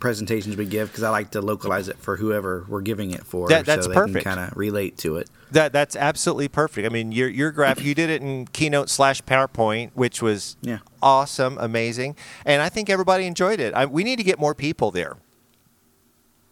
presentations 0.00 0.56
we 0.56 0.64
give 0.66 0.88
because 0.88 1.02
I 1.04 1.10
like 1.10 1.30
to 1.32 1.40
localize 1.42 1.86
it 1.88 1.98
for 1.98 2.16
whoever 2.16 2.64
we're 2.68 2.80
giving 2.80 3.10
it 3.12 3.24
for, 3.24 3.48
That- 3.48 3.66
that's 3.66 3.84
so 3.84 3.90
they 3.90 3.94
perfect. 3.94 4.24
can 4.24 4.34
kind 4.36 4.50
of 4.50 4.56
relate 4.56 4.96
to 4.98 5.16
it. 5.18 5.28
That 5.52 5.72
that's 5.72 5.94
absolutely 5.94 6.48
perfect. 6.48 6.86
I 6.86 6.88
mean, 6.88 7.12
your 7.12 7.28
your 7.28 7.50
graphic 7.52 7.84
you 7.84 7.94
did 7.94 8.08
it 8.10 8.22
in 8.22 8.46
Keynote 8.46 8.88
slash 8.90 9.22
PowerPoint, 9.22 9.90
which 9.94 10.22
was 10.22 10.56
Yeah. 10.62 10.78
awesome, 11.02 11.58
amazing, 11.58 12.16
and 12.44 12.62
I 12.62 12.68
think 12.68 12.88
everybody 12.90 13.26
enjoyed 13.26 13.60
it. 13.60 13.74
I, 13.74 13.86
we 13.86 14.02
need 14.04 14.16
to 14.16 14.24
get 14.24 14.38
more 14.38 14.54
people 14.54 14.90
there. 14.90 15.16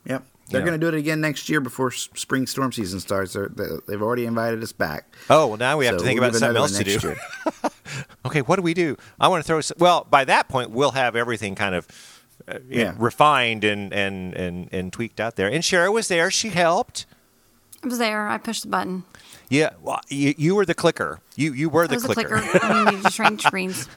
Yep. 0.04 0.24
They're 0.50 0.62
going 0.62 0.72
to 0.72 0.78
do 0.78 0.88
it 0.88 0.94
again 0.98 1.20
next 1.20 1.50
year 1.50 1.60
before 1.60 1.90
spring 1.90 2.46
storm 2.46 2.72
season 2.72 3.00
starts. 3.00 3.34
They're, 3.34 3.48
they- 3.54 3.66
they've 3.86 4.00
already 4.02 4.24
invited 4.24 4.62
us 4.62 4.72
back. 4.72 5.14
Oh 5.28 5.46
well, 5.48 5.56
now 5.58 5.76
we 5.76 5.84
have 5.86 5.94
So 5.94 5.98
to 5.98 6.04
think 6.04 6.20
we'll 6.20 6.30
about 6.30 6.38
something 6.38 6.56
else 6.56 6.78
to 6.78 6.84
do. 6.84 7.14
Okay, 8.26 8.42
what 8.42 8.56
do 8.56 8.62
we 8.62 8.74
do? 8.74 8.96
I 9.18 9.28
want 9.28 9.42
to 9.42 9.46
throw. 9.46 9.58
s- 9.58 9.72
Well, 9.78 10.06
by 10.10 10.24
that 10.26 10.48
point, 10.48 10.70
we'll 10.70 10.90
have 10.92 11.16
everything 11.16 11.54
kind 11.54 11.74
of 11.74 11.86
Uh, 12.48 12.58
yeah. 12.68 12.94
refined 12.98 13.64
and, 13.64 13.92
and 13.92 14.34
and 14.34 14.68
and 14.72 14.92
tweaked 14.92 15.20
out 15.20 15.36
there. 15.36 15.48
And 15.48 15.62
Shara 15.62 15.92
was 15.92 16.08
there; 16.08 16.30
she 16.30 16.48
helped. 16.50 17.06
I 17.84 17.88
was 17.88 17.98
there. 17.98 18.26
I 18.28 18.38
pushed 18.38 18.62
the 18.62 18.68
button. 18.68 19.04
Yeah, 19.50 19.70
well, 19.80 20.00
you, 20.08 20.34
you 20.36 20.54
were 20.54 20.66
the 20.66 20.74
clicker. 20.74 21.20
You 21.36 21.52
you 21.52 21.68
were 21.70 21.84
I 21.84 21.86
the 21.86 21.94
was 21.94 22.04
clicker. 22.04 22.36
a 22.36 22.40
clicker. 22.42 22.66
and 22.66 22.84
we 22.86 22.90
needed 22.96 23.04
to 23.06 23.10
change 23.12 23.42
screens. 23.42 23.88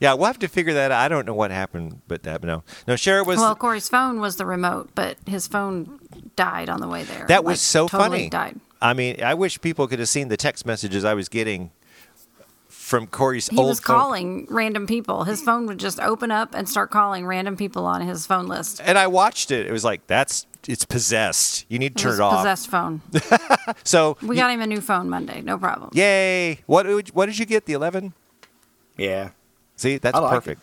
yeah, 0.00 0.14
we'll 0.14 0.26
have 0.26 0.38
to 0.40 0.48
figure 0.48 0.74
that 0.74 0.90
out. 0.92 1.00
I 1.00 1.08
don't 1.08 1.26
know 1.26 1.34
what 1.34 1.50
happened, 1.50 2.02
but 2.08 2.22
that 2.24 2.42
no, 2.44 2.62
no. 2.86 2.94
Shara 2.94 3.26
was 3.26 3.38
Well, 3.38 3.56
Corey's 3.56 3.88
phone 3.88 4.20
was 4.20 4.36
the 4.36 4.46
remote, 4.46 4.90
but 4.94 5.16
his 5.26 5.46
phone 5.48 5.98
died 6.36 6.68
on 6.68 6.80
the 6.80 6.88
way 6.88 7.02
there. 7.04 7.26
That 7.26 7.42
was 7.42 7.54
Like, 7.54 7.58
so 7.58 7.88
totally 7.88 8.18
funny. 8.18 8.28
Died. 8.30 8.60
I 8.80 8.94
mean, 8.94 9.22
I 9.22 9.34
wish 9.34 9.60
people 9.60 9.86
could 9.88 9.98
have 9.98 10.08
seen 10.08 10.28
the 10.28 10.36
text 10.36 10.66
messages 10.66 11.04
I 11.04 11.14
was 11.14 11.28
getting 11.28 11.70
from 12.92 13.06
Corey's 13.06 13.48
He 13.48 13.56
old 13.56 13.68
was 13.70 13.80
phone. 13.80 13.96
calling 13.96 14.46
random 14.50 14.86
people. 14.86 15.24
His 15.24 15.40
phone 15.40 15.66
would 15.66 15.78
just 15.78 15.98
open 15.98 16.30
up 16.30 16.54
and 16.54 16.68
start 16.68 16.90
calling 16.90 17.24
random 17.24 17.56
people 17.56 17.86
on 17.86 18.02
his 18.02 18.26
phone 18.26 18.48
list. 18.48 18.82
and 18.84 18.98
I 18.98 19.06
watched 19.06 19.50
it. 19.50 19.66
It 19.66 19.72
was 19.72 19.82
like 19.82 20.06
that's 20.06 20.46
it's 20.68 20.84
possessed. 20.84 21.64
You 21.70 21.78
need 21.78 21.96
to 21.96 22.00
It 22.00 22.02
turn 22.02 22.10
was 22.10 22.18
it 22.18 22.22
off. 22.22 22.36
possessed 22.40 22.68
phone. 22.68 23.00
So 23.84 24.18
We 24.20 24.36
got 24.36 24.50
him 24.50 24.60
a 24.60 24.66
new 24.66 24.82
phone 24.82 25.08
Monday. 25.08 25.40
No 25.40 25.56
problem. 25.56 25.88
yay! 25.94 26.60
What 26.66 26.86
what 27.14 27.24
did 27.26 27.38
you 27.38 27.46
get? 27.46 27.64
The 27.64 27.72
eleven? 27.72 28.12
Yeah, 28.98 29.30
See, 29.76 29.96
that's 29.96 30.14
I 30.14 30.20
like 30.20 30.32
perfect. 30.34 30.60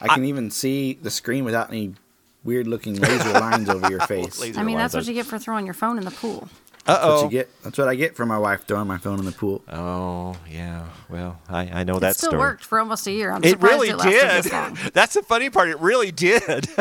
I 0.00 0.08
can 0.14 0.24
even 0.24 0.50
see 0.50 0.94
the 0.94 1.10
screen 1.10 1.44
without 1.44 1.68
any 1.68 1.94
weird 2.42 2.66
looking 2.66 2.94
laser 2.96 3.32
lines 3.34 3.68
over 3.68 3.90
your 3.90 4.00
face. 4.14 4.40
Laser 4.40 4.58
I 4.58 4.62
mean, 4.62 4.78
that's 4.78 4.94
what 4.94 5.06
you 5.06 5.12
get 5.12 5.26
for 5.26 5.38
throwing 5.38 5.66
your 5.66 5.74
phone 5.74 5.98
in 5.98 6.04
the 6.06 6.10
pool. 6.10 6.48
That's 6.88 7.04
what 7.04 7.10
oh. 7.10 7.24
you 7.24 7.30
get. 7.30 7.62
That's 7.62 7.78
what 7.78 7.88
I 7.88 7.94
get 7.94 8.16
from 8.16 8.28
my 8.28 8.38
wife 8.38 8.66
throwing 8.66 8.88
my 8.88 8.98
phone 8.98 9.18
in 9.18 9.24
the 9.24 9.32
pool. 9.32 9.62
Oh 9.68 10.34
yeah. 10.50 10.86
Well, 11.08 11.38
I, 11.48 11.80
I 11.80 11.84
know 11.84 11.98
that 11.98 12.12
it 12.12 12.16
still 12.16 12.30
story. 12.30 12.40
worked 12.40 12.64
for 12.64 12.80
almost 12.80 13.06
a 13.06 13.12
year. 13.12 13.30
I'm 13.30 13.44
It 13.44 13.50
surprised 13.50 13.72
really 13.74 13.88
it 13.90 14.42
did. 14.42 14.52
long. 14.52 14.76
That's 14.94 15.14
the 15.14 15.22
funny 15.22 15.50
part. 15.50 15.68
It 15.68 15.78
really 15.80 16.10
did. 16.10 16.68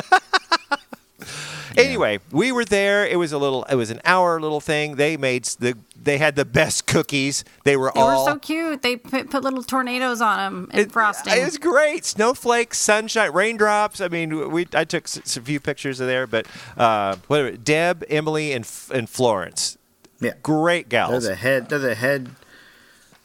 Anyway, 1.76 2.18
we 2.32 2.52
were 2.52 2.66
there. 2.66 3.06
It 3.06 3.18
was 3.20 3.32
a 3.32 3.38
little. 3.38 3.64
It 3.66 3.76
was 3.76 3.92
an 3.92 4.02
hour 4.04 4.42
little 4.42 4.60
thing. 4.60 4.96
They 4.96 5.16
made 5.16 5.44
the. 5.60 5.78
They 6.02 6.18
had 6.18 6.36
the 6.36 6.46
best 6.46 6.88
cookies. 6.88 7.44
They 7.66 7.78
were 7.78 7.92
They 7.94 8.02
all. 8.02 8.26
were 8.26 8.32
so 8.32 8.40
cute. 8.40 8.82
They 8.82 8.96
put, 8.96 9.30
put 9.30 9.44
little 9.44 9.62
tornadoes 9.62 10.20
on 10.20 10.38
them 10.38 10.70
and 10.72 10.82
It- 10.82 10.92
frosting. 10.92 11.34
It 11.38 11.44
was 11.46 11.60
great. 11.60 12.04
Snowflakes, 12.04 12.80
sunshine, 12.80 13.32
raindrops. 13.32 14.02
I 14.02 14.08
mean, 14.08 14.50
we. 14.52 14.66
I 14.74 14.86
took 14.86 15.04
s- 15.04 15.20
s- 15.20 15.38
a 15.38 15.42
few 15.42 15.60
pictures 15.60 16.00
of 16.00 16.08
there, 16.08 16.26
but 16.26 16.48
uh, 16.78 17.18
whatever. 17.28 17.52
Deb, 17.56 18.04
Emily, 18.10 18.54
and 18.54 18.66
F- 18.66 18.90
and 18.92 19.08
Florence, 19.08 19.78
Yeah, 20.20 20.34
great 20.42 20.90
they're 20.90 21.20
the 21.20 21.36
head. 21.36 21.70
They're 21.70 21.80
the 21.80 21.96
head. 21.96 22.30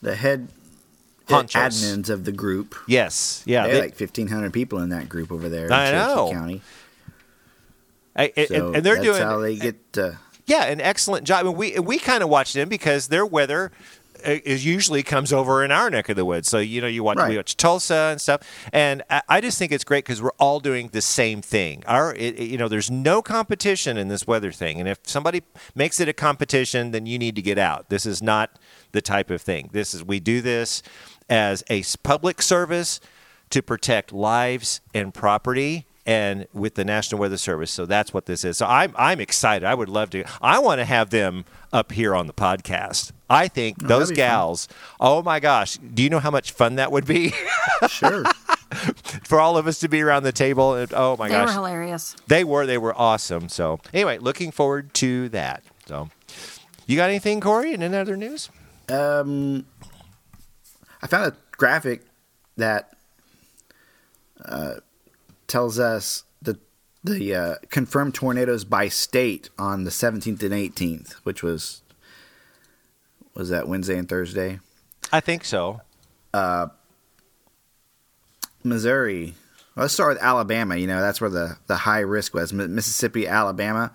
The 0.03 0.15
head 0.17 0.49
Honchos. 1.29 1.55
admins 1.55 2.11
of 2.11 2.25
the 2.25 2.33
group. 2.33 2.75
yes, 2.87 3.43
yeah. 3.47 3.67
They- 3.67 3.81
like 3.81 3.95
fifteen 3.95 4.27
hundred 4.29 4.53
people 4.53 4.81
in 4.81 4.89
that 4.91 5.09
group 5.09 5.31
over 5.33 5.49
there. 5.49 5.67
In 5.67 5.73
I 5.73 5.91
Cherokee 5.91 6.15
know. 6.15 6.31
County. 6.33 6.63
I- 8.17 8.33
and, 8.37 8.49
So 8.49 8.73
and 8.75 8.85
they're 8.85 8.97
that's 8.97 9.07
doing 9.07 9.23
how 9.23 9.39
they 9.39 9.57
get. 9.57 9.77
Uh, 9.97 10.13
Yeah, 10.47 10.65
an 10.65 10.81
excellent 10.81 11.25
job. 11.27 11.47
And 11.47 11.57
we 11.57 11.79
we 11.79 11.99
kind 11.99 12.23
of 12.23 12.29
watch 12.29 12.53
them 12.53 12.69
because 12.69 13.09
their 13.09 13.25
weather 13.25 13.71
is 14.25 14.65
usually 14.65 15.03
comes 15.03 15.33
over 15.33 15.65
in 15.65 15.71
our 15.71 15.91
neck 15.91 16.09
of 16.09 16.17
the 16.17 16.25
woods. 16.25 16.49
So 16.49 16.59
you 16.59 16.81
know, 16.81 16.87
you 16.87 17.03
watch 17.03 17.19
we 17.29 17.37
watch 17.37 17.57
Tulsa 17.57 18.09
and 18.13 18.21
stuff, 18.21 18.43
and 18.73 19.03
I, 19.11 19.23
I 19.29 19.41
just 19.41 19.59
think 19.59 19.73
it's 19.73 19.85
great 19.85 20.05
because 20.05 20.23
we're 20.23 20.31
all 20.39 20.61
doing 20.61 20.89
the 20.93 21.01
same 21.03 21.43
thing. 21.43 21.83
Our 21.87 22.15
it, 22.15 22.39
it- 22.39 22.51
you 22.53 22.59
know, 22.59 22.69
there's 22.69 22.91
no 22.91 23.23
competition 23.23 23.97
in 23.97 24.09
this 24.09 24.27
weather 24.27 24.53
thing, 24.53 24.79
and 24.81 24.89
if 24.89 24.99
somebody 25.05 25.43
makes 25.75 26.01
it 26.01 26.09
a 26.09 26.13
competition, 26.13 26.91
then 26.91 27.07
you 27.07 27.19
need 27.19 27.37
to 27.37 27.43
get 27.43 27.59
out. 27.59 27.89
This 27.89 28.07
is 28.07 28.23
not 28.23 28.59
the 28.93 29.01
type 29.03 29.31
of 29.31 29.41
thing. 29.43 29.71
This 29.73 29.95
is 29.95 30.05
we 30.05 30.21
do 30.21 30.41
this 30.41 30.83
as 31.29 31.63
a 31.71 31.83
public 32.03 32.43
service 32.43 33.01
to 33.51 33.63
protect 33.63 34.13
lives 34.13 34.81
and 34.95 35.13
property 35.15 35.87
and 36.05 36.47
with 36.53 36.75
the 36.75 36.85
National 36.85 37.21
Weather 37.21 37.37
Service. 37.37 37.71
So 37.71 37.87
that's 37.87 38.13
what 38.13 38.27
this 38.27 38.45
is. 38.45 38.57
So 38.59 38.67
I'm 38.67 38.93
I'm 38.97 39.21
excited. 39.21 39.67
I 39.67 39.75
would 39.75 39.89
love 39.89 40.11
to. 40.11 40.25
I 40.41 40.59
want 40.59 40.81
to 40.81 40.85
have 40.85 41.11
them 41.11 41.45
up 41.73 41.93
here 41.93 42.15
on 42.15 42.27
the 42.27 42.33
podcast. 42.33 43.13
I 43.31 43.49
think 43.49 43.79
those 43.79 43.91
Oh, 43.91 43.99
that'd 44.01 44.09
be 44.17 44.21
fun. 44.21 44.29
gals. 44.29 44.69
Oh 45.01 45.23
my 45.23 45.41
gosh! 45.41 45.77
Do 45.79 46.03
you 46.03 46.11
know 46.11 46.19
how 46.21 46.31
much 46.31 46.53
fun 46.53 46.75
that 46.77 46.91
would 46.93 47.07
be 47.07 47.33
sure. 47.89 48.25
for 49.25 49.39
all 49.41 49.57
of 49.59 49.67
us 49.67 49.79
to 49.81 49.89
be 49.89 50.01
around 50.03 50.23
the 50.23 50.33
table? 50.33 50.75
And, 50.75 50.93
oh 50.95 51.17
my 51.19 51.29
they 51.29 51.35
gosh, 51.35 51.41
They 51.41 51.47
were 51.47 51.53
hilarious. 51.69 52.17
they 52.27 52.45
were 52.45 52.67
they 52.67 52.79
were 52.79 52.95
awesome. 52.99 53.49
So 53.49 53.81
anyway, 53.95 54.19
looking 54.19 54.51
forward 54.51 54.93
to 54.95 55.29
that. 55.31 55.63
So 55.87 56.11
you 56.87 56.97
got 56.97 57.09
anything, 57.11 57.41
Corey? 57.41 57.75
And 57.75 57.83
any 57.83 57.97
other 57.97 58.17
news? 58.17 58.51
Um, 58.89 59.67
I 61.01 61.07
found 61.07 61.33
a 61.33 61.37
graphic 61.53 62.03
that 62.57 62.95
uh, 64.45 64.75
tells 65.53 65.79
us 65.79 66.25
the 66.41 66.59
the 67.05 67.35
uh, 67.35 67.55
confirmed 67.69 68.15
tornadoes 68.15 68.65
by 68.65 68.89
state 68.89 69.51
on 69.59 69.85
the 69.85 69.91
17th 69.91 70.43
and 70.43 70.53
18th, 70.53 71.13
which 71.25 71.43
was 71.43 71.83
was 73.35 73.51
that 73.51 73.69
Wednesday 73.69 73.99
and 73.99 74.09
Thursday. 74.09 74.61
I 75.13 75.21
think 75.21 75.45
so. 75.45 75.83
Missouri. 78.65 79.35
Well, 79.75 79.85
let's 79.85 79.95
start 79.95 80.15
with 80.15 80.23
Alabama. 80.23 80.77
You 80.77 80.87
know, 80.87 81.01
that's 81.01 81.21
where 81.21 81.31
the, 81.31 81.59
the 81.67 81.77
high 81.77 82.01
risk 82.01 82.35
was. 82.35 82.53
Mi- 82.53 82.67
Mississippi, 82.67 83.27
Alabama. 83.27 83.93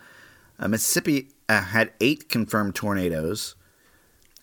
Uh, 0.60 0.68
Mississippi 0.68 1.30
uh, 1.50 1.62
had 1.62 1.92
eight 2.02 2.30
confirmed 2.30 2.76
tornadoes. 2.76 3.56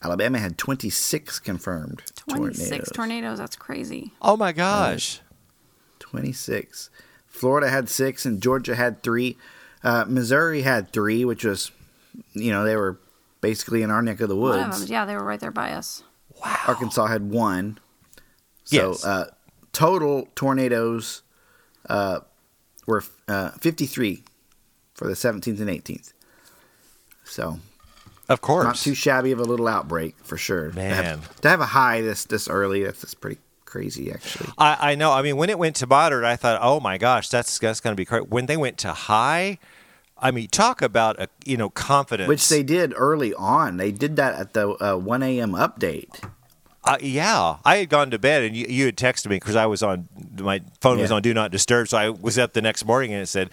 Alabama 0.02 0.38
had 0.38 0.58
26 0.58 1.38
confirmed 1.38 2.02
26 2.28 2.68
tornadoes. 2.68 2.90
tornadoes. 2.92 3.38
That's 3.38 3.56
crazy. 3.56 4.12
Oh 4.20 4.36
my 4.36 4.52
gosh! 4.52 5.20
26. 6.10 6.90
Florida 7.26 7.68
had 7.68 7.88
six, 7.88 8.24
and 8.24 8.40
Georgia 8.40 8.74
had 8.76 9.02
three. 9.02 9.36
Uh, 9.82 10.04
Missouri 10.06 10.62
had 10.62 10.92
three, 10.92 11.24
which 11.24 11.44
was, 11.44 11.70
you 12.32 12.52
know, 12.52 12.64
they 12.64 12.76
were 12.76 12.98
basically 13.40 13.82
in 13.82 13.90
our 13.90 14.00
neck 14.02 14.20
of 14.20 14.28
the 14.28 14.36
One 14.36 14.58
of 14.60 14.66
woods. 14.68 14.80
them, 14.80 14.90
yeah, 14.92 15.04
they 15.04 15.14
were 15.16 15.24
right 15.24 15.40
there 15.40 15.50
by 15.50 15.72
us. 15.72 16.02
Wow. 16.42 16.56
Arkansas 16.68 17.06
had 17.06 17.30
one. 17.30 17.78
So 18.64 18.90
Yes. 18.90 19.04
uh, 19.04 19.30
total 19.72 20.28
tornadoes 20.34 21.22
uh, 21.88 22.20
were 22.86 23.02
uh, 23.28 23.50
53 23.60 24.22
for 24.94 25.06
the 25.06 25.14
17th 25.14 25.60
and 25.60 25.68
18th. 25.68 26.12
So 27.24 27.58
Of 28.28 28.40
course. 28.40 28.64
not 28.64 28.76
too 28.76 28.94
shabby 28.94 29.32
of 29.32 29.40
a 29.40 29.44
little 29.44 29.68
outbreak 29.68 30.16
for 30.22 30.36
sure. 30.38 30.70
To 30.70 30.76
Man. 30.76 31.04
have, 31.04 31.40
to 31.40 31.48
have 31.48 31.60
a 31.60 31.66
high 31.66 32.00
this 32.00 32.24
this 32.24 32.48
early, 32.48 32.84
that's, 32.84 33.02
that's 33.02 33.14
pretty 33.14 33.38
crazy 33.74 34.12
actually. 34.12 34.50
I, 34.56 34.92
I 34.92 34.94
know. 34.94 35.10
I 35.10 35.22
mean, 35.22 35.36
when 35.36 35.50
it 35.50 35.58
went 35.58 35.74
to 35.76 35.86
moderate, 35.88 36.24
I 36.24 36.36
thought, 36.36 36.60
oh 36.62 36.78
my 36.78 36.96
gosh, 36.96 37.28
that's 37.28 37.58
that's 37.58 37.80
going 37.80 37.92
to 37.92 37.96
be 37.96 38.04
crazy. 38.04 38.24
When 38.28 38.46
they 38.46 38.56
went 38.56 38.78
to 38.78 38.92
high, 38.92 39.58
I 40.16 40.30
mean, 40.30 40.46
talk 40.46 40.80
about 40.80 41.20
a 41.20 41.28
you 41.44 41.56
know 41.56 41.70
confidence. 41.70 42.28
Which 42.28 42.48
they 42.48 42.62
did 42.62 42.94
early 42.96 43.34
on. 43.34 43.78
They 43.78 43.90
did 43.90 44.14
that 44.14 44.36
at 44.36 44.52
the 44.52 44.68
uh, 44.80 44.96
1 44.96 45.22
a.m. 45.24 45.52
update. 45.52 46.22
Uh, 46.84 46.98
yeah, 47.00 47.56
I 47.64 47.78
had 47.78 47.88
gone 47.88 48.12
to 48.12 48.18
bed 48.18 48.44
and 48.44 48.54
you, 48.54 48.66
you 48.68 48.86
had 48.86 48.96
texted 48.96 49.26
me 49.26 49.36
because 49.36 49.56
I 49.56 49.66
was 49.66 49.82
on 49.82 50.08
my 50.38 50.60
phone 50.80 50.98
was 50.98 51.10
on 51.10 51.22
do 51.22 51.34
not 51.34 51.50
disturb, 51.50 51.88
so 51.88 51.98
I 51.98 52.10
was 52.10 52.38
up 52.38 52.52
the 52.52 52.62
next 52.62 52.84
morning 52.84 53.12
and 53.12 53.22
it 53.22 53.26
said, 53.26 53.50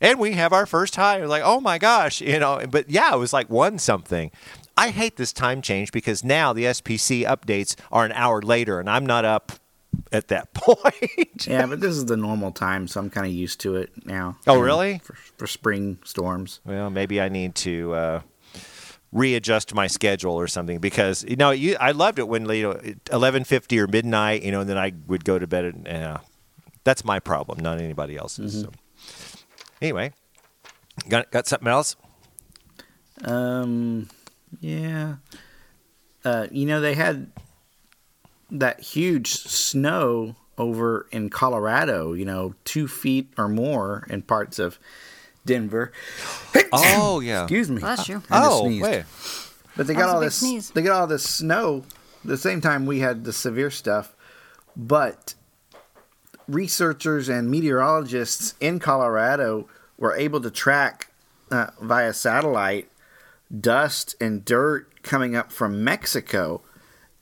and 0.00 0.18
we 0.18 0.32
have 0.32 0.52
our 0.52 0.66
first 0.66 0.96
high. 0.96 1.16
I 1.16 1.20
was 1.20 1.30
like, 1.30 1.44
oh 1.44 1.60
my 1.60 1.78
gosh, 1.78 2.20
you 2.20 2.38
know. 2.38 2.60
But 2.68 2.90
yeah, 2.90 3.14
it 3.14 3.18
was 3.18 3.32
like 3.32 3.48
one 3.48 3.78
something. 3.78 4.30
I 4.76 4.90
hate 4.90 5.16
this 5.16 5.32
time 5.32 5.62
change 5.62 5.92
because 5.92 6.24
now 6.24 6.52
the 6.52 6.64
SPC 6.64 7.24
updates 7.24 7.76
are 7.92 8.04
an 8.04 8.12
hour 8.12 8.42
later, 8.42 8.80
and 8.80 8.90
I'm 8.90 9.06
not 9.06 9.24
up 9.24 9.52
at 10.12 10.28
that 10.28 10.52
point. 10.54 11.46
Yeah, 11.46 11.66
but 11.66 11.80
this 11.80 11.96
is 11.96 12.06
the 12.06 12.16
normal 12.16 12.52
time, 12.52 12.88
so 12.88 13.00
I'm 13.00 13.10
kind 13.10 13.26
of 13.26 13.32
used 13.32 13.60
to 13.60 13.76
it 13.76 13.90
now. 14.04 14.36
Oh, 14.46 14.58
really? 14.60 15.00
For, 15.04 15.14
for 15.14 15.46
spring 15.46 15.98
storms. 16.04 16.60
Well, 16.64 16.90
maybe 16.90 17.20
I 17.20 17.28
need 17.28 17.54
to 17.56 17.94
uh, 17.94 18.20
readjust 19.12 19.74
my 19.74 19.86
schedule 19.86 20.34
or 20.34 20.48
something 20.48 20.78
because 20.78 21.24
you 21.28 21.36
know 21.36 21.50
you, 21.50 21.76
I 21.80 21.92
loved 21.92 22.18
it 22.18 22.28
when 22.28 22.48
you 22.50 22.62
know 22.64 22.80
eleven 23.12 23.44
fifty 23.44 23.78
or 23.78 23.86
midnight, 23.86 24.42
you 24.42 24.50
know, 24.50 24.60
and 24.60 24.68
then 24.68 24.78
I 24.78 24.92
would 25.06 25.24
go 25.24 25.38
to 25.38 25.46
bed. 25.46 25.64
And 25.64 25.86
uh, 25.88 26.18
that's 26.82 27.04
my 27.04 27.20
problem, 27.20 27.60
not 27.60 27.78
anybody 27.78 28.16
else's. 28.16 28.62
So. 28.62 28.70
Anyway, 29.80 30.12
got 31.08 31.30
got 31.30 31.46
something 31.46 31.68
else? 31.68 31.96
Um, 33.22 34.08
yeah. 34.60 35.16
Uh, 36.24 36.46
you 36.50 36.66
know, 36.66 36.80
they 36.80 36.94
had 36.94 37.30
that 38.50 38.80
huge 38.80 39.28
snow 39.32 40.36
over 40.56 41.06
in 41.10 41.28
Colorado, 41.28 42.12
you 42.12 42.24
know, 42.24 42.54
two 42.64 42.86
feet 42.88 43.28
or 43.36 43.48
more 43.48 44.06
in 44.08 44.22
parts 44.22 44.58
of 44.58 44.78
Denver. 45.44 45.92
Oh 46.72 47.20
yeah. 47.24 47.42
Excuse 47.42 47.70
me. 47.70 47.80
Bless 47.80 48.08
you. 48.08 48.22
I 48.30 48.40
just 48.40 48.52
Oh 48.52 48.64
sneezed. 48.66 48.82
wait. 48.82 49.04
But 49.76 49.86
they 49.86 49.94
got 49.94 50.08
all 50.08 50.20
this. 50.20 50.36
sneeze. 50.36 50.70
They 50.70 50.82
got 50.82 51.00
all 51.00 51.06
this 51.06 51.28
snow. 51.28 51.84
The 52.24 52.38
same 52.38 52.60
time 52.60 52.86
we 52.86 53.00
had 53.00 53.24
the 53.24 53.32
severe 53.32 53.70
stuff, 53.70 54.14
but 54.76 55.34
researchers 56.48 57.28
and 57.28 57.50
meteorologists 57.50 58.54
in 58.60 58.78
Colorado 58.78 59.68
were 59.98 60.14
able 60.16 60.40
to 60.40 60.50
track 60.50 61.10
uh, 61.50 61.66
via 61.80 62.12
satellite 62.14 62.88
dust 63.60 64.14
and 64.20 64.44
dirt 64.44 65.02
coming 65.02 65.36
up 65.36 65.52
from 65.52 65.84
Mexico, 65.84 66.62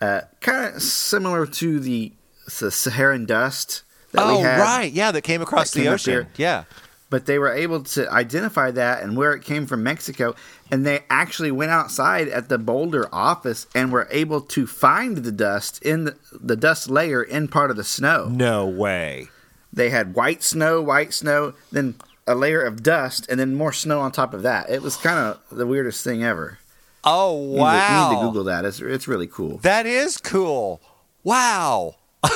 uh, 0.01 0.23
kind 0.41 0.75
of 0.75 0.83
similar 0.83 1.47
to 1.47 1.81
the, 1.81 2.13
the 2.61 2.71
Saharan 2.71 3.27
dust 3.27 3.83
that 4.13 4.23
Oh 4.25 4.37
we 4.39 4.43
had 4.43 4.61
right, 4.61 4.93
yeah, 4.93 5.11
that 5.13 5.23
came 5.23 5.43
across 5.43 5.71
that 5.71 5.79
the 5.79 5.85
came 5.85 5.93
ocean. 5.95 6.27
Yeah. 6.37 6.65
but 7.11 7.27
they 7.27 7.39
were 7.39 7.53
able 7.53 7.83
to 7.83 8.11
identify 8.11 8.71
that 8.71 9.03
and 9.03 9.17
where 9.17 9.33
it 9.35 9.43
came 9.45 9.67
from 9.67 9.83
Mexico. 9.83 10.35
And 10.71 10.87
they 10.87 11.01
actually 11.11 11.51
went 11.51 11.71
outside 11.71 12.29
at 12.29 12.49
the 12.49 12.57
Boulder 12.57 13.07
office 13.13 13.67
and 13.75 13.93
were 13.93 14.09
able 14.11 14.41
to 14.41 14.67
find 14.67 15.19
the 15.19 15.33
dust 15.33 15.83
in 15.83 16.05
the, 16.05 16.17
the 16.33 16.57
dust 16.57 16.89
layer 16.89 17.23
in 17.23 17.49
part 17.49 17.71
of 17.71 17.77
the 17.77 17.85
snow. 17.85 18.29
No 18.31 18.67
way. 18.67 19.29
They 19.71 19.91
had 19.91 20.15
white 20.15 20.43
snow, 20.43 20.81
white 20.81 21.13
snow, 21.13 21.53
then 21.71 21.97
a 22.27 22.35
layer 22.35 22.63
of 22.63 22.83
dust, 22.83 23.27
and 23.29 23.39
then 23.41 23.55
more 23.55 23.73
snow 23.73 24.01
on 24.01 24.13
top 24.13 24.33
of 24.35 24.43
that. 24.43 24.71
It 24.71 24.83
was 24.83 24.97
kind 24.97 25.19
of 25.19 25.41
the 25.57 25.67
weirdest 25.67 26.05
thing 26.05 26.23
ever. 26.23 26.59
Oh 27.05 27.41
You 27.41 27.47
need 27.49 27.55
to- 27.57 27.61
wow. 27.63 28.11
You 28.11 28.15
need 28.17 28.21
to 28.23 28.27
Google 28.29 28.45
that. 28.45 28.65
It's, 28.65 28.81
it's 28.81 29.09
really 29.09 29.27
cool. 29.27 29.59
That 29.59 29.87
is 29.87 30.19
cool. 30.19 30.81
Wow. 31.25 31.97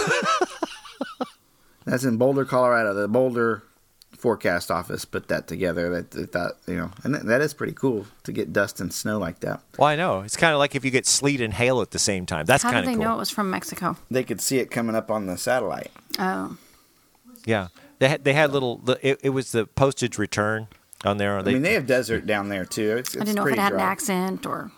That's 1.84 2.04
in 2.04 2.16
Boulder, 2.16 2.44
Colorado. 2.44 2.94
The 2.94 3.06
Boulder 3.06 3.62
forecast 4.18 4.70
office 4.72 5.04
put 5.04 5.28
that 5.28 5.46
together. 5.46 5.88
That 5.90 6.10
they 6.10 6.24
thought, 6.24 6.52
you 6.66 6.74
know, 6.76 6.90
and 7.04 7.14
that 7.14 7.40
is 7.40 7.54
pretty 7.54 7.74
cool 7.74 8.06
to 8.24 8.32
get 8.32 8.52
dust 8.52 8.80
and 8.80 8.92
snow 8.92 9.18
like 9.18 9.38
that. 9.40 9.60
Well, 9.78 9.88
I 9.88 9.94
know. 9.94 10.22
It's 10.22 10.36
kind 10.36 10.52
of 10.52 10.58
like 10.58 10.74
if 10.74 10.84
you 10.84 10.90
get 10.90 11.06
sleet 11.06 11.40
and 11.40 11.54
hail 11.54 11.80
at 11.80 11.92
the 11.92 11.98
same 12.00 12.26
time. 12.26 12.44
That's 12.44 12.64
How 12.64 12.72
kind 12.72 12.84
did 12.84 12.90
of 12.90 12.94
they 12.98 13.04
cool. 13.04 13.10
know 13.12 13.16
it 13.16 13.20
was 13.20 13.30
from 13.30 13.50
Mexico? 13.50 13.96
They 14.10 14.24
could 14.24 14.40
see 14.40 14.58
it 14.58 14.70
coming 14.70 14.96
up 14.96 15.10
on 15.12 15.26
the 15.26 15.38
satellite. 15.38 15.92
Oh, 16.18 16.56
Yeah. 17.44 17.68
They 17.98 18.08
had, 18.08 18.24
they 18.24 18.32
had 18.34 18.52
little, 18.52 18.82
it, 19.02 19.20
it 19.22 19.30
was 19.30 19.52
the 19.52 19.66
postage 19.66 20.18
return 20.18 20.68
on 21.04 21.16
there. 21.18 21.38
I 21.38 21.42
mean, 21.42 21.62
they 21.62 21.74
have 21.74 21.86
desert 21.86 22.26
down 22.26 22.48
there 22.48 22.64
too. 22.64 22.96
It's, 22.96 23.14
it's 23.14 23.22
I 23.22 23.24
didn't 23.24 23.36
know 23.36 23.42
if 23.42 23.46
it 23.46 23.56
pretty 23.56 23.62
had 23.62 23.72
an 23.72 23.80
accent 23.80 24.46
or 24.46 24.70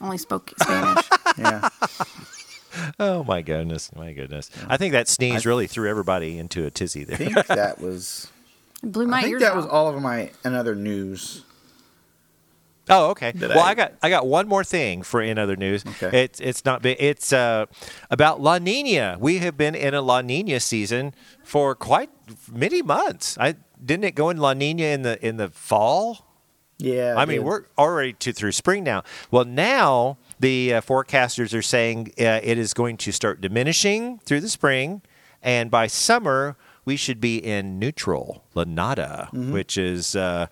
only 0.00 0.18
spoke 0.18 0.52
Spanish. 0.60 1.06
Yeah, 1.38 1.68
oh, 2.98 3.22
my 3.24 3.40
goodness. 3.40 3.94
My 3.94 4.12
goodness. 4.12 4.50
I 4.68 4.76
think 4.76 4.92
that 4.92 5.08
sneeze 5.08 5.46
really 5.46 5.66
threw 5.68 5.88
everybody 5.88 6.38
into 6.38 6.66
a 6.66 6.70
tizzy 6.70 7.04
there. 7.04 7.14
I 7.14 7.18
think 7.18 7.46
that 7.46 7.80
was. 7.80 8.28
It 8.82 8.90
blew 8.92 9.06
my 9.06 9.18
I 9.18 9.22
think 9.22 9.32
ears 9.34 9.42
that 9.42 9.52
out. 9.52 9.56
was 9.56 9.66
all 9.66 9.88
of 9.88 10.02
my 10.02 10.30
another 10.44 10.74
news. 10.74 11.44
Oh, 12.88 13.10
okay. 13.10 13.32
Well, 13.38 13.58
I- 13.58 13.70
I 13.70 13.74
got 13.74 13.92
I 14.02 14.10
got 14.10 14.26
one 14.26 14.48
more 14.48 14.64
thing 14.64 15.02
for 15.02 15.20
in 15.22 15.38
other 15.38 15.56
news. 15.56 15.84
Okay. 15.86 16.22
It's 16.24 16.40
it's 16.40 16.64
not. 16.64 16.84
It's 16.84 17.32
uh, 17.32 17.66
about 18.10 18.40
La 18.40 18.58
Nina. 18.58 19.16
We 19.20 19.38
have 19.38 19.56
been 19.56 19.74
in 19.74 19.94
a 19.94 20.00
La 20.02 20.20
Nina 20.22 20.58
season 20.60 21.14
for 21.44 21.74
quite 21.74 22.10
many 22.50 22.82
months. 22.82 23.36
I 23.38 23.54
didn't 23.84 24.04
it 24.04 24.14
go 24.14 24.30
in 24.30 24.38
La 24.38 24.54
Nina 24.54 24.82
in 24.84 25.02
the 25.02 25.24
in 25.24 25.36
the 25.36 25.50
fall. 25.50 26.26
Yeah, 26.78 27.14
I 27.16 27.26
mean, 27.26 27.44
we're 27.44 27.64
already 27.76 28.14
to 28.14 28.32
through 28.32 28.52
spring 28.52 28.84
now. 28.84 29.02
Well, 29.30 29.44
now 29.44 30.16
the 30.40 30.74
uh, 30.74 30.80
forecasters 30.80 31.52
are 31.56 31.60
saying 31.60 32.12
uh, 32.18 32.40
it 32.42 32.56
is 32.56 32.72
going 32.72 32.96
to 32.96 33.12
start 33.12 33.42
diminishing 33.42 34.18
through 34.20 34.40
the 34.40 34.48
spring, 34.48 35.02
and 35.42 35.70
by 35.70 35.86
summer 35.88 36.56
we 36.86 36.96
should 36.96 37.20
be 37.20 37.36
in 37.36 37.78
neutral, 37.78 38.44
La 38.54 38.64
Nada, 38.64 39.28
Mm-hmm. 39.34 39.52
which 39.52 39.76
is, 39.76 40.16
uh, 40.16 40.46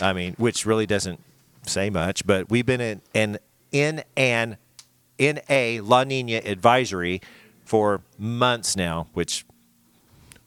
I 0.00 0.12
mean, 0.12 0.34
which 0.38 0.64
really 0.64 0.86
doesn't 0.86 1.18
say 1.66 1.90
much, 1.90 2.26
but 2.26 2.50
we've 2.50 2.66
been 2.66 2.80
in 2.80 3.00
an 3.14 3.38
in 3.72 4.04
an 4.16 4.56
in 5.18 5.40
a 5.48 5.80
La 5.80 6.04
Nina 6.04 6.38
advisory 6.44 7.20
for 7.64 8.02
months 8.18 8.76
now, 8.76 9.08
which. 9.12 9.44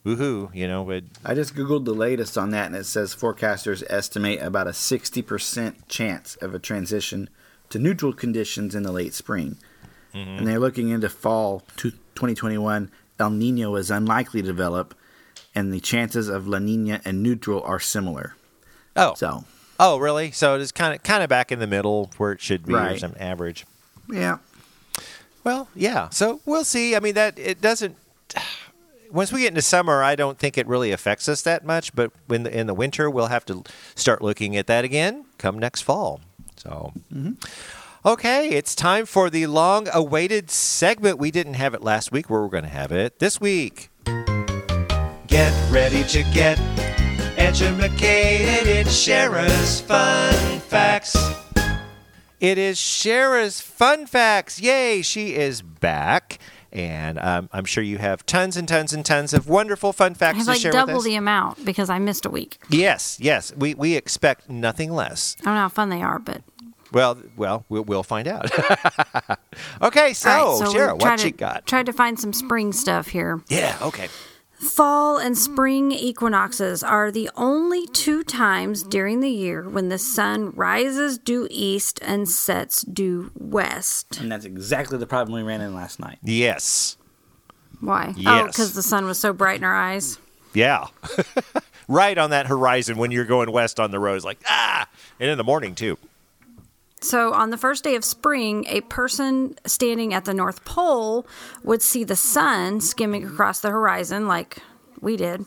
Woohoo! 0.05 0.55
You 0.55 0.69
know, 0.69 0.83
would 0.83 1.09
I 1.25 1.33
just 1.33 1.53
googled 1.53 1.83
the 1.83 1.93
latest 1.93 2.37
on 2.37 2.51
that, 2.51 2.67
and 2.67 2.75
it 2.77 2.85
says 2.85 3.13
forecasters 3.13 3.83
estimate 3.89 4.41
about 4.41 4.67
a 4.67 4.73
sixty 4.73 5.21
percent 5.21 5.89
chance 5.89 6.37
of 6.37 6.53
a 6.55 6.59
transition 6.59 7.29
to 7.69 7.79
neutral 7.79 8.13
conditions 8.13 8.73
in 8.73 8.83
the 8.83 8.91
late 8.91 9.13
spring. 9.13 9.57
Mm-hmm. 10.13 10.37
And 10.37 10.47
they're 10.47 10.59
looking 10.59 10.89
into 10.89 11.09
fall 11.09 11.63
to 11.77 11.91
2021. 11.91 12.89
El 13.19 13.29
Nino 13.31 13.75
is 13.75 13.91
unlikely 13.91 14.41
to 14.41 14.47
develop, 14.47 14.95
and 15.53 15.73
the 15.73 15.79
chances 15.79 16.29
of 16.29 16.47
La 16.47 16.59
Nina 16.59 17.01
and 17.03 17.21
neutral 17.21 17.61
are 17.63 17.79
similar. 17.79 18.35
oh 18.95 19.15
So, 19.15 19.45
oh 19.79 19.97
really? 19.97 20.31
So 20.31 20.55
it 20.55 20.61
is 20.61 20.71
kind 20.71 20.93
of 20.93 21.03
kind 21.03 21.23
of 21.23 21.29
back 21.29 21.51
in 21.51 21.59
the 21.59 21.67
middle 21.67 22.11
where 22.17 22.31
it 22.31 22.41
should 22.41 22.65
be, 22.65 22.73
or 22.73 22.97
some 22.97 23.15
average. 23.19 23.65
yeah, 24.09 24.37
Well, 25.43 25.69
yeah. 25.75 26.09
So 26.09 26.41
we'll 26.45 26.63
see. 26.63 26.95
I 26.95 26.99
mean, 26.99 27.15
that 27.15 27.37
it 27.37 27.61
doesn't. 27.61 27.95
Once 29.09 29.31
we 29.31 29.41
get 29.41 29.49
into 29.49 29.61
summer, 29.61 30.03
I 30.03 30.15
don't 30.15 30.37
think 30.37 30.57
it 30.57 30.67
really 30.67 30.91
affects 30.91 31.29
us 31.29 31.41
that 31.43 31.63
much. 31.63 31.95
But 31.95 32.11
when 32.27 32.43
the, 32.43 32.57
in 32.57 32.67
the 32.67 32.73
winter, 32.73 33.09
we'll 33.09 33.27
have 33.27 33.45
to 33.45 33.63
start 33.95 34.21
looking 34.21 34.57
at 34.57 34.67
that 34.67 34.83
again 34.83 35.25
come 35.37 35.57
next 35.57 35.81
fall. 35.81 36.19
So, 36.57 36.91
mm-hmm. 37.13 37.33
okay, 38.05 38.49
it's 38.49 38.75
time 38.75 39.05
for 39.05 39.29
the 39.29 39.47
long-awaited 39.47 40.49
segment. 40.49 41.19
We 41.19 41.31
didn't 41.31 41.53
have 41.53 41.73
it 41.73 41.81
last 41.81 42.11
week. 42.11 42.29
We're 42.29 42.47
going 42.47 42.63
to 42.63 42.69
have 42.69 42.91
it 42.91 43.19
this 43.19 43.39
week. 43.39 43.89
Get 45.27 45.71
ready 45.71 46.03
to 46.05 46.23
get 46.33 46.57
educated 47.47 48.67
in 48.67 48.85
Shara's 48.87 49.79
Fun 49.79 50.59
Facts. 50.59 51.15
It 52.41 52.57
is 52.57 52.77
Shara's 52.77 53.61
Fun 53.61 54.05
Facts. 54.05 54.59
Yay, 54.59 55.01
she 55.01 55.33
is 55.33 55.61
back. 55.61 56.39
And 56.73 57.17
um, 57.17 57.47
I'm 57.53 57.63
sure 57.63 57.81
you 57.85 57.99
have 57.99 58.25
tons 58.25 58.57
and 58.57 58.67
tons 58.67 58.91
and 58.91 59.05
tons 59.05 59.33
of 59.33 59.47
wonderful 59.47 59.93
fun 59.93 60.13
facts 60.13 60.43
to 60.43 60.51
like 60.51 60.59
share 60.59 60.73
with 60.73 60.81
us. 60.81 60.87
double 60.87 61.01
the 61.01 61.15
amount 61.15 61.63
because 61.63 61.89
I 61.89 61.99
missed 61.99 62.25
a 62.25 62.29
week. 62.29 62.57
Yes, 62.67 63.17
yes. 63.21 63.55
We 63.55 63.73
we 63.75 63.95
expect 63.95 64.49
nothing 64.49 64.91
less. 64.91 65.37
I 65.39 65.45
don't 65.45 65.53
know 65.53 65.61
how 65.61 65.69
fun 65.69 65.87
they 65.87 66.01
are, 66.01 66.19
but 66.19 66.41
Well, 66.91 67.17
well, 67.37 67.63
we'll, 67.69 67.85
we'll 67.85 68.03
find 68.03 68.27
out. 68.27 68.51
okay, 69.81 70.11
so, 70.11 70.29
right. 70.29 70.67
So 70.67 70.73
Shara, 70.73 70.99
what 70.99 71.19
to, 71.19 71.27
you 71.27 71.33
got? 71.33 71.65
Tried 71.65 71.85
to 71.85 71.93
find 71.93 72.19
some 72.19 72.33
spring 72.33 72.73
stuff 72.73 73.07
here. 73.07 73.41
Yeah, 73.47 73.77
okay. 73.81 74.09
Fall 74.59 75.17
and 75.17 75.37
spring 75.37 75.91
equinoxes 75.91 76.81
are 76.83 77.11
the 77.11 77.29
only 77.35 77.85
two 77.87 78.23
times 78.23 78.81
during 78.81 79.19
the 79.19 79.29
year 79.29 79.69
when 79.69 79.89
the 79.89 79.99
sun 79.99 80.51
rises 80.51 81.19
due 81.19 81.47
east 81.51 81.99
and 82.01 82.27
sets 82.27 82.81
due 82.81 83.31
west. 83.35 84.19
and 84.19 84.31
that's 84.31 84.45
exactly 84.45 84.97
the 84.97 85.05
problem 85.05 85.35
we 85.35 85.47
ran 85.47 85.61
in 85.61 85.75
last 85.75 85.99
night. 85.99 86.17
Yes. 86.23 86.97
Why? 87.81 88.15
Oh, 88.25 88.47
because 88.47 88.73
the 88.73 88.81
sun 88.81 89.05
was 89.05 89.19
so 89.19 89.31
bright 89.31 89.59
in 89.59 89.63
our 89.63 89.75
eyes. 89.75 90.17
Yeah. 90.53 90.87
right 91.87 92.17
on 92.17 92.31
that 92.31 92.47
horizon 92.47 92.97
when 92.97 93.11
you're 93.11 93.25
going 93.25 93.51
west 93.51 93.79
on 93.79 93.91
the 93.91 93.99
road. 93.99 94.15
It's 94.15 94.25
like, 94.25 94.41
ah! 94.47 94.87
And 95.19 95.29
in 95.29 95.37
the 95.37 95.43
morning, 95.43 95.75
too. 95.75 95.99
So, 97.01 97.31
on 97.33 97.51
the 97.51 97.57
first 97.57 97.83
day 97.83 97.95
of 97.95 98.03
spring, 98.03 98.65
a 98.67 98.81
person 98.81 99.55
standing 99.65 100.13
at 100.13 100.25
the 100.25 100.33
North 100.33 100.65
Pole 100.65 101.27
would 101.63 101.83
see 101.83 102.03
the 102.03 102.15
sun 102.15 102.81
skimming 102.81 103.23
across 103.23 103.59
the 103.59 103.69
horizon, 103.69 104.27
like 104.27 104.57
we 104.99 105.15
did, 105.15 105.45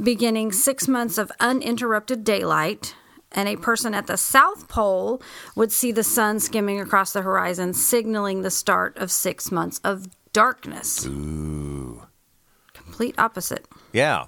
beginning 0.00 0.52
six 0.52 0.86
months 0.86 1.16
of 1.16 1.32
uninterrupted 1.40 2.24
daylight. 2.24 2.94
And 3.32 3.48
a 3.48 3.56
person 3.56 3.94
at 3.94 4.06
the 4.06 4.16
South 4.16 4.68
Pole 4.68 5.20
would 5.56 5.72
see 5.72 5.92
the 5.92 6.04
sun 6.04 6.40
skimming 6.40 6.80
across 6.80 7.12
the 7.12 7.22
horizon, 7.22 7.74
signaling 7.74 8.42
the 8.42 8.50
start 8.50 8.96
of 8.98 9.10
six 9.10 9.50
months 9.50 9.80
of 9.82 10.06
darkness. 10.32 11.06
Ooh. 11.06 12.06
Complete 12.72 13.14
opposite. 13.18 13.66
Yeah. 13.92 14.26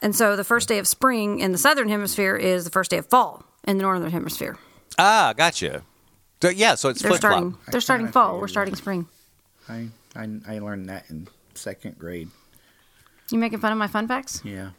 And 0.00 0.14
so, 0.14 0.36
the 0.36 0.44
first 0.44 0.68
day 0.68 0.78
of 0.78 0.86
spring 0.86 1.40
in 1.40 1.52
the 1.52 1.58
Southern 1.58 1.88
Hemisphere 1.88 2.36
is 2.36 2.64
the 2.64 2.70
first 2.70 2.90
day 2.90 2.98
of 2.98 3.06
fall 3.06 3.45
in 3.66 3.78
the 3.78 3.82
Northern 3.82 4.10
Hemisphere. 4.10 4.56
Ah, 4.98 5.34
gotcha. 5.36 5.82
So, 6.42 6.50
yeah, 6.50 6.74
so 6.74 6.88
it's 6.90 7.02
They're 7.02 7.10
flip 7.10 7.20
flop. 7.20 7.32
starting. 7.32 7.58
They're 7.70 7.80
starting 7.80 8.08
fall. 8.08 8.38
We're 8.38 8.48
starting 8.48 8.74
spring. 8.76 9.06
I, 9.68 9.88
I 10.14 10.28
I 10.46 10.58
learned 10.58 10.88
that 10.88 11.08
in 11.10 11.28
second 11.54 11.98
grade. 11.98 12.28
You 13.30 13.38
making 13.38 13.58
fun 13.58 13.72
of 13.72 13.78
my 13.78 13.88
fun 13.88 14.06
facts? 14.06 14.42
Yeah. 14.44 14.70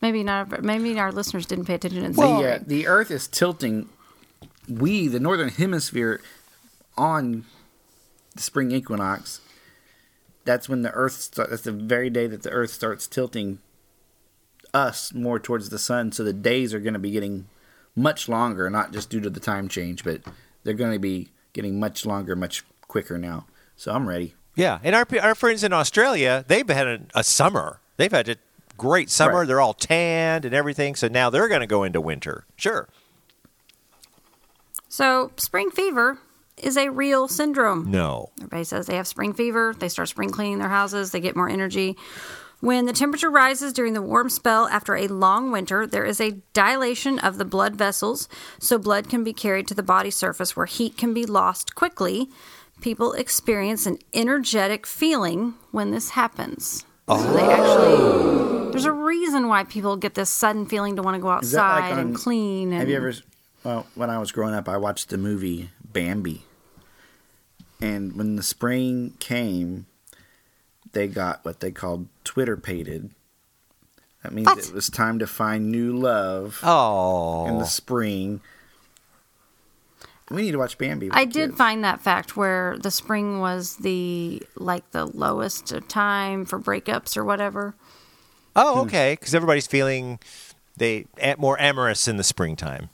Maybe 0.00 0.22
not. 0.22 0.62
Maybe 0.62 0.98
our 0.98 1.12
listeners 1.12 1.44
didn't 1.44 1.66
pay 1.66 1.74
attention 1.74 2.04
in 2.04 2.12
the, 2.12 2.18
second 2.18 2.44
uh, 2.44 2.58
the 2.66 2.86
Earth 2.86 3.10
is 3.10 3.28
tilting. 3.28 3.88
We, 4.68 5.08
the 5.08 5.20
northern 5.20 5.48
hemisphere, 5.50 6.22
on 6.96 7.44
the 8.34 8.42
spring 8.42 8.70
equinox. 8.70 9.40
That's 10.44 10.68
when 10.68 10.82
the 10.82 10.90
Earth. 10.92 11.12
Start, 11.12 11.50
that's 11.50 11.62
the 11.62 11.72
very 11.72 12.08
day 12.08 12.26
that 12.28 12.42
the 12.42 12.50
Earth 12.50 12.70
starts 12.70 13.06
tilting 13.06 13.58
us 14.72 15.12
more 15.12 15.38
towards 15.38 15.68
the 15.68 15.78
sun. 15.78 16.12
So 16.12 16.24
the 16.24 16.32
days 16.32 16.72
are 16.72 16.80
going 16.80 16.94
to 16.94 17.00
be 17.00 17.10
getting 17.10 17.48
much 18.00 18.28
longer, 18.28 18.68
not 18.70 18.92
just 18.92 19.10
due 19.10 19.20
to 19.20 19.30
the 19.30 19.40
time 19.40 19.68
change, 19.68 20.04
but 20.04 20.22
they're 20.64 20.74
going 20.74 20.92
to 20.92 20.98
be 20.98 21.30
getting 21.52 21.78
much 21.78 22.06
longer, 22.06 22.34
much 22.36 22.64
quicker 22.88 23.18
now. 23.18 23.46
So 23.76 23.92
I'm 23.92 24.08
ready. 24.08 24.34
Yeah, 24.56 24.78
and 24.82 24.94
our 24.94 25.06
our 25.20 25.34
friends 25.34 25.64
in 25.64 25.72
Australia, 25.72 26.44
they've 26.46 26.68
had 26.68 26.86
a, 26.86 27.00
a 27.14 27.24
summer. 27.24 27.80
They've 27.96 28.10
had 28.10 28.28
a 28.28 28.36
great 28.76 29.10
summer. 29.10 29.40
Right. 29.40 29.48
They're 29.48 29.60
all 29.60 29.74
tanned 29.74 30.44
and 30.44 30.54
everything. 30.54 30.94
So 30.94 31.08
now 31.08 31.30
they're 31.30 31.48
going 31.48 31.60
to 31.60 31.66
go 31.66 31.84
into 31.84 32.00
winter. 32.00 32.46
Sure. 32.56 32.88
So 34.88 35.30
spring 35.36 35.70
fever 35.70 36.18
is 36.56 36.76
a 36.76 36.88
real 36.88 37.28
syndrome. 37.28 37.90
No. 37.90 38.30
Everybody 38.38 38.64
says 38.64 38.86
they 38.86 38.96
have 38.96 39.06
spring 39.06 39.34
fever. 39.34 39.74
They 39.78 39.88
start 39.88 40.08
spring 40.08 40.30
cleaning 40.30 40.58
their 40.58 40.68
houses. 40.68 41.10
They 41.12 41.20
get 41.20 41.36
more 41.36 41.48
energy. 41.48 41.96
When 42.60 42.84
the 42.84 42.92
temperature 42.92 43.30
rises 43.30 43.72
during 43.72 43.94
the 43.94 44.02
warm 44.02 44.28
spell 44.28 44.68
after 44.68 44.94
a 44.94 45.08
long 45.08 45.50
winter, 45.50 45.86
there 45.86 46.04
is 46.04 46.20
a 46.20 46.42
dilation 46.52 47.18
of 47.18 47.38
the 47.38 47.44
blood 47.46 47.74
vessels, 47.74 48.28
so 48.58 48.76
blood 48.76 49.08
can 49.08 49.24
be 49.24 49.32
carried 49.32 49.66
to 49.68 49.74
the 49.74 49.82
body 49.82 50.10
surface 50.10 50.54
where 50.54 50.66
heat 50.66 50.98
can 50.98 51.14
be 51.14 51.24
lost 51.24 51.74
quickly. 51.74 52.28
People 52.82 53.14
experience 53.14 53.86
an 53.86 53.98
energetic 54.12 54.86
feeling 54.86 55.54
when 55.70 55.90
this 55.90 56.10
happens. 56.10 56.84
So 57.08 57.16
they 57.32 57.42
oh. 57.42 57.50
actually, 57.50 58.70
there's 58.72 58.84
a 58.84 58.92
reason 58.92 59.48
why 59.48 59.64
people 59.64 59.96
get 59.96 60.14
this 60.14 60.28
sudden 60.28 60.66
feeling 60.66 60.96
to 60.96 61.02
want 61.02 61.14
to 61.14 61.20
go 61.20 61.28
that 61.28 61.42
like 61.42 61.44
outside 61.44 61.98
and 61.98 62.14
clean. 62.14 62.72
And, 62.72 62.80
Have 62.80 62.90
you 62.90 62.96
ever? 62.96 63.14
Well, 63.64 63.86
when 63.94 64.10
I 64.10 64.18
was 64.18 64.32
growing 64.32 64.54
up, 64.54 64.68
I 64.68 64.76
watched 64.76 65.08
the 65.08 65.18
movie 65.18 65.70
Bambi, 65.82 66.42
and 67.80 68.16
when 68.16 68.36
the 68.36 68.42
spring 68.42 69.14
came, 69.18 69.86
they 70.92 71.06
got 71.06 71.44
what 71.44 71.60
they 71.60 71.70
called 71.70 72.08
Twitter 72.24 72.56
pated. 72.56 73.10
That 74.22 74.32
means 74.32 74.46
What? 74.46 74.58
it 74.58 74.72
was 74.74 74.90
time 74.90 75.18
to 75.18 75.26
find 75.26 75.70
new 75.70 75.96
love 75.96 76.60
Oh. 76.62 77.46
in 77.46 77.58
the 77.58 77.64
spring. 77.66 78.40
we 80.30 80.42
need 80.42 80.52
to 80.52 80.58
watch 80.58 80.78
Bambi. 80.78 81.08
I 81.10 81.24
did 81.24 81.48
kids. 81.50 81.56
find 81.58 81.82
that 81.82 82.00
fact 82.00 82.36
where 82.36 82.76
the 82.78 82.90
spring 82.92 83.40
was 83.40 83.76
the 83.78 84.40
like 84.56 84.88
the 84.92 85.06
lowest 85.06 85.72
time 85.88 86.44
for 86.44 86.58
breakups 86.60 87.16
or 87.16 87.24
whatever. 87.24 87.74
Oh, 88.54 88.82
okay. 88.82 89.16
Because 89.18 89.34
everybody's 89.34 89.66
feeling 89.66 90.20
they 90.76 91.06
more 91.38 91.58
amorous 91.60 92.06
in 92.06 92.16
the 92.16 92.22
springtime. 92.24 92.90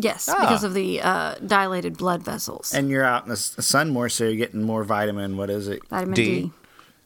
Yes, 0.00 0.28
Ah. 0.28 0.40
because 0.40 0.62
of 0.62 0.72
the 0.74 1.00
uh, 1.02 1.34
dilated 1.44 1.96
blood 1.96 2.22
vessels. 2.22 2.72
And 2.72 2.88
you're 2.88 3.04
out 3.04 3.24
in 3.24 3.30
the 3.30 3.36
sun 3.36 3.90
more, 3.90 4.08
so 4.08 4.22
you're 4.24 4.36
getting 4.36 4.62
more 4.62 4.84
vitamin. 4.84 5.36
What 5.36 5.50
is 5.50 5.66
it? 5.66 5.80
Vitamin 5.88 6.14
D. 6.14 6.24
D. 6.42 6.52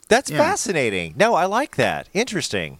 That's 0.09 0.31
Yeah. 0.31 0.39
fascinating. 0.39 1.15
No, 1.17 1.35
I 1.35 1.47
like 1.47 1.77
that. 1.77 2.09
Interesting. 2.13 2.79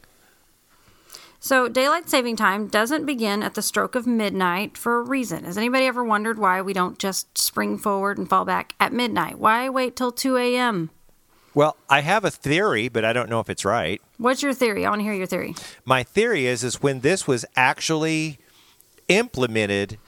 So 1.41 1.69
daylight 1.69 2.09
saving 2.09 2.37
time 2.37 2.69
doesn't 2.69 3.05
begin 3.05 3.43
at 3.43 3.53
the 3.55 3.61
stroke 3.61 3.95
of 3.95 4.07
midnight 4.07 4.79
for 4.79 4.99
a 4.99 5.03
reason. 5.03 5.45
Has 5.45 5.59
anybody 5.59 5.85
ever 5.85 6.03
wondered 6.03 6.39
why 6.39 6.63
we 6.63 6.73
don't 6.73 6.99
just 6.99 7.37
spring 7.37 7.77
forward 7.77 8.17
and 8.17 8.29
fall 8.29 8.47
back 8.47 8.75
at 8.81 8.95
midnight? 8.95 9.39
Why 9.39 9.69
wait 9.69 9.95
till 9.95 10.11
2 10.11 10.39
a.m.? 10.39 10.89
Well, 11.53 11.77
I 11.89 12.01
have 12.01 12.25
a 12.25 12.31
theory, 12.31 12.89
but 12.89 13.05
I 13.05 13.13
don't 13.13 13.29
know 13.29 13.41
if 13.41 13.51
it's 13.51 13.65
right. 13.65 14.01
What's 14.17 14.43
your 14.43 14.55
theory? 14.55 14.87
I 14.87 14.89
want 14.91 15.01
to 15.01 15.05
hear 15.05 15.13
your 15.13 15.27
theory. 15.27 15.55
My 15.85 16.03
theory 16.03 16.47
is 16.47 16.65
is 16.65 16.83
when 16.83 17.01
this 17.01 17.29
was 17.29 17.45
actually 17.57 18.39
implemented, 19.09 19.99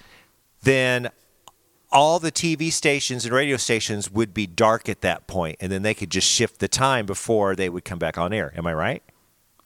then 0.63 1.11
all 1.93 2.19
the 2.19 2.33
TV 2.33 2.71
stations 2.73 3.25
and 3.25 3.35
radio 3.35 3.57
stations 3.57 4.11
would 4.11 4.35
be 4.35 4.47
dark 4.47 4.89
at 4.89 5.01
that 5.03 5.27
point, 5.27 5.57
and 5.61 5.71
then 5.71 5.83
they 5.83 5.95
could 5.95 6.11
just 6.11 6.29
shift 6.29 6.59
the 6.61 6.69
time 6.69 7.07
before 7.07 7.55
they 7.57 7.69
would 7.69 7.85
come 7.85 7.99
back 7.99 8.19
on 8.19 8.33
air. 8.33 8.53
Am 8.57 8.67
I 8.67 8.75
right? 8.75 9.03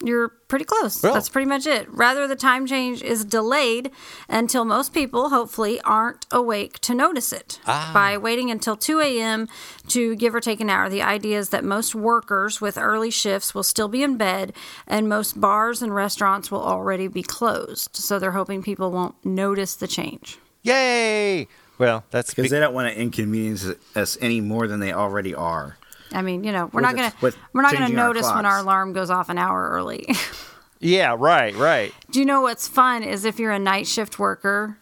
You're 0.03 0.29
pretty 0.47 0.65
close. 0.65 1.03
Well- 1.03 1.13
That's 1.13 1.29
pretty 1.29 1.45
much 1.47 1.67
it. 1.67 1.87
Rather, 1.91 2.27
the 2.27 2.35
time 2.35 2.65
change 2.65 3.03
is 3.03 3.23
delayed 3.23 3.91
until 4.27 4.65
most 4.65 4.95
people, 4.95 5.29
hopefully, 5.29 5.79
aren't 5.81 6.25
awake 6.31 6.79
to 6.79 6.95
notice 6.95 7.31
it. 7.31 7.59
Ah. 7.67 7.91
By 7.93 8.17
waiting 8.17 8.49
until 8.49 8.75
2 8.75 8.99
a.m. 8.99 9.47
to 9.89 10.15
give 10.15 10.33
or 10.33 10.39
take 10.39 10.59
an 10.59 10.71
hour, 10.71 10.89
the 10.89 11.03
idea 11.03 11.37
is 11.37 11.49
that 11.49 11.63
most 11.63 11.93
workers 11.93 12.59
with 12.59 12.79
early 12.79 13.11
shifts 13.11 13.53
will 13.53 13.61
still 13.61 13.87
be 13.87 14.01
in 14.01 14.17
bed 14.17 14.53
and 14.87 15.07
most 15.07 15.39
bars 15.39 15.83
and 15.83 15.93
restaurants 15.93 16.49
will 16.49 16.63
already 16.63 17.07
be 17.07 17.21
closed. 17.21 17.95
So 17.95 18.17
they're 18.17 18.31
hoping 18.31 18.63
people 18.63 18.89
won't 18.91 19.23
notice 19.23 19.75
the 19.75 19.87
change. 19.87 20.39
Yay! 20.63 21.47
Well, 21.81 22.03
that's 22.11 22.29
Because 22.29 22.43
big- 22.43 22.51
they 22.51 22.59
don't 22.59 22.75
want 22.75 22.93
to 22.93 22.99
inconvenience 23.01 23.65
us 23.95 24.15
any 24.21 24.39
more 24.39 24.67
than 24.67 24.79
they 24.79 24.93
already 24.93 25.33
are. 25.33 25.77
I 26.11 26.21
mean, 26.21 26.43
you 26.43 26.51
know, 26.51 26.65
we're 26.71 26.81
With 26.81 26.83
not 26.83 26.95
gonna 26.95 27.13
with 27.21 27.37
we're 27.53 27.63
not 27.63 27.73
gonna 27.73 27.85
changing 27.85 27.97
our 27.99 28.07
notice 28.07 28.31
when 28.31 28.45
our 28.45 28.59
alarm 28.59 28.93
goes 28.93 29.09
off 29.09 29.29
an 29.29 29.39
hour 29.39 29.69
early. 29.71 30.05
yeah, 30.79 31.15
right, 31.17 31.55
right. 31.55 31.91
Do 32.11 32.19
you 32.19 32.25
know 32.27 32.41
what's 32.41 32.67
fun 32.67 33.01
is 33.01 33.25
if 33.25 33.39
you're 33.39 33.51
a 33.51 33.57
night 33.57 33.87
shift 33.87 34.19
worker 34.19 34.77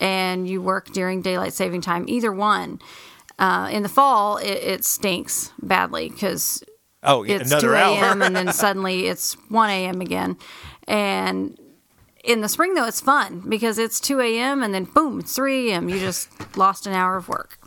and 0.00 0.48
you 0.48 0.62
work 0.62 0.86
during 0.92 1.20
daylight 1.20 1.52
saving 1.52 1.82
time, 1.82 2.06
either 2.08 2.32
one. 2.32 2.80
Uh, 3.38 3.68
in 3.70 3.82
the 3.82 3.88
fall, 3.90 4.38
it, 4.38 4.46
it 4.48 4.84
stinks 4.84 5.52
badly 5.60 6.08
because 6.08 6.64
Oh, 7.02 7.22
yeah, 7.22 7.36
it's 7.36 7.50
another 7.50 7.68
2 7.68 7.72
a.m. 7.74 8.22
and 8.22 8.34
then 8.34 8.52
suddenly 8.54 9.08
it's 9.08 9.34
1 9.50 9.70
a.m. 9.70 10.00
again. 10.00 10.36
And 10.88 11.58
in 12.24 12.40
the 12.40 12.48
spring, 12.48 12.74
though, 12.74 12.86
it's 12.86 13.00
fun 13.00 13.42
because 13.48 13.78
it's 13.78 14.00
2 14.00 14.20
a.m. 14.20 14.62
and 14.62 14.72
then 14.74 14.84
boom, 14.84 15.20
it's 15.20 15.34
3 15.34 15.70
a.m. 15.70 15.88
You 15.88 15.98
just 16.00 16.28
lost 16.56 16.86
an 16.86 16.92
hour 16.92 17.16
of 17.16 17.28
work. 17.28 17.58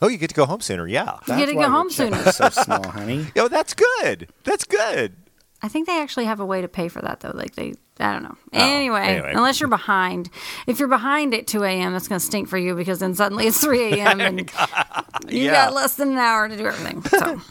Oh, 0.00 0.08
you 0.08 0.16
get 0.18 0.28
to 0.30 0.34
go 0.34 0.46
home 0.46 0.60
sooner. 0.60 0.86
Yeah. 0.86 1.18
You 1.26 1.36
get 1.36 1.46
to 1.46 1.54
go 1.54 1.68
home 1.68 1.90
sooner. 1.90 2.16
is 2.28 2.36
So 2.36 2.50
small, 2.50 2.86
honey. 2.90 3.26
Oh, 3.36 3.48
that's 3.48 3.74
good. 3.74 4.28
That's 4.44 4.64
good. 4.64 5.16
I 5.60 5.66
think 5.66 5.88
they 5.88 6.00
actually 6.00 6.26
have 6.26 6.38
a 6.38 6.46
way 6.46 6.60
to 6.60 6.68
pay 6.68 6.86
for 6.86 7.02
that 7.02 7.18
though. 7.18 7.32
Like 7.34 7.56
they, 7.56 7.74
I 7.98 8.12
don't 8.12 8.22
know. 8.22 8.36
Oh, 8.52 8.58
anyway, 8.60 9.00
anyway. 9.00 9.32
unless 9.34 9.58
you're 9.58 9.68
behind. 9.68 10.30
If 10.68 10.78
you're 10.78 10.86
behind 10.86 11.34
at 11.34 11.48
2 11.48 11.64
a.m., 11.64 11.96
it's 11.96 12.06
going 12.06 12.20
to 12.20 12.24
stink 12.24 12.48
for 12.48 12.56
you 12.58 12.76
because 12.76 13.00
then 13.00 13.16
suddenly 13.16 13.48
it's 13.48 13.60
3 13.60 13.94
a.m. 13.98 14.20
Oh 14.20 14.24
and 14.24 14.38
you 15.28 15.46
Yeah. 15.46 15.50
got 15.64 15.74
less 15.74 15.96
than 15.96 16.10
an 16.12 16.18
hour 16.18 16.48
to 16.48 16.56
do 16.56 16.64
everything. 16.66 17.02
So. 17.02 17.40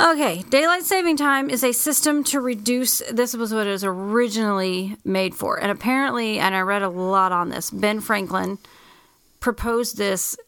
Okay, 0.00 0.42
daylight 0.48 0.84
saving 0.84 1.18
time 1.18 1.50
is 1.50 1.62
a 1.62 1.72
system 1.72 2.24
to 2.24 2.40
reduce. 2.40 3.02
This 3.10 3.34
was 3.34 3.52
what 3.52 3.66
it 3.66 3.70
was 3.70 3.84
originally 3.84 4.96
made 5.04 5.34
for, 5.34 5.60
and 5.60 5.70
apparently, 5.70 6.38
and 6.38 6.54
I 6.54 6.60
read 6.60 6.80
a 6.80 6.88
lot 6.88 7.32
on 7.32 7.50
this. 7.50 7.70
Ben 7.70 8.00
Franklin 8.00 8.56
proposed 9.40 9.98
this 9.98 10.38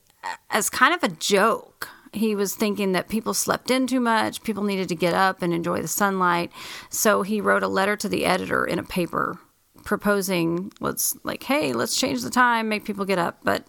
as 0.48 0.70
kind 0.70 0.94
of 0.94 1.03
a 1.03 1.14
joke. 1.14 1.88
He 2.14 2.34
was 2.34 2.55
thinking 2.55 2.92
that 2.92 3.11
people 3.11 3.34
slept 3.34 3.70
in 3.70 3.86
too 3.86 4.00
much, 4.00 4.42
people 4.42 4.64
needed 4.64 4.88
to 4.88 4.94
get 4.94 5.12
up 5.12 5.42
and 5.42 5.53
enjoy 5.53 5.82
the 5.82 5.88
sunlight. 5.88 6.50
So 6.88 7.20
he 7.20 7.40
wrote 7.42 7.62
a 7.62 7.68
letter 7.68 7.96
to 7.96 8.09
the 8.09 8.24
editor 8.24 8.64
in 8.64 8.78
a 8.78 8.82
paper 8.82 9.38
proposing, 9.84 10.72
let's 10.80 11.14
like, 11.24 11.42
hey, 11.42 11.74
let's 11.74 11.96
change 11.96 12.22
the 12.22 12.30
time, 12.30 12.68
make 12.70 12.84
people 12.84 13.05
get 13.05 13.18
up. 13.18 13.40
But 13.42 13.66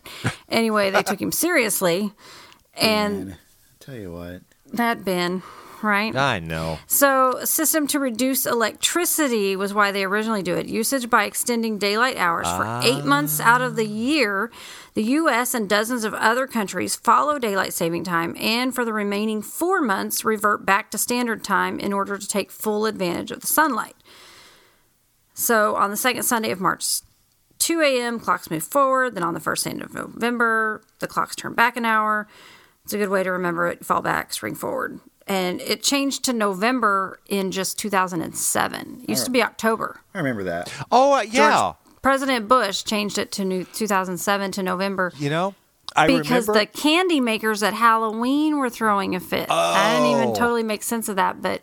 anyway, 0.48 0.92
they 0.92 1.04
took 1.04 1.22
him 1.22 1.32
seriously. 1.32 2.14
And 2.76 3.28
Man, 3.28 3.38
tell 3.80 3.94
you 3.94 4.12
what. 4.12 4.42
that 4.72 5.06
Ben, 5.06 5.44
right? 5.84 6.16
I 6.16 6.40
know. 6.40 6.80
So, 6.88 7.38
a 7.38 7.46
system 7.46 7.88
to 7.88 8.00
reduce 8.00 8.46
electricity 8.46 9.56
was 9.56 9.74
why 9.74 9.92
they 9.92 10.04
originally 10.04 10.44
do 10.44 10.56
it. 10.56 10.68
Usage 10.68 11.10
by 11.10 11.26
extending 11.26 11.78
daylight 11.78 12.18
hours 12.18 12.48
for 12.48 12.64
ah. 12.66 12.82
eight 12.84 13.06
months 13.06 13.40
out 13.40 13.62
of 13.62 13.76
the 13.76 13.86
year. 13.86 14.52
The 14.94 15.04
U.S. 15.04 15.54
and 15.54 15.68
dozens 15.68 16.04
of 16.04 16.14
other 16.14 16.48
countries 16.48 16.96
follow 16.96 17.40
daylight 17.40 17.74
saving 17.74 18.04
time, 18.04 18.36
and 18.40 18.74
for 18.74 18.86
the 18.86 18.94
remaining 18.94 19.42
four 19.42 19.82
months, 19.82 20.24
revert 20.24 20.66
back 20.66 20.92
to 20.92 20.98
standard 20.98 21.44
time 21.44 21.80
in 21.80 21.94
order 21.94 22.18
to 22.18 22.28
take 22.28 22.52
full 22.52 22.86
advantage 22.86 23.32
of 23.32 23.42
the 23.42 23.48
sunlight. 23.48 23.96
So, 25.34 25.76
on 25.76 25.90
the 25.90 25.98
second 25.98 26.24
Sunday 26.24 26.52
of 26.52 26.60
March 26.60 27.02
2 27.60 27.82
a.m., 27.82 28.20
clocks 28.20 28.52
move 28.52 28.64
forward. 28.64 29.16
Then 29.16 29.24
on 29.24 29.34
the 29.34 29.40
first 29.40 29.64
Sunday 29.64 29.84
of 29.84 29.94
November, 29.94 30.84
the 31.00 31.08
clocks 31.08 31.36
turn 31.36 31.54
back 31.54 31.78
an 31.78 31.86
hour. 31.86 32.28
It's 32.84 32.94
a 32.94 32.98
good 32.98 33.10
way 33.10 33.24
to 33.24 33.32
remember 33.32 33.68
it. 33.68 33.86
Fall 33.86 34.02
back, 34.02 34.34
spring 34.34 34.56
forward. 34.56 35.00
And 35.28 35.62
it 35.62 35.84
changed 35.84 36.26
to 36.26 36.34
November 36.34 37.20
in 37.28 37.52
just 37.52 37.80
2007. 37.80 39.02
It 39.04 39.10
used 39.10 39.26
to 39.26 39.32
be 39.32 39.42
October. 39.42 40.02
I 40.14 40.18
remember 40.18 40.44
that. 40.44 40.72
Oh, 40.92 41.14
uh, 41.14 41.22
yeah. 41.22 41.52
George- 41.62 41.76
President 42.02 42.48
Bush 42.50 42.84
changed 42.84 43.18
it 43.18 43.32
to 43.34 43.46
new 43.46 43.64
2007 43.64 44.52
to 44.52 44.62
November 44.64 45.14
you 45.18 45.30
know, 45.30 45.56
I 45.96 46.08
because 46.08 46.50
remember. 46.50 46.54
the 46.56 46.66
candy 46.66 47.22
makers 47.22 47.64
at 47.64 47.74
Halloween 47.74 48.58
were 48.58 48.70
throwing 48.70 49.16
a 49.16 49.22
fit. 49.22 49.48
I 49.50 49.94
didn't 49.94 50.10
even 50.18 50.30
Oh. 50.30 50.36
totally 50.36 50.64
make 50.64 50.84
sense 50.84 51.08
of 51.08 51.16
that, 51.16 51.42
but 51.42 51.62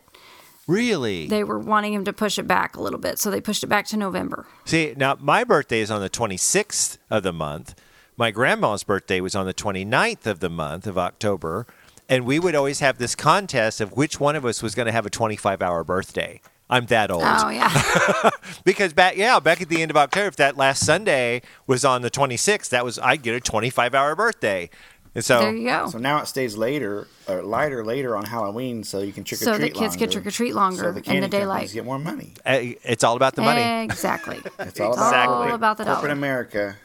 really? 0.67 1.27
they 1.27 1.45
were 1.45 1.59
wanting 1.59 1.93
him 1.93 2.05
to 2.07 2.13
push 2.15 2.39
it 2.39 2.47
back 2.47 2.75
a 2.77 2.81
little 2.81 2.99
bit, 2.99 3.19
so 3.19 3.31
they 3.31 3.41
pushed 3.43 3.63
it 3.63 3.67
back 3.67 3.87
to 3.89 3.99
November. 3.99 4.47
See, 4.65 4.95
now 4.97 5.17
my 5.21 5.45
birthday 5.45 5.81
is 5.81 5.91
on 5.91 6.01
the 6.01 6.09
26th 6.11 6.97
of 7.11 7.23
the 7.23 7.33
month. 7.35 7.75
My 8.17 8.31
grandma's 8.31 8.83
birthday 8.83 9.21
was 9.21 9.35
on 9.35 9.47
the 9.47 9.55
29th 9.55 10.27
of 10.27 10.41
the 10.41 10.51
month 10.51 10.87
of 10.87 10.97
October. 10.99 11.67
And 12.11 12.27
we 12.27 12.39
would 12.39 12.55
always 12.57 12.81
have 12.81 12.99
this 12.99 13.15
contest 13.15 13.81
of 13.81 13.93
which 13.97 14.19
one 14.21 14.35
of 14.37 14.45
us 14.45 14.63
was 14.63 14.75
going 14.75 14.87
to 14.87 14.93
have 14.93 15.07
a 15.07 15.11
25 15.11 15.63
hour 15.63 15.85
birthday. 15.85 16.41
I'm 16.69 16.87
that 16.87 17.11
old. 17.11 17.23
Oh 17.25 17.49
yeah. 17.49 18.31
Because 18.65 18.93
back, 18.93 19.17
yeah, 19.17 19.39
back 19.41 19.61
at 19.63 19.69
the 19.69 19.81
end 19.81 19.91
of 19.91 19.97
October, 19.97 20.27
if 20.29 20.37
that 20.37 20.57
last 20.57 20.85
Sunday 20.85 21.41
was 21.67 21.85
on 21.85 22.03
the 22.03 22.11
26th, 22.11 22.69
that 22.71 22.85
was, 22.85 22.99
I'd 22.99 23.23
get 23.23 23.35
a 23.35 23.41
25 23.41 23.95
hour 23.95 24.15
birthday. 24.15 24.69
And 25.15 25.25
so, 25.25 25.41
there 25.41 25.55
you 25.55 25.69
go. 25.69 25.89
So 25.89 25.99
now 25.99 26.19
it 26.21 26.27
stays 26.27 26.57
later, 26.57 27.09
or 27.29 27.43
lighter 27.43 27.85
later 27.85 28.17
on 28.17 28.25
Halloween, 28.27 28.85
so 28.85 29.01
you 29.01 29.13
can 29.13 29.25
trick 29.25 29.41
or 29.41 29.45
So 29.45 29.57
treat 29.57 29.73
the 29.75 29.79
kids 29.81 29.97
get 29.97 30.13
trick 30.13 30.25
or 30.27 30.31
treat 30.31 30.55
longer 30.55 30.83
so 30.83 30.93
the 30.93 30.99
in 30.99 31.03
candy 31.05 31.21
the 31.23 31.29
daylight. 31.29 31.73
get 31.73 31.85
more 31.85 31.99
money. 31.99 32.35
uh, 32.47 32.59
it's 32.85 33.03
all 33.03 33.17
about 33.17 33.35
the 33.35 33.43
money. 33.43 33.85
Exactly. 33.85 34.37
It's 34.61 34.79
all 34.81 34.91
It's 34.93 34.99
about 34.99 35.09
Exactly. 35.09 35.35
all 35.49 35.55
about 35.55 35.77
the 35.79 35.85
corporate 35.85 36.03
dollar. 36.03 36.13
America. 36.13 36.77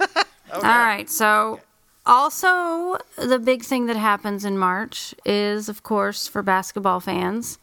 All 0.52 0.62
right. 0.62 1.08
So, 1.10 1.60
also, 2.08 2.96
the 3.16 3.38
big 3.38 3.62
thing 3.62 3.86
that 3.86 3.96
happens 3.96 4.44
in 4.44 4.58
March 4.58 5.14
is, 5.24 5.68
of 5.68 5.82
course, 5.82 6.26
for 6.26 6.42
basketball 6.42 6.98
fans, 7.00 7.58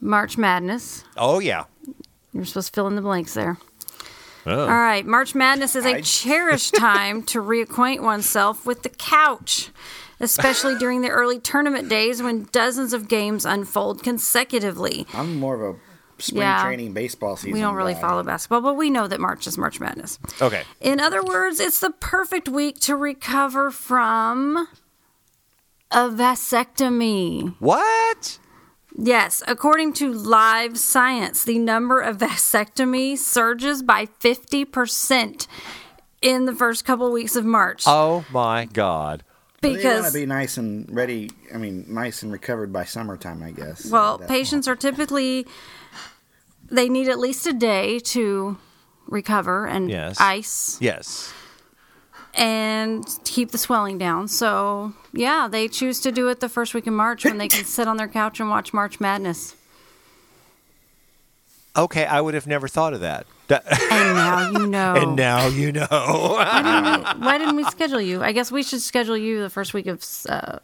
March 0.00 0.38
Madness. 0.38 1.04
Oh, 1.16 1.38
yeah. 1.38 1.64
You're 2.32 2.44
supposed 2.44 2.68
to 2.68 2.72
fill 2.72 2.86
in 2.86 2.96
the 2.96 3.02
blanks 3.02 3.34
there. 3.34 3.58
Oh. 4.46 4.60
All 4.62 4.66
right. 4.68 5.04
March 5.04 5.34
Madness 5.34 5.76
is 5.76 5.84
a 5.84 5.96
I- 5.96 6.00
cherished 6.00 6.74
time 6.78 7.22
to 7.24 7.40
reacquaint 7.42 8.00
oneself 8.02 8.64
with 8.64 8.82
the 8.82 8.88
couch, 8.88 9.70
especially 10.20 10.76
during 10.78 11.02
the 11.02 11.10
early 11.10 11.38
tournament 11.38 11.88
days 11.88 12.22
when 12.22 12.48
dozens 12.52 12.92
of 12.92 13.08
games 13.08 13.44
unfold 13.44 14.02
consecutively. 14.02 15.06
I'm 15.12 15.36
more 15.38 15.54
of 15.54 15.74
a 15.76 15.78
spring 16.18 16.42
Yeah. 16.42 16.62
training 16.64 16.92
baseball 16.92 17.36
season. 17.36 17.52
We 17.52 17.60
don't 17.60 17.74
really 17.74 17.94
guy. 17.94 18.00
follow 18.00 18.22
basketball, 18.22 18.60
but 18.60 18.74
we 18.74 18.90
know 18.90 19.06
that 19.08 19.20
March 19.20 19.46
is 19.46 19.56
March 19.58 19.78
Madness. 19.80 20.18
Okay. 20.42 20.62
In 20.80 21.00
other 21.00 21.22
words, 21.22 21.60
it's 21.60 21.80
the 21.80 21.90
perfect 21.90 22.48
week 22.48 22.80
to 22.80 22.96
recover 22.96 23.70
from 23.70 24.68
a 25.90 26.08
vasectomy. 26.08 27.54
What? 27.58 28.38
Yes, 29.00 29.42
according 29.46 29.92
to 29.94 30.12
Live 30.12 30.76
Science, 30.78 31.44
the 31.44 31.58
number 31.58 32.00
of 32.00 32.18
vasectomies 32.18 33.18
surges 33.18 33.82
by 33.82 34.06
50% 34.06 35.46
in 36.20 36.46
the 36.46 36.54
first 36.54 36.84
couple 36.84 37.10
weeks 37.12 37.36
of 37.36 37.44
March. 37.44 37.84
Oh, 37.86 38.24
my 38.32 38.64
God. 38.64 39.22
Well, 39.22 39.34
they 39.60 39.68
want 39.70 39.82
because 39.82 40.12
to 40.12 40.18
be 40.18 40.26
nice 40.26 40.56
and 40.56 40.86
ready. 40.94 41.30
I 41.54 41.58
mean, 41.58 41.84
nice 41.88 42.22
and 42.22 42.30
recovered 42.32 42.72
by 42.72 42.84
summertime, 42.84 43.42
I 43.42 43.50
guess. 43.52 43.86
well, 43.86 44.18
That- 44.18 44.28
patients 44.28 44.66
are 44.68 44.76
typically 44.76 45.46
they 46.70 46.88
need 46.88 47.08
at 47.08 47.18
least 47.18 47.46
a 47.46 47.52
day 47.52 47.98
to 48.00 48.56
recover 49.06 49.66
and 49.66 49.90
Yes. 49.90 50.20
ice 50.20 50.76
Yes. 50.80 51.32
and 52.34 53.04
keep 53.24 53.50
the 53.52 53.58
swelling 53.58 53.98
down. 53.98 54.28
So, 54.28 54.92
yeah, 55.12 55.48
they 55.50 55.66
choose 55.68 56.00
to 56.00 56.12
do 56.12 56.28
it 56.28 56.40
the 56.40 56.48
first 56.48 56.74
week 56.74 56.86
in 56.86 56.94
March 56.94 57.24
when 57.24 57.38
they 57.38 57.48
can 57.48 57.64
sit 57.76 57.88
on 57.88 57.96
their 57.96 58.08
couch 58.08 58.38
and 58.40 58.50
watch 58.50 58.72
March 58.72 59.00
Madness. 59.00 59.54
Okay, 61.76 62.04
I 62.04 62.20
would 62.20 62.34
have 62.34 62.46
never 62.46 62.66
thought 62.66 62.92
of 62.92 63.00
that. 63.00 63.26
That- 63.48 63.64
And 63.90 64.14
now 64.16 64.50
you 64.60 64.66
know. 64.66 64.94
and 64.94 65.16
now 65.16 65.46
you 65.46 65.72
know. 65.72 65.86
why, 65.90 66.62
didn't 66.62 67.20
we, 67.20 67.24
why 67.26 67.38
didn't 67.38 67.56
we 67.56 67.64
schedule 67.64 68.00
you? 68.00 68.22
I 68.22 68.32
guess 68.32 68.50
we 68.52 68.62
should 68.62 68.80
schedule 68.82 69.16
you 69.16 69.40
the 69.40 69.50
first 69.50 69.72
week 69.74 69.86
of 69.86 70.04
uh, 70.28 70.58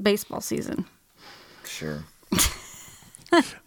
baseball 0.00 0.40
season. 0.40 0.86
Sure. 1.64 2.04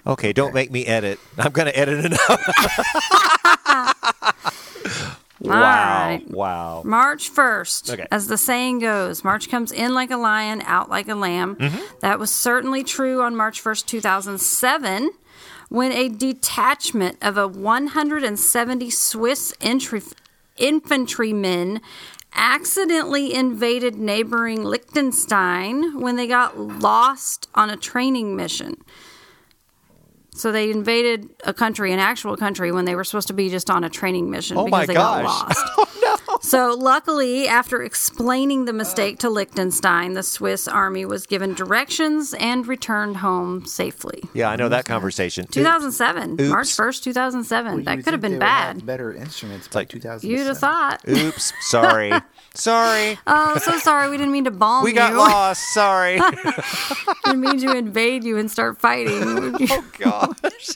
Okay, 0.07 0.33
don't 0.33 0.53
make 0.53 0.71
me 0.71 0.85
edit. 0.85 1.19
I'm 1.37 1.51
going 1.51 1.67
to 1.67 1.77
edit 1.77 2.05
it 2.05 2.13
out. 2.29 2.39
wow. 5.41 5.61
right. 5.61 6.21
Wow. 6.29 6.81
March 6.85 7.33
1st, 7.33 7.93
Okay. 7.93 8.07
as 8.11 8.27
the 8.27 8.37
saying 8.37 8.79
goes, 8.79 9.23
March 9.23 9.49
comes 9.49 9.71
in 9.71 9.93
like 9.93 10.11
a 10.11 10.17
lion, 10.17 10.61
out 10.65 10.89
like 10.89 11.07
a 11.07 11.15
lamb. 11.15 11.55
Mm-hmm. 11.55 11.81
That 12.01 12.19
was 12.19 12.31
certainly 12.31 12.83
true 12.83 13.21
on 13.21 13.35
March 13.35 13.63
1st, 13.63 13.85
2007, 13.85 15.09
when 15.69 15.91
a 15.91 16.09
detachment 16.09 17.17
of 17.21 17.37
a 17.37 17.47
170 17.47 18.89
Swiss 18.89 19.53
entry, 19.61 20.01
infantrymen 20.57 21.81
accidentally 22.37 23.33
invaded 23.33 23.95
neighboring 23.95 24.63
Liechtenstein 24.63 25.99
when 25.99 26.17
they 26.17 26.27
got 26.27 26.59
lost 26.59 27.47
on 27.55 27.69
a 27.69 27.77
training 27.77 28.35
mission. 28.35 28.75
So 30.35 30.51
they 30.51 30.69
invaded 30.69 31.29
a 31.45 31.53
country, 31.53 31.93
an 31.93 31.99
actual 31.99 32.35
country, 32.35 32.71
when 32.71 32.85
they 32.85 32.93
were 32.95 33.03
supposed 33.05 33.27
to 33.29 33.33
be 33.33 33.49
just 33.49 33.69
on 33.69 33.83
a 33.83 33.89
training 33.89 34.29
mission 34.29 34.57
Oh 34.57 34.65
because 34.65 34.79
my 34.81 34.85
they 34.85 34.93
gosh. 34.93 35.23
got 35.23 35.47
lost. 35.49 35.91
Oh, 36.27 36.39
so 36.41 36.73
luckily, 36.77 37.47
after 37.47 37.81
explaining 37.83 38.65
the 38.65 38.73
mistake 38.73 39.19
to 39.19 39.29
Liechtenstein, 39.29 40.13
the 40.13 40.23
Swiss 40.23 40.67
army 40.67 41.05
was 41.05 41.25
given 41.27 41.53
directions 41.53 42.33
and 42.39 42.65
returned 42.67 43.17
home 43.17 43.65
safely. 43.65 44.23
Yeah, 44.33 44.49
I 44.49 44.55
know 44.55 44.69
that 44.69 44.85
conversation. 44.85 45.45
2007, 45.47 46.31
Oops. 46.33 46.43
March 46.49 46.67
1st, 46.67 47.03
2007. 47.03 47.75
Well, 47.75 47.83
that 47.83 48.03
could 48.03 48.13
have 48.13 48.21
been 48.21 48.33
they 48.33 48.37
would 48.37 48.43
have 48.43 48.75
bad. 48.77 48.85
Better 48.85 49.13
instruments 49.13 49.67
by 49.67 49.81
like- 49.81 49.89
2000. 49.89 50.29
You'd 50.29 50.47
have 50.47 50.57
thought. 50.57 51.01
Oops. 51.07 51.53
Sorry. 51.61 52.11
Sorry. 52.55 53.19
Oh, 53.27 53.57
so 53.57 53.77
sorry. 53.79 54.09
We 54.09 54.15
didn't 54.15 54.31
mean 54.31 54.45
to 54.45 54.51
bomb 54.51 54.85
We 54.85 54.91
you. 54.91 54.95
got 54.95 55.13
lost. 55.13 55.61
Sorry. 55.73 56.21
we 56.21 56.31
didn't 57.25 57.41
mean 57.41 57.59
to 57.59 57.75
invade 57.75 58.23
you 58.23 58.37
and 58.37 58.49
start 58.49 58.79
fighting. 58.79 59.57
oh, 60.05 60.24
gosh. 60.41 60.69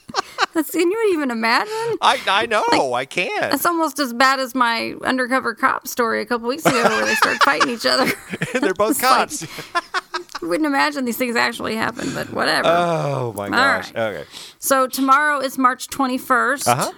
That's, 0.53 0.71
can 0.71 0.89
you 0.91 1.09
even 1.13 1.31
imagine? 1.31 1.97
I, 2.01 2.19
I 2.27 2.45
know. 2.45 2.93
I 2.93 3.05
can't. 3.05 3.51
That's 3.51 3.65
almost 3.65 3.99
as 3.99 4.13
bad 4.13 4.39
as 4.39 4.55
my 4.55 4.95
undercover 5.03 5.53
cop 5.55 5.87
story 5.87 6.21
a 6.21 6.25
couple 6.25 6.47
weeks 6.47 6.65
ago 6.65 6.81
where 6.83 7.05
they 7.05 7.15
started 7.15 7.41
fighting 7.43 7.69
each 7.69 7.85
other. 7.85 8.11
They're 8.59 8.73
both 8.73 8.91
It's 8.91 9.01
like- 9.03 9.29
cops. 9.29 10.41
You 10.41 10.47
wouldn't 10.49 10.67
imagine 10.67 11.05
these 11.05 11.17
things 11.17 11.35
actually 11.35 11.75
happen, 11.75 12.13
but 12.13 12.31
whatever. 12.31 12.67
oh, 12.69 13.33
my 13.35 13.49
gosh. 13.49 13.93
right. 13.93 14.01
Okay. 14.01 14.23
so 14.57 14.87
tomorrow 14.87 15.39
is 15.39 15.57
March 15.57 15.87
21st, 15.89 16.67
Uh-huh. 16.67 16.91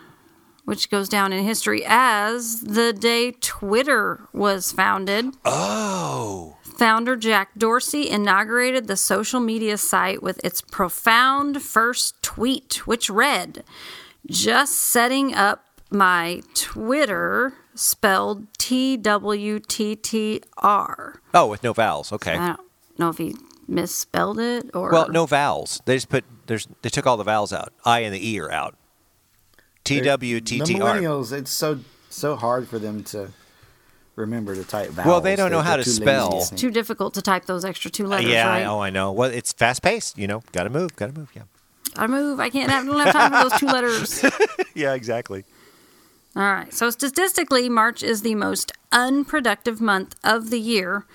which 0.65 0.89
goes 0.91 1.09
down 1.09 1.33
in 1.33 1.43
history 1.43 1.83
as 1.85 2.61
the 2.61 2.93
day 2.93 3.31
Twitter 3.41 4.27
was 4.31 4.71
founded. 4.71 5.25
Oh. 5.43 6.55
Founder 6.81 7.15
Jack 7.15 7.51
Dorsey 7.55 8.09
inaugurated 8.09 8.87
the 8.87 8.97
social 8.97 9.39
media 9.39 9.77
site 9.77 10.23
with 10.23 10.43
its 10.43 10.61
profound 10.61 11.61
first 11.61 12.19
tweet, 12.23 12.87
which 12.87 13.07
read, 13.07 13.63
Just 14.25 14.77
setting 14.77 15.35
up 15.35 15.63
my 15.91 16.41
Twitter, 16.55 17.53
spelled 17.75 18.51
T 18.57 18.97
W 18.97 19.59
T 19.59 19.95
T 19.95 20.41
R. 20.57 21.21
Oh, 21.35 21.45
with 21.45 21.61
no 21.61 21.71
vowels. 21.71 22.11
Okay. 22.11 22.33
I 22.33 22.47
don't 22.47 22.59
know 22.97 23.09
if 23.09 23.19
he 23.19 23.35
misspelled 23.67 24.39
it 24.39 24.71
or. 24.73 24.89
Well, 24.91 25.07
no 25.09 25.27
vowels. 25.27 25.83
They 25.85 25.97
just 25.97 26.09
put 26.09 26.25
there's 26.47 26.67
they 26.81 26.89
took 26.89 27.05
all 27.05 27.15
the 27.15 27.23
vowels 27.23 27.53
out. 27.53 27.73
I 27.85 27.99
and 27.99 28.15
the 28.15 28.27
E 28.27 28.39
are 28.39 28.51
out. 28.51 28.75
T 29.83 30.01
W 30.01 30.41
T 30.41 30.57
The 30.57 30.65
T 30.65 30.81
R. 30.81 30.95
millennials, 30.95 31.31
it's 31.31 31.51
so 31.51 31.81
so 32.09 32.35
hard 32.35 32.67
for 32.67 32.79
them 32.79 33.03
to 33.03 33.29
remember 34.21 34.55
to 34.55 34.63
type 34.63 34.89
vowels. 34.89 35.07
Well, 35.07 35.21
they 35.21 35.35
don't 35.35 35.51
know 35.51 35.57
They're- 35.57 35.63
how 35.65 35.75
they're 35.75 35.83
to 35.83 35.89
spell. 35.89 36.37
It's 36.39 36.49
too 36.51 36.71
difficult 36.71 37.13
to 37.15 37.21
type 37.21 37.45
those 37.45 37.65
extra 37.65 37.91
two 37.91 38.05
letters, 38.07 38.29
yeah, 38.31 38.47
right? 38.47 38.61
I- 38.61 38.65
oh, 38.65 38.79
I 38.79 38.89
know. 38.89 39.11
Well, 39.11 39.29
it's 39.29 39.51
fast 39.53 39.81
paced. 39.81 40.17
You 40.17 40.27
know, 40.27 40.41
got 40.53 40.63
to 40.63 40.69
move. 40.69 40.95
Got 40.95 41.13
to 41.13 41.19
move. 41.19 41.29
Yeah. 41.35 41.43
I 41.97 42.07
move. 42.07 42.39
I 42.39 42.49
can't 42.49 42.71
have, 42.71 42.85
don't 42.85 42.97
have 42.99 43.11
time 43.13 43.31
for 43.31 43.49
those 43.49 43.59
two 43.59 43.65
letters. 43.67 44.23
yeah, 44.73 44.93
exactly. 44.93 45.43
All 46.37 46.43
right. 46.43 46.73
So 46.73 46.89
statistically, 46.89 47.67
March 47.67 48.01
is 48.01 48.21
the 48.21 48.35
most 48.35 48.71
unproductive 48.93 49.81
month 49.81 50.15
of 50.23 50.49
the 50.51 50.59
year 50.59 51.05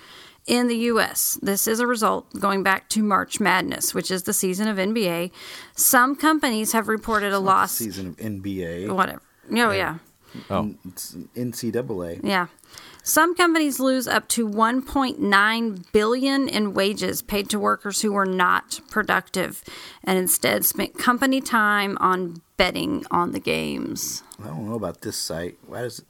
in 0.45 0.67
the 0.67 0.75
U.S. 0.91 1.39
This 1.41 1.67
is 1.67 1.79
a 1.79 1.87
result 1.87 2.27
going 2.39 2.61
back 2.61 2.89
to 2.89 3.01
March 3.01 3.39
Madness, 3.39 3.95
which 3.95 4.11
is 4.11 4.23
the 4.23 4.33
season 4.33 4.67
of 4.67 4.77
NBA. 4.77 5.31
Some 5.75 6.15
companies 6.15 6.73
have 6.73 6.87
reported 6.87 7.33
a 7.33 7.39
loss. 7.39 7.71
season 7.73 8.07
of 8.09 8.17
NBA. 8.17 8.93
Whatever. 8.93 9.21
Oh 9.51 9.71
yeah. 9.71 9.97
Oh, 10.51 10.75
It's 10.87 11.15
NCAA. 11.35 12.19
Yeah. 12.23 12.47
Some 13.07 13.35
companies 13.35 13.79
lose 13.79 14.05
up 14.05 14.27
to 14.29 14.45
1.9 14.45 15.91
billion 15.93 16.49
in 16.49 16.73
wages 16.73 17.21
paid 17.21 17.49
to 17.51 17.57
workers 17.57 18.01
who 18.01 18.11
were 18.11 18.25
not 18.25 18.81
productive 18.89 19.63
and 20.03 20.17
instead 20.17 20.65
spent 20.65 20.97
company 20.97 21.39
time 21.39 21.97
on 22.01 22.41
betting 22.57 23.05
on 23.09 23.31
the 23.31 23.39
games. 23.39 24.23
I 24.43 24.47
don't 24.47 24.67
know 24.67 24.75
about 24.75 24.99
this 24.99 25.15
site. 25.15 25.57
Why 25.65 25.83
does 25.83 25.99
it? 25.99 26.05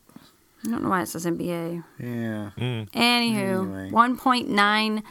I 0.65 0.69
don't 0.69 0.81
know 0.81 0.89
why 0.89 1.03
it 1.03 1.05
says 1.05 1.27
NBA. 1.27 1.83
Yeah. 1.99 2.49
Mm. 2.57 2.89
Anywho, 2.89 3.91
Anyway. 3.91 3.91
1.9 3.91 5.03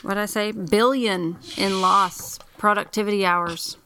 what 0.00 0.14
did 0.14 0.20
I 0.20 0.26
say? 0.26 0.52
Billion 0.52 1.36
in 1.58 1.82
loss 1.82 2.38
productivity 2.56 3.26
hours. 3.26 3.76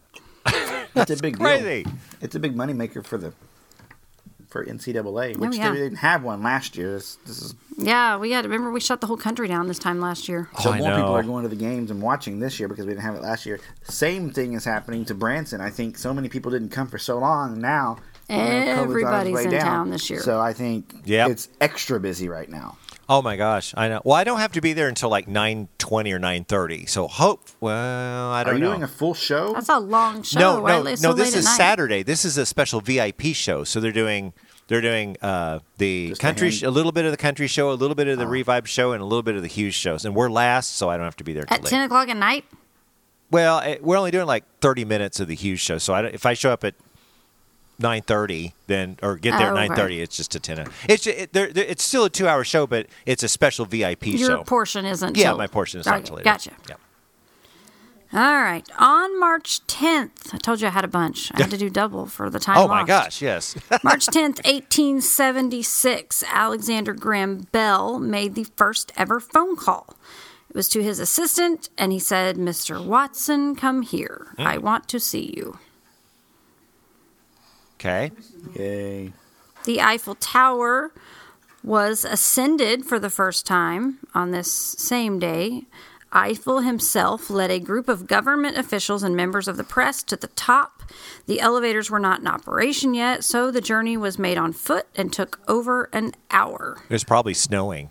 It's 0.94 1.10
a 1.10 1.16
big 1.16 1.38
deal. 1.38 1.46
crazy. 1.46 1.86
It's 2.20 2.36
a 2.36 2.38
big 2.38 2.54
moneymaker 2.54 3.04
for 3.04 3.18
the 3.18 3.32
for 4.52 4.64
NCAA, 4.64 5.34
oh, 5.36 5.38
which 5.40 5.50
Oh, 5.52 5.54
yeah. 5.54 5.70
they 5.72 5.78
didn't 5.78 5.98
have 5.98 6.22
one 6.22 6.42
last 6.42 6.76
year. 6.76 6.92
This, 6.92 7.16
this 7.26 7.40
is 7.42 7.54
Yeah, 7.78 8.18
we 8.18 8.30
had 8.32 8.44
remember 8.44 8.70
we 8.70 8.80
shut 8.80 9.00
the 9.00 9.06
whole 9.06 9.16
country 9.16 9.48
down 9.48 9.66
this 9.66 9.78
time 9.78 10.00
last 10.00 10.28
year. 10.28 10.48
so 10.60 10.68
Oh, 10.70 10.72
I 10.74 10.78
more 10.78 10.90
people 10.94 11.12
are 11.16 11.22
going 11.22 11.42
to 11.42 11.48
the 11.48 11.56
games 11.56 11.90
and 11.90 12.00
watching 12.02 12.38
this 12.38 12.60
year 12.60 12.68
because 12.68 12.84
we 12.86 12.92
didn't 12.92 13.02
have 13.04 13.14
it 13.14 13.22
last 13.22 13.46
year. 13.46 13.58
Same 13.84 14.30
thing 14.30 14.52
is 14.52 14.64
happening 14.64 15.04
to 15.06 15.14
Branson. 15.14 15.60
I 15.60 15.70
think 15.70 15.96
so 15.98 16.12
many 16.14 16.28
people 16.28 16.50
didn't 16.52 16.68
come 16.68 16.86
for 16.86 16.98
so 16.98 17.18
long. 17.18 17.58
Now 17.60 17.96
you 18.28 18.36
know, 18.36 18.44
its 18.44 18.80
Everybody's 18.82 19.34
way 19.34 19.44
in 19.44 19.50
down. 19.50 19.60
town 19.64 19.90
this 19.90 20.08
year. 20.08 20.20
So 20.20 20.38
I 20.40 20.52
think 20.52 20.94
Yep. 21.04 21.30
it's 21.30 21.48
extra 21.60 21.98
busy 21.98 22.28
right 22.28 22.48
now. 22.48 22.76
Oh 23.14 23.20
my 23.20 23.36
gosh, 23.36 23.74
I 23.76 23.88
know. 23.88 24.00
Well, 24.04 24.16
I 24.16 24.24
don't 24.24 24.38
have 24.38 24.52
to 24.52 24.62
be 24.62 24.72
there 24.72 24.88
until 24.88 25.10
like 25.10 25.28
nine 25.28 25.68
twenty 25.76 26.12
or 26.12 26.18
nine 26.18 26.44
thirty. 26.44 26.86
So 26.86 27.08
hope. 27.08 27.46
Well, 27.60 27.74
I 28.30 28.40
Are 28.40 28.44
don't 28.44 28.46
know. 28.46 28.50
Are 28.50 28.54
you 28.54 28.60
know. 28.60 28.70
doing 28.70 28.82
a 28.84 28.88
full 28.88 29.12
show? 29.12 29.52
That's 29.52 29.68
a 29.68 29.78
long 29.78 30.22
show. 30.22 30.40
no, 30.40 30.62
Why 30.62 30.72
no, 30.76 30.80
late- 30.80 30.98
so 30.98 31.10
no. 31.10 31.14
This 31.14 31.34
is? 31.36 31.46
Saturday. 31.56 32.02
This 32.02 32.24
is 32.24 32.38
a 32.38 32.46
special 32.46 32.80
VIP 32.80 33.20
show. 33.34 33.64
So 33.64 33.80
they're 33.80 33.92
doing 33.92 34.32
they're 34.68 34.80
doing 34.80 35.18
uh, 35.20 35.58
the 35.76 36.08
Just 36.08 36.20
a 36.20 36.22
country, 36.22 36.46
hand- 36.48 36.54
sh- 36.60 36.62
a 36.62 36.70
little 36.70 36.92
bit 36.92 37.04
of 37.04 37.10
the 37.10 37.16
country 37.18 37.46
show, 37.48 37.70
a 37.70 37.74
little 37.74 37.94
bit 37.96 38.08
of 38.08 38.18
the 38.18 38.26
revive 38.26 38.66
show, 38.68 38.92
and 38.92 39.02
a 39.02 39.04
little 39.04 39.22
bit 39.22 39.34
of 39.36 39.42
the 39.42 39.48
Hughes 39.48 39.74
shows. 39.74 40.04
And 40.06 40.14
we're 40.14 40.30
last, 40.30 40.76
so 40.76 40.88
I 40.88 40.96
don't 40.96 41.04
have 41.04 41.16
to 41.16 41.24
be 41.24 41.34
there 41.34 41.44
At 41.48 41.62
late. 41.62 41.68
10 41.70 41.82
o'clock 41.84 42.08
at 42.08 42.16
night? 42.16 42.46
Well, 43.30 43.60
eh, 43.60 43.76
we're 43.82 43.96
only 43.98 44.10
doing 44.10 44.26
like 44.26 44.44
thirty 44.60 44.84
minutes 44.86 45.20
of 45.20 45.28
the 45.28 45.34
Hughes 45.34 45.60
show. 45.60 45.76
So 45.78 45.92
I 45.92 46.04
if 46.04 46.24
I 46.24 46.34
show 46.34 46.50
up 46.52 46.64
at 46.64 46.74
nine 47.82 48.02
thirty, 48.02 48.54
then 48.66 48.98
or 49.02 49.16
get 49.16 49.36
there 49.38 49.48
Oh, 49.48 49.56
at 49.56 49.68
nine 49.68 49.76
thirty, 49.76 50.00
it's 50.00 50.16
just 50.16 50.34
a 50.34 50.40
ten. 50.40 50.66
It's 50.88 51.06
it, 51.06 51.36
it's 51.36 51.82
still 51.82 52.04
a 52.04 52.10
two 52.10 52.28
hour 52.28 52.44
show, 52.44 52.66
but 52.66 52.86
it's 53.04 53.22
a 53.22 53.28
special 53.28 53.66
VIP 53.66 54.06
Your 54.06 54.28
show. 54.28 54.44
portion 54.44 54.84
isn't. 54.86 55.16
yeah, 55.16 55.28
till- 55.28 55.38
my 55.38 55.46
portion 55.46 55.80
is 55.80 55.86
not 55.86 55.96
Okay, 55.96 56.04
till 56.04 56.16
later. 56.16 56.24
Gotcha. 56.24 56.52
Yeah. 56.68 56.76
All 58.14 58.42
right. 58.42 58.68
On 58.78 59.18
March 59.18 59.66
10th, 59.66 60.34
I 60.34 60.36
told 60.36 60.60
you 60.60 60.66
I 60.66 60.70
had 60.70 60.84
a 60.84 60.88
bunch. 60.88 61.32
I 61.34 61.40
had 61.40 61.50
to 61.50 61.56
do 61.56 61.70
double 61.70 62.04
for 62.04 62.28
the 62.28 62.38
time. 62.38 62.58
Oh 62.62 62.68
my 62.68 62.80
lost. 62.80 62.88
gosh, 62.88 63.22
yes. 63.22 63.56
March 63.82 64.06
10th, 64.06 64.44
1876, 64.44 66.22
Alexander 66.28 66.92
Graham 66.92 67.46
Bell 67.52 67.98
made 67.98 68.34
the 68.34 68.44
first 68.54 68.92
ever 68.98 69.18
phone 69.18 69.56
call. 69.56 69.96
It 70.50 70.56
was 70.56 70.68
to 70.68 70.82
his 70.82 70.98
assistant, 70.98 71.70
and 71.78 71.90
he 71.90 71.98
said, 71.98 72.36
Mr. 72.36 72.84
Watson, 72.84 73.56
come 73.56 73.80
here. 73.80 74.34
I 74.36 74.56
hmm. 74.56 74.62
want 74.62 74.88
to 74.88 75.00
see 75.00 75.32
you. 75.34 75.58
Okay. 77.84 78.12
Yay! 78.54 79.12
The 79.64 79.80
Eiffel 79.80 80.14
Tower 80.16 80.92
was 81.62 82.04
ascended 82.04 82.84
for 82.84 82.98
the 82.98 83.10
first 83.10 83.46
time 83.46 83.98
on 84.14 84.30
this 84.30 84.50
same 84.50 85.18
day. 85.18 85.64
Eiffel 86.12 86.60
himself 86.60 87.30
led 87.30 87.50
a 87.50 87.58
group 87.58 87.88
of 87.88 88.06
government 88.06 88.58
officials 88.58 89.02
and 89.02 89.16
members 89.16 89.48
of 89.48 89.56
the 89.56 89.64
press 89.64 90.02
to 90.02 90.16
the 90.16 90.26
top. 90.28 90.82
The 91.26 91.40
elevators 91.40 91.90
were 91.90 92.00
not 92.00 92.20
in 92.20 92.26
operation 92.26 92.92
yet, 92.92 93.24
so 93.24 93.50
the 93.50 93.60
journey 93.62 93.96
was 93.96 94.18
made 94.18 94.36
on 94.36 94.52
foot 94.52 94.86
and 94.94 95.10
took 95.12 95.40
over 95.48 95.88
an 95.92 96.12
hour 96.30 96.78
It 96.88 96.92
was 96.92 97.04
probably 97.04 97.32
snowing. 97.34 97.90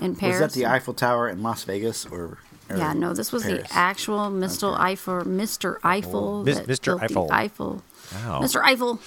in 0.00 0.16
Paris. 0.16 0.40
Was 0.40 0.52
that 0.54 0.58
the 0.58 0.66
Eiffel 0.66 0.94
Tower 0.94 1.28
in 1.28 1.42
Las 1.42 1.64
Vegas 1.64 2.06
or 2.06 2.20
or 2.20 2.38
Yeah, 2.70 2.92
no, 2.94 3.12
this 3.12 3.30
was 3.32 3.42
Paris. 3.44 3.68
the 3.68 3.74
actual 3.74 4.30
Mr. 4.30 4.78
Eiffel, 4.78 5.22
Mr. 5.24 5.78
Eiffel, 5.84 6.44
Mis- 6.44 6.60
Mr. 6.60 7.00
Eiffel. 7.02 7.28
Eiffel. 7.30 7.82
Wow. 8.12 8.40
Mr. 8.42 8.62
Eiffel. 8.62 9.00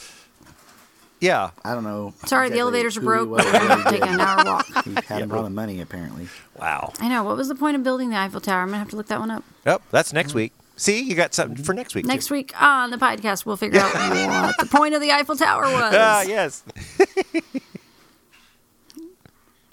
Yeah. 1.20 1.50
I 1.66 1.74
don't 1.74 1.84
know. 1.84 2.14
Sorry, 2.26 2.50
the 2.50 2.60
elevators 2.60 2.96
are 2.98 3.02
broke, 3.02 3.30
was, 3.30 3.44
we're 3.44 3.52
what 3.52 3.68
gonna 3.68 3.90
take 3.90 4.06
an 4.06 4.20
hour 4.20 4.46
walk. 4.46 4.68
He 4.86 4.94
had 5.08 5.24
a 5.24 5.26
lot 5.26 5.46
of 5.46 5.52
money, 5.52 5.82
apparently. 5.82 6.28
Wow. 6.60 6.94
I 7.00 7.08
know. 7.10 7.24
What 7.24 7.38
was 7.38 7.48
the 7.48 7.56
point 7.56 7.76
of 7.76 7.84
building 7.84 8.12
the 8.12 8.18
Eiffel 8.18 8.40
Tower? 8.42 8.62
I'm 8.62 8.68
gonna 8.68 8.78
have 8.80 8.90
to 8.90 8.96
look 8.96 9.08
that 9.08 9.20
one 9.20 9.32
up 9.32 9.44
Oh, 9.66 9.80
that's 9.92 10.14
next 10.14 10.34
week. 10.36 10.54
See, 10.76 11.02
you 11.02 11.16
got 11.16 11.34
something 11.34 11.64
for 11.64 11.74
next 11.74 11.96
week. 11.96 12.06
too. 12.06 12.08
next 12.10 12.30
week 12.30 12.54
on 12.62 12.92
the 12.92 12.98
podcast. 12.98 13.48
We'll 13.48 13.58
figure 13.58 13.80
out 13.82 13.94
what 14.46 14.58
the 14.60 14.68
point 14.68 14.94
of 14.94 15.02
the 15.02 15.12
Eiffel 15.12 15.36
Tower 15.36 15.64
was. 15.64 15.94
Ah, 15.96 16.22
yes. 16.22 16.64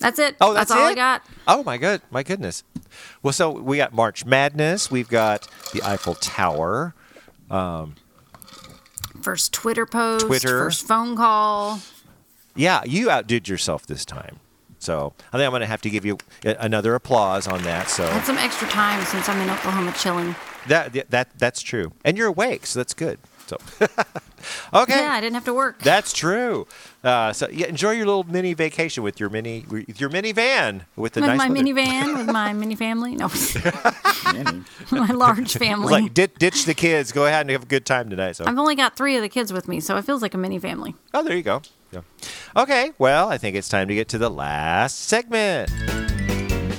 That's 0.04 0.18
it. 0.18 0.36
Oh, 0.38 0.52
that's, 0.52 0.70
all 0.70 0.84
I 0.84 0.94
got. 0.94 1.22
Oh 1.48 1.64
my 1.64 1.78
good, 1.78 2.02
my 2.10 2.22
goodness. 2.22 2.62
Well, 3.22 3.32
so 3.32 3.50
we 3.50 3.78
got 3.78 3.94
March 3.94 4.26
Madness. 4.26 4.90
We've 4.90 5.08
got 5.08 5.48
the 5.72 5.82
Eiffel 5.82 6.14
Tower. 6.14 6.94
Um, 7.50 7.94
first 9.22 9.54
Twitter 9.54 9.86
post. 9.86 10.26
Twitter. 10.26 10.58
First 10.58 10.86
phone 10.86 11.16
call. 11.16 11.80
Yeah, 12.54 12.82
you 12.84 13.08
outdid 13.08 13.48
yourself 13.48 13.86
this 13.86 14.04
time. 14.04 14.40
So 14.78 15.14
I 15.32 15.38
think 15.38 15.46
I'm 15.46 15.52
going 15.52 15.60
to 15.60 15.66
have 15.66 15.80
to 15.80 15.90
give 15.90 16.04
you 16.04 16.18
another 16.44 16.94
applause 16.94 17.48
on 17.48 17.62
that. 17.62 17.88
So 17.88 18.04
I 18.04 18.10
had 18.10 18.26
some 18.26 18.36
extra 18.36 18.68
time 18.68 19.02
since 19.06 19.26
I'm 19.26 19.40
in 19.40 19.48
Oklahoma 19.48 19.94
chilling. 19.98 20.36
that 20.68 20.92
that 21.08 21.30
that's 21.38 21.62
true, 21.62 21.92
and 22.04 22.18
you're 22.18 22.28
awake, 22.28 22.66
so 22.66 22.78
that's 22.78 22.92
good. 22.92 23.18
So 23.46 23.58
okay, 24.72 25.00
Yeah, 25.02 25.12
I 25.12 25.20
didn't 25.20 25.34
have 25.34 25.44
to 25.44 25.54
work. 25.54 25.78
that's 25.80 26.12
true. 26.12 26.66
Uh, 27.02 27.32
so 27.32 27.48
yeah, 27.50 27.66
enjoy 27.66 27.90
your 27.92 28.06
little 28.06 28.24
mini 28.24 28.54
vacation 28.54 29.02
with 29.02 29.20
your 29.20 29.28
mini 29.28 29.64
with 29.68 30.00
your 30.00 30.08
minivan 30.10 30.82
with 30.96 31.12
the 31.12 31.20
with 31.20 31.28
nice 31.28 31.38
my 31.38 31.48
weather. 31.48 31.62
minivan, 31.62 32.16
with 32.16 32.26
my 32.26 32.52
mini 32.54 32.74
family. 32.74 33.14
No, 33.16 33.28
my 34.90 35.08
large 35.12 35.40
It's 35.40 35.56
family. 35.56 35.90
like 35.92 36.14
ditch, 36.14 36.32
ditch 36.38 36.64
the 36.64 36.74
kids. 36.74 37.12
Go 37.12 37.26
ahead 37.26 37.42
and 37.42 37.50
have 37.50 37.64
a 37.64 37.66
good 37.66 37.84
time 37.84 38.08
tonight. 38.08 38.32
So 38.36 38.44
I've 38.46 38.58
only 38.58 38.74
got 38.74 38.96
three 38.96 39.16
of 39.16 39.22
the 39.22 39.28
kids 39.28 39.52
with 39.52 39.68
me, 39.68 39.80
so 39.80 39.96
it 39.96 40.04
feels 40.04 40.22
like 40.22 40.32
a 40.34 40.38
mini 40.38 40.58
family. 40.58 40.94
Oh, 41.12 41.22
there 41.22 41.36
you 41.36 41.42
go. 41.42 41.60
Yeah. 41.92 42.00
Okay, 42.56 42.92
well, 42.98 43.28
I 43.28 43.36
think 43.38 43.56
it's 43.56 43.68
time 43.68 43.88
to 43.88 43.94
get 43.94 44.08
to 44.08 44.18
the 44.18 44.30
last 44.30 45.00
segment. 45.00 45.70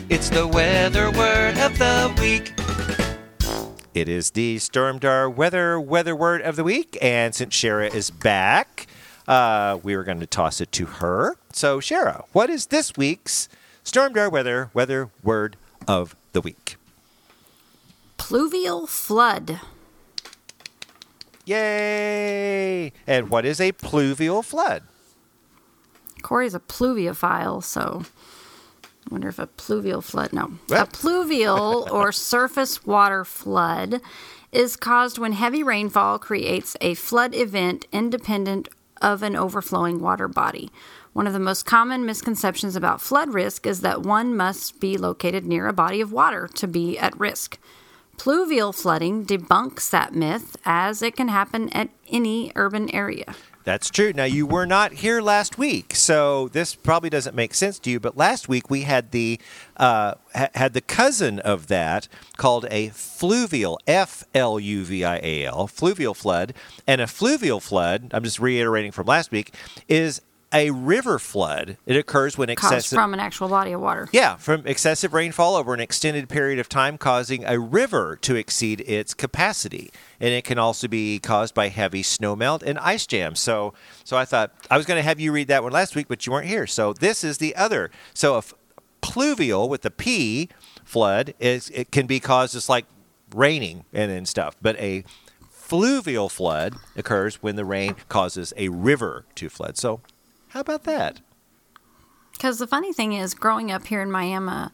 It's 0.10 0.30
the 0.30 0.48
weather 0.48 1.12
word 1.12 1.58
of 1.58 1.78
the 1.78 2.14
week. 2.20 2.54
It 3.96 4.10
is 4.10 4.32
the 4.32 4.58
Stormdar 4.58 5.34
weather 5.34 5.80
weather 5.80 6.14
word 6.14 6.42
of 6.42 6.58
the 6.58 6.66
week, 6.66 6.98
and 7.02 7.34
since 7.34 7.56
Shara 7.56 7.96
is 7.96 8.12
back, 8.12 8.88
uh, 9.26 9.80
we 9.84 9.96
were 9.96 10.04
going 10.04 10.20
to 10.20 10.28
toss 10.28 10.60
it 10.60 10.74
to 10.74 10.86
her. 10.86 11.38
So, 11.54 11.80
Shara, 11.80 12.26
what 12.34 12.50
is 12.50 12.66
this 12.66 12.98
week's 12.98 13.48
Stormdar 13.86 14.30
weather 14.30 14.70
weather 14.74 15.12
word 15.24 15.56
of 15.88 16.14
the 16.34 16.42
week? 16.42 16.76
Pluvial 18.18 18.86
flood. 18.86 19.62
Yay! 21.46 22.92
And 23.08 23.30
what 23.30 23.46
is 23.46 23.62
a 23.62 23.72
pluvial 23.72 24.44
flood? 24.44 24.84
Corey's 26.22 26.54
a 26.54 26.60
pluviophile, 26.60 27.64
so 27.64 28.04
I 29.08 29.14
wonder 29.14 29.28
if 29.28 29.40
a 29.40 29.48
pluvial 29.48 30.02
flood. 30.02 30.34
No, 30.34 30.54
a 30.72 30.86
pluvial 30.86 31.88
or 31.92 32.12
surface 32.12 32.86
water 32.86 33.24
flood 33.24 34.02
is 34.52 34.76
caused 34.76 35.18
when 35.18 35.34
heavy 35.34 35.62
rainfall 35.62 36.18
creates 36.18 36.76
a 36.82 36.96
flood 36.96 37.36
event 37.36 37.86
independent 37.92 38.70
of 39.02 39.22
an 39.22 39.36
overflowing 39.36 40.00
water 40.00 40.28
body. 40.28 40.72
One 41.14 41.28
of 41.28 41.34
the 41.34 41.40
most 41.40 41.66
common 41.66 42.06
misconceptions 42.06 42.76
about 42.76 43.02
flood 43.02 43.34
risk 43.34 43.66
is 43.68 43.82
that 43.82 44.02
one 44.02 44.36
must 44.36 44.80
be 44.80 44.98
located 44.98 45.46
near 45.46 45.68
a 45.68 45.74
body 45.74 46.02
of 46.02 46.12
water 46.12 46.50
to 46.56 46.68
be 46.68 46.98
at 46.98 47.18
risk. 47.20 47.58
Pluvial 48.18 48.74
flooding 48.74 49.26
debunks 49.26 49.90
that 49.90 50.14
myth 50.14 50.56
as 50.66 51.02
it 51.02 51.16
can 51.16 51.28
happen 51.28 51.70
at 51.70 51.90
any 52.10 52.52
urban 52.56 52.94
area. 52.94 53.36
That's 53.66 53.90
true. 53.90 54.14
Now 54.14 54.26
you 54.26 54.46
were 54.46 54.68
not 54.68 54.94
here 54.94 55.22
last 55.22 55.58
week, 55.58 55.96
so 55.96 56.50
this 56.50 56.76
probably 56.76 57.10
doesn't 57.10 57.36
make 57.36 57.56
sense 57.56 57.80
to 57.80 57.90
you. 57.90 58.00
But 58.00 58.16
last 58.16 58.48
week 58.48 58.70
we 58.70 58.84
had 58.84 59.10
the 59.10 59.40
uh, 59.76 60.14
ha- 60.36 60.50
had 60.54 60.74
the 60.74 60.82
cousin 60.82 61.40
of 61.40 61.66
that 61.66 62.08
called 62.38 62.68
a 62.70 62.90
fluvial, 62.90 63.80
F 63.88 64.24
L 64.36 64.60
U 64.60 64.86
V 64.86 65.04
I 65.04 65.18
A 65.18 65.46
L, 65.46 65.66
fluvial 65.66 66.14
flood, 66.14 66.54
and 66.86 67.02
a 67.02 67.08
fluvial 67.08 67.60
flood. 67.60 68.12
I'm 68.14 68.24
just 68.24 68.40
reiterating 68.40 68.92
from 68.92 69.08
last 69.08 69.32
week 69.32 69.56
is 69.88 70.22
a 70.54 70.72
river 70.72 71.20
flood. 71.20 71.78
It 71.86 71.98
occurs 71.98 72.38
when 72.38 72.48
Caused 72.56 72.74
excessive 72.74 72.96
from 72.96 73.14
an 73.14 73.20
actual 73.20 73.50
body 73.50 73.72
of 73.74 73.82
water. 73.82 74.08
yeah, 74.12 74.36
from 74.38 74.66
excessive 74.66 75.14
rainfall 75.14 75.56
over 75.56 75.74
an 75.74 75.80
extended 75.80 76.30
period 76.30 76.60
of 76.60 76.70
time, 76.70 76.98
causing 76.98 77.44
a 77.46 77.60
river 77.60 78.18
to 78.22 78.36
exceed 78.36 78.82
its 78.82 79.14
capacity, 79.14 79.92
and 80.20 80.30
it 80.30 80.44
can 80.46 80.58
also 80.58 80.88
be 80.88 81.20
caused 81.20 81.54
by 81.54 81.68
heavy 81.70 82.04
snowmelt 82.04 82.64
and 82.64 82.80
ice 82.80 83.06
jams. 83.06 83.40
So, 83.40 83.74
so 84.04 84.16
I 84.18 84.26
thought 84.26 84.54
I 84.72 84.78
was 84.78 84.86
going 84.86 84.98
to 84.98 85.04
have 85.04 85.20
you 85.20 85.32
read 85.32 85.48
that 85.50 85.64
one 85.64 85.72
last 85.74 85.96
week, 85.96 86.08
but 86.08 86.26
you 86.26 86.32
weren't 86.32 86.48
here. 86.48 86.68
So 86.68 86.94
this 86.94 87.24
is 87.24 87.38
the 87.40 87.56
other. 87.56 87.92
So 88.14 88.36
a 88.36 88.38
f- 88.40 88.54
pluvial 89.02 89.68
with 89.68 89.82
the 89.82 89.92
P 89.92 90.50
flood 90.84 91.34
is 91.40 91.70
it 91.72 91.92
can 91.92 92.06
be 92.08 92.20
caused 92.20 92.54
just 92.54 92.70
like 92.70 92.86
raining 93.34 93.84
and 93.92 94.12
and 94.12 94.28
stuff, 94.28 94.56
but 94.62 94.80
a 94.80 95.04
fluvial 95.50 96.30
flood 96.30 96.76
occurs 96.96 97.42
when 97.42 97.56
the 97.56 97.66
rain 97.66 97.96
causes 98.08 98.54
a 98.56 98.70
river 98.70 99.26
to 99.36 99.50
flood. 99.50 99.78
So, 99.78 100.02
how 100.56 100.62
about 100.62 100.84
that? 100.86 101.20
Because 102.32 102.60
the 102.60 102.66
funny 102.68 102.94
thing 102.94 103.12
is, 103.12 103.34
growing 103.34 103.72
up 103.72 103.86
here 103.88 104.02
in 104.02 104.10
Miami, 104.10 104.48
uh, 104.50 104.70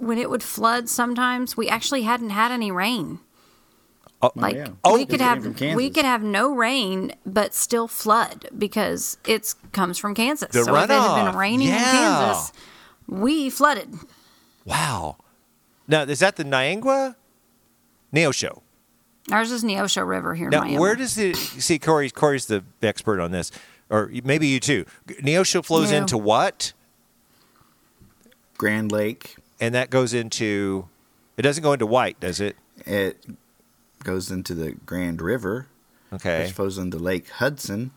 when 0.00 0.18
it 0.18 0.28
would 0.28 0.42
flood, 0.42 0.88
sometimes 0.88 1.56
we 1.56 1.68
actually 1.68 2.02
hadn't 2.02 2.30
had 2.30 2.50
any 2.50 2.72
rain. 2.72 3.20
Oh, 4.20 4.32
Like 4.34 4.56
yeah. 4.56 4.70
Oh, 4.82 4.94
we 4.94 5.06
could 5.06 5.20
have 5.20 5.60
we 5.60 5.88
could 5.90 6.04
have 6.04 6.24
no 6.24 6.52
rain, 6.52 7.12
but 7.24 7.54
still 7.54 7.86
flood 7.86 8.48
because 8.58 9.16
it 9.24 9.54
comes 9.70 9.98
from 9.98 10.16
Kansas. 10.16 10.50
The 10.50 10.64
so 10.64 10.74
if 10.74 10.84
it 10.84 10.90
had 10.90 11.24
been 11.30 11.36
raining 11.38 11.68
in 11.68 11.74
Kansas, 11.74 12.52
we 13.06 13.48
flooded. 13.50 13.94
Wow. 14.64 15.18
Now, 15.86 16.02
is 16.02 16.18
that 16.18 16.34
the 16.34 16.42
Niangua 16.44 17.14
Neosho? 18.12 18.62
Ours 19.30 19.52
is 19.52 19.62
Neosho 19.62 20.04
River 20.06 20.34
here 20.34 20.48
Now, 20.48 20.58
in 20.62 20.64
Miami. 20.64 20.78
where 20.80 20.96
does 20.96 21.16
it 21.16 21.36
see? 21.36 21.78
Corey, 21.78 22.10
Corey's 22.10 22.46
the 22.46 22.64
expert 22.82 23.20
on 23.20 23.30
this, 23.30 23.52
or 23.90 24.10
maybe 24.24 24.46
you 24.46 24.60
too. 24.60 24.84
Neosho 25.06 25.64
flows 25.64 25.90
Yeah. 25.92 25.98
into 25.98 26.18
what, 26.18 26.72
Grand 28.56 28.90
Lake. 28.92 29.36
and 29.60 29.74
that 29.74 29.90
goes 29.90 30.12
into. 30.14 30.88
It 31.36 31.42
doesn't 31.42 31.62
go 31.62 31.72
into 31.72 31.86
White, 31.86 32.18
does 32.20 32.40
it? 32.40 32.56
It 32.84 33.24
goes 34.02 34.30
into 34.30 34.54
the 34.54 34.72
Grand 34.72 35.20
River, 35.22 35.68
Okay. 36.12 36.44
which 36.44 36.52
flows 36.52 36.78
into 36.78 36.98
Lake 36.98 37.28
Hudson, 37.30 37.92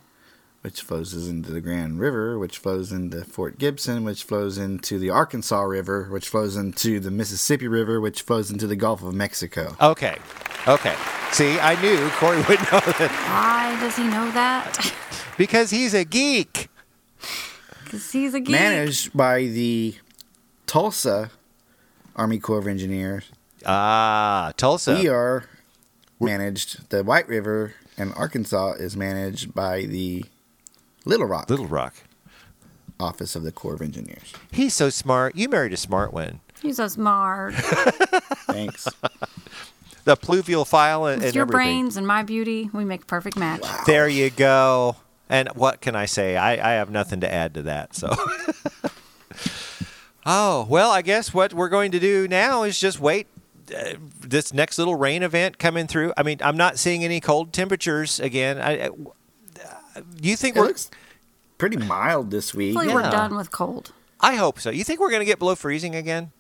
which 0.61 0.81
flows 0.81 1.13
into 1.27 1.51
the 1.51 1.61
Grand 1.61 1.99
River, 1.99 2.37
which 2.37 2.59
flows 2.59 2.91
into 2.91 3.23
Fort 3.23 3.57
Gibson, 3.57 4.03
which 4.03 4.23
flows 4.23 4.57
into 4.59 4.99
the 4.99 5.09
Arkansas 5.09 5.61
River, 5.61 6.07
which 6.11 6.29
flows 6.29 6.55
into 6.55 6.99
the 6.99 7.09
Mississippi 7.09 7.67
River, 7.67 7.99
which 7.99 8.21
flows 8.21 8.51
into 8.51 8.67
the 8.67 8.75
Gulf 8.75 9.01
of 9.03 9.13
Mexico. 9.15 9.75
Okay. 9.81 10.17
Okay. 10.67 10.95
See, 11.31 11.57
I 11.59 11.81
knew 11.81 12.09
Corey 12.11 12.37
would 12.37 12.59
know 12.59 12.79
that 12.81 13.11
Why 13.29 13.79
does 13.79 13.95
he 13.95 14.03
know 14.03 14.29
that? 14.31 14.93
because 15.41 15.71
he's 15.71 15.95
a 15.95 16.05
geek. 16.05 16.69
Because 17.83 18.11
he's 18.11 18.35
a 18.35 18.39
geek. 18.39 18.51
Managed 18.51 19.17
by 19.17 19.45
the 19.45 19.95
Tulsa 20.67 21.31
Army 22.15 22.37
Corps 22.37 22.59
of 22.59 22.67
Engineers. 22.67 23.25
Ah, 23.65 24.53
Tulsa. 24.55 24.93
We 24.93 25.07
are 25.07 25.45
managed. 26.19 26.91
The 26.91 27.03
White 27.03 27.27
River 27.27 27.73
and 27.97 28.13
Arkansas 28.13 28.73
is 28.73 28.95
managed 28.95 29.55
by 29.55 29.81
the 29.85 30.25
Little 31.05 31.25
Rock 31.25 31.49
Little 31.49 31.65
Rock. 31.67 31.95
Office 32.99 33.35
of 33.35 33.41
the 33.41 33.51
Corps 33.51 33.73
of 33.73 33.81
Engineers. 33.81 34.31
He's 34.51 34.75
so 34.75 34.91
smart. 34.91 35.35
You 35.35 35.49
married 35.49 35.73
a 35.73 35.77
smart 35.77 36.13
one. 36.13 36.39
He's 36.61 36.77
so 36.77 36.87
smart. 36.87 37.55
Thanks. 38.45 38.87
The 40.03 40.15
pluviophile 40.15 41.11
and, 41.11 41.21
With 41.21 41.25
and 41.29 41.35
your 41.35 41.43
everything. 41.43 41.47
brains 41.47 41.97
and 41.97 42.05
my 42.05 42.21
beauty, 42.21 42.69
we 42.73 42.85
make 42.85 43.01
a 43.01 43.05
perfect 43.07 43.37
match. 43.37 43.63
There 43.87 44.07
you 44.07 44.29
go. 44.29 44.97
And 45.31 45.47
what 45.55 45.79
can 45.81 45.95
I 45.95 46.05
say? 46.05 46.35
I, 46.35 46.51
I 46.53 46.73
have 46.75 46.89
nothing 46.91 47.21
to 47.21 47.33
add 47.33 47.53
to 47.53 47.61
that. 47.63 47.95
So. 47.95 48.09
oh 50.25 50.65
well, 50.69 50.91
I 50.91 51.01
guess 51.01 51.33
what 51.33 51.53
we're 51.53 51.69
going 51.69 51.91
to 51.91 51.99
do 51.99 52.27
now 52.27 52.63
is 52.63 52.79
just 52.79 52.99
wait. 52.99 53.27
Uh, 53.73 53.93
this 54.19 54.53
next 54.53 54.77
little 54.77 54.95
rain 54.95 55.23
event 55.23 55.57
coming 55.57 55.87
through. 55.87 56.11
I 56.17 56.23
mean, 56.23 56.39
I'm 56.43 56.57
not 56.57 56.77
seeing 56.77 57.05
any 57.05 57.21
cold 57.21 57.53
temperatures 57.53 58.19
again. 58.19 58.59
I, 58.59 58.87
I, 58.87 58.89
you 60.21 60.35
think 60.35 60.57
It 60.57 60.59
we're? 60.59 60.67
looks 60.67 60.89
pretty 61.57 61.77
mild 61.77 62.31
this 62.31 62.53
week. 62.53 62.73
Hopefully, 62.75 62.93
Yeah. 62.93 63.05
we're 63.05 63.11
done 63.11 63.35
with 63.37 63.51
cold. 63.51 63.93
I 64.19 64.35
hope 64.35 64.59
so. 64.59 64.69
You 64.69 64.83
think 64.83 64.99
we're 64.99 65.09
going 65.09 65.21
to 65.21 65.25
get 65.25 65.39
below 65.39 65.55
freezing 65.55 65.95
again? 65.95 66.31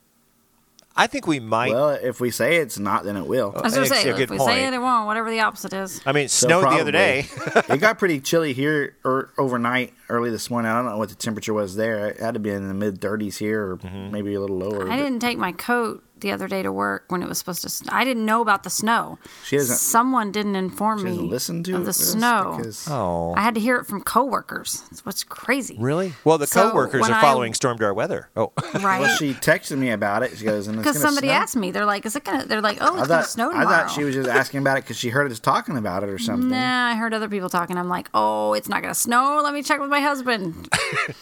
I 0.95 1.07
think 1.07 1.25
we 1.25 1.39
might. 1.39 1.71
Well, 1.71 1.89
if 1.91 2.19
we 2.19 2.31
say 2.31 2.57
it's 2.57 2.77
not, 2.77 3.05
then 3.05 3.15
it 3.15 3.25
will. 3.25 3.53
I 3.55 3.61
was 3.61 3.73
going 3.73 3.87
to 3.87 3.93
say, 3.95 4.09
a 4.09 4.13
good 4.13 4.23
if 4.23 4.29
we 4.29 4.37
point. 4.37 4.49
say 4.51 4.65
it, 4.67 4.73
it 4.73 4.81
won't. 4.81 5.07
Whatever 5.07 5.29
the 5.31 5.39
opposite 5.39 5.71
is. 5.73 6.01
I 6.05 6.11
mean, 6.11 6.25
it 6.25 6.31
So 6.31 6.47
snowed 6.47 6.63
the 6.65 6.81
other 6.81 6.91
day. 6.91 7.27
it 7.69 7.79
got 7.79 7.97
pretty 7.97 8.19
chilly 8.19 8.51
here 8.53 8.97
or 9.05 9.31
overnight, 9.37 9.93
early 10.09 10.29
this 10.31 10.49
morning. 10.49 10.69
I 10.69 10.75
don't 10.75 10.85
know 10.91 10.97
what 10.97 11.09
the 11.09 11.15
temperature 11.15 11.53
was 11.53 11.75
there. 11.77 12.07
It 12.09 12.19
had 12.19 12.33
to 12.33 12.39
be 12.41 12.49
in 12.49 12.67
the 12.67 12.73
mid 12.73 12.99
30s 12.99 13.37
here, 13.37 13.71
or 13.71 13.77
Mm-hmm. 13.77 14.11
maybe 14.11 14.33
a 14.33 14.39
little 14.41 14.57
lower. 14.57 14.85
I 14.91 14.97
but- 14.97 15.03
didn't 15.03 15.19
take 15.19 15.37
my 15.37 15.53
coat 15.53 16.03
the 16.21 16.31
other 16.31 16.47
day 16.47 16.63
to 16.63 16.71
work 16.71 17.05
when 17.09 17.21
it 17.21 17.27
was 17.29 17.37
supposed 17.37 17.61
to. 17.63 17.69
Sn- 17.69 17.89
I 17.89 18.03
didn't 18.03 18.25
know 18.25 18.41
about 18.41 18.63
the 18.63 18.69
snow. 18.69 19.19
She 19.45 19.57
doesn't- 19.57 19.75
Someone 19.77 20.31
didn't 20.31 20.55
inform 20.55 20.99
She 20.99 21.05
me 21.05 21.09
doesn't 21.11 21.29
listen 21.29 21.63
to 21.63 21.75
of 21.75 21.85
the 21.85 21.93
snow. 21.93 22.55
because- 22.57 22.87
Oh. 22.89 23.33
I 23.35 23.41
had 23.41 23.55
to 23.55 23.61
hear 23.61 23.77
it 23.77 23.85
from 23.87 24.01
coworkers. 24.01 24.83
It's 24.91 25.05
what's 25.05 25.23
crazy. 25.23 25.77
Really? 25.79 26.13
Well, 26.23 26.37
the 26.37 26.47
So, 26.47 26.69
coworkers 26.69 27.01
when 27.01 27.11
are 27.11 27.15
I- 27.17 27.21
following 27.21 27.53
Stormdar 27.53 27.93
weather. 27.95 28.29
Oh. 28.35 28.51
Right. 28.81 29.01
Well, 29.01 29.15
she 29.17 29.33
texted 29.33 29.77
me 29.77 29.91
about 29.91 30.23
it. 30.23 30.37
She 30.37 30.45
goes, 30.45 30.67
because 30.67 30.99
somebody 30.99 31.27
snow. 31.27 31.33
asked 31.35 31.55
me, 31.55 31.71
they're 31.71 31.85
like, 31.85 32.05
"Is 32.05 32.15
it 32.15 32.23
gonna?" 32.23 32.45
They're 32.45 32.61
like, 32.61 32.77
"Oh, 32.81 32.85
I 32.95 32.99
it's 32.99 33.07
gonna 33.07 33.21
thought, 33.21 33.29
snow 33.29 33.51
I 33.53 33.63
thought 33.63 33.91
she 33.91 34.03
was 34.03 34.15
just 34.15 34.27
asking 34.29 34.61
about 34.61 34.77
it 34.77 34.83
because 34.85 34.97
she 34.97 35.09
heard 35.09 35.29
us 35.31 35.39
talking 35.39 35.77
about 35.77 36.03
it 36.03 36.09
or 36.09 36.17
something. 36.17 36.49
Nah, 36.49 36.87
I 36.91 36.95
heard 36.95 37.13
other 37.13 37.27
people 37.29 37.49
talking. 37.49 37.77
I'm 37.77 37.89
like, 37.89 38.09
"Oh, 38.13 38.53
it's 38.53 38.67
not 38.69 38.81
gonna 38.81 38.95
snow. 38.95 39.41
Let 39.43 39.53
me 39.53 39.61
check 39.61 39.79
with 39.79 39.89
my 39.89 39.99
husband." 40.01 40.67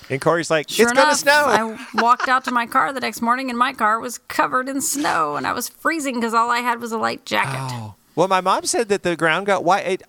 And 0.10 0.20
Corey's 0.20 0.50
like, 0.50 0.70
Sure 0.70 0.88
it's 0.88 0.94
going 0.94 1.10
to 1.10 1.16
snow. 1.16 1.46
I 1.46 2.02
walked 2.02 2.28
out 2.28 2.44
to 2.46 2.52
my 2.52 2.66
car 2.66 2.92
the 2.92 3.00
next 3.00 3.22
morning, 3.22 3.50
and 3.52 3.58
my 3.60 3.74
car 3.74 4.00
was 4.00 4.18
covered 4.28 4.68
in 4.68 4.82
snow, 4.90 5.36
and 5.36 5.46
I 5.48 5.54
was 5.54 5.70
freezing 5.70 6.16
because 6.16 6.34
all 6.34 6.50
I 6.50 6.60
had 6.60 6.82
was 6.82 6.92
a 6.92 6.98
light 6.98 7.26
jacket. 7.26 7.60
Oh. 7.76 7.96
Well, 8.16 8.28
my 8.28 8.42
mom 8.42 8.66
said 8.66 8.90
that 8.90 9.04
the 9.04 9.16
ground 9.16 9.46
got 9.46 9.64
white. 9.64 9.86
It, 9.88 10.04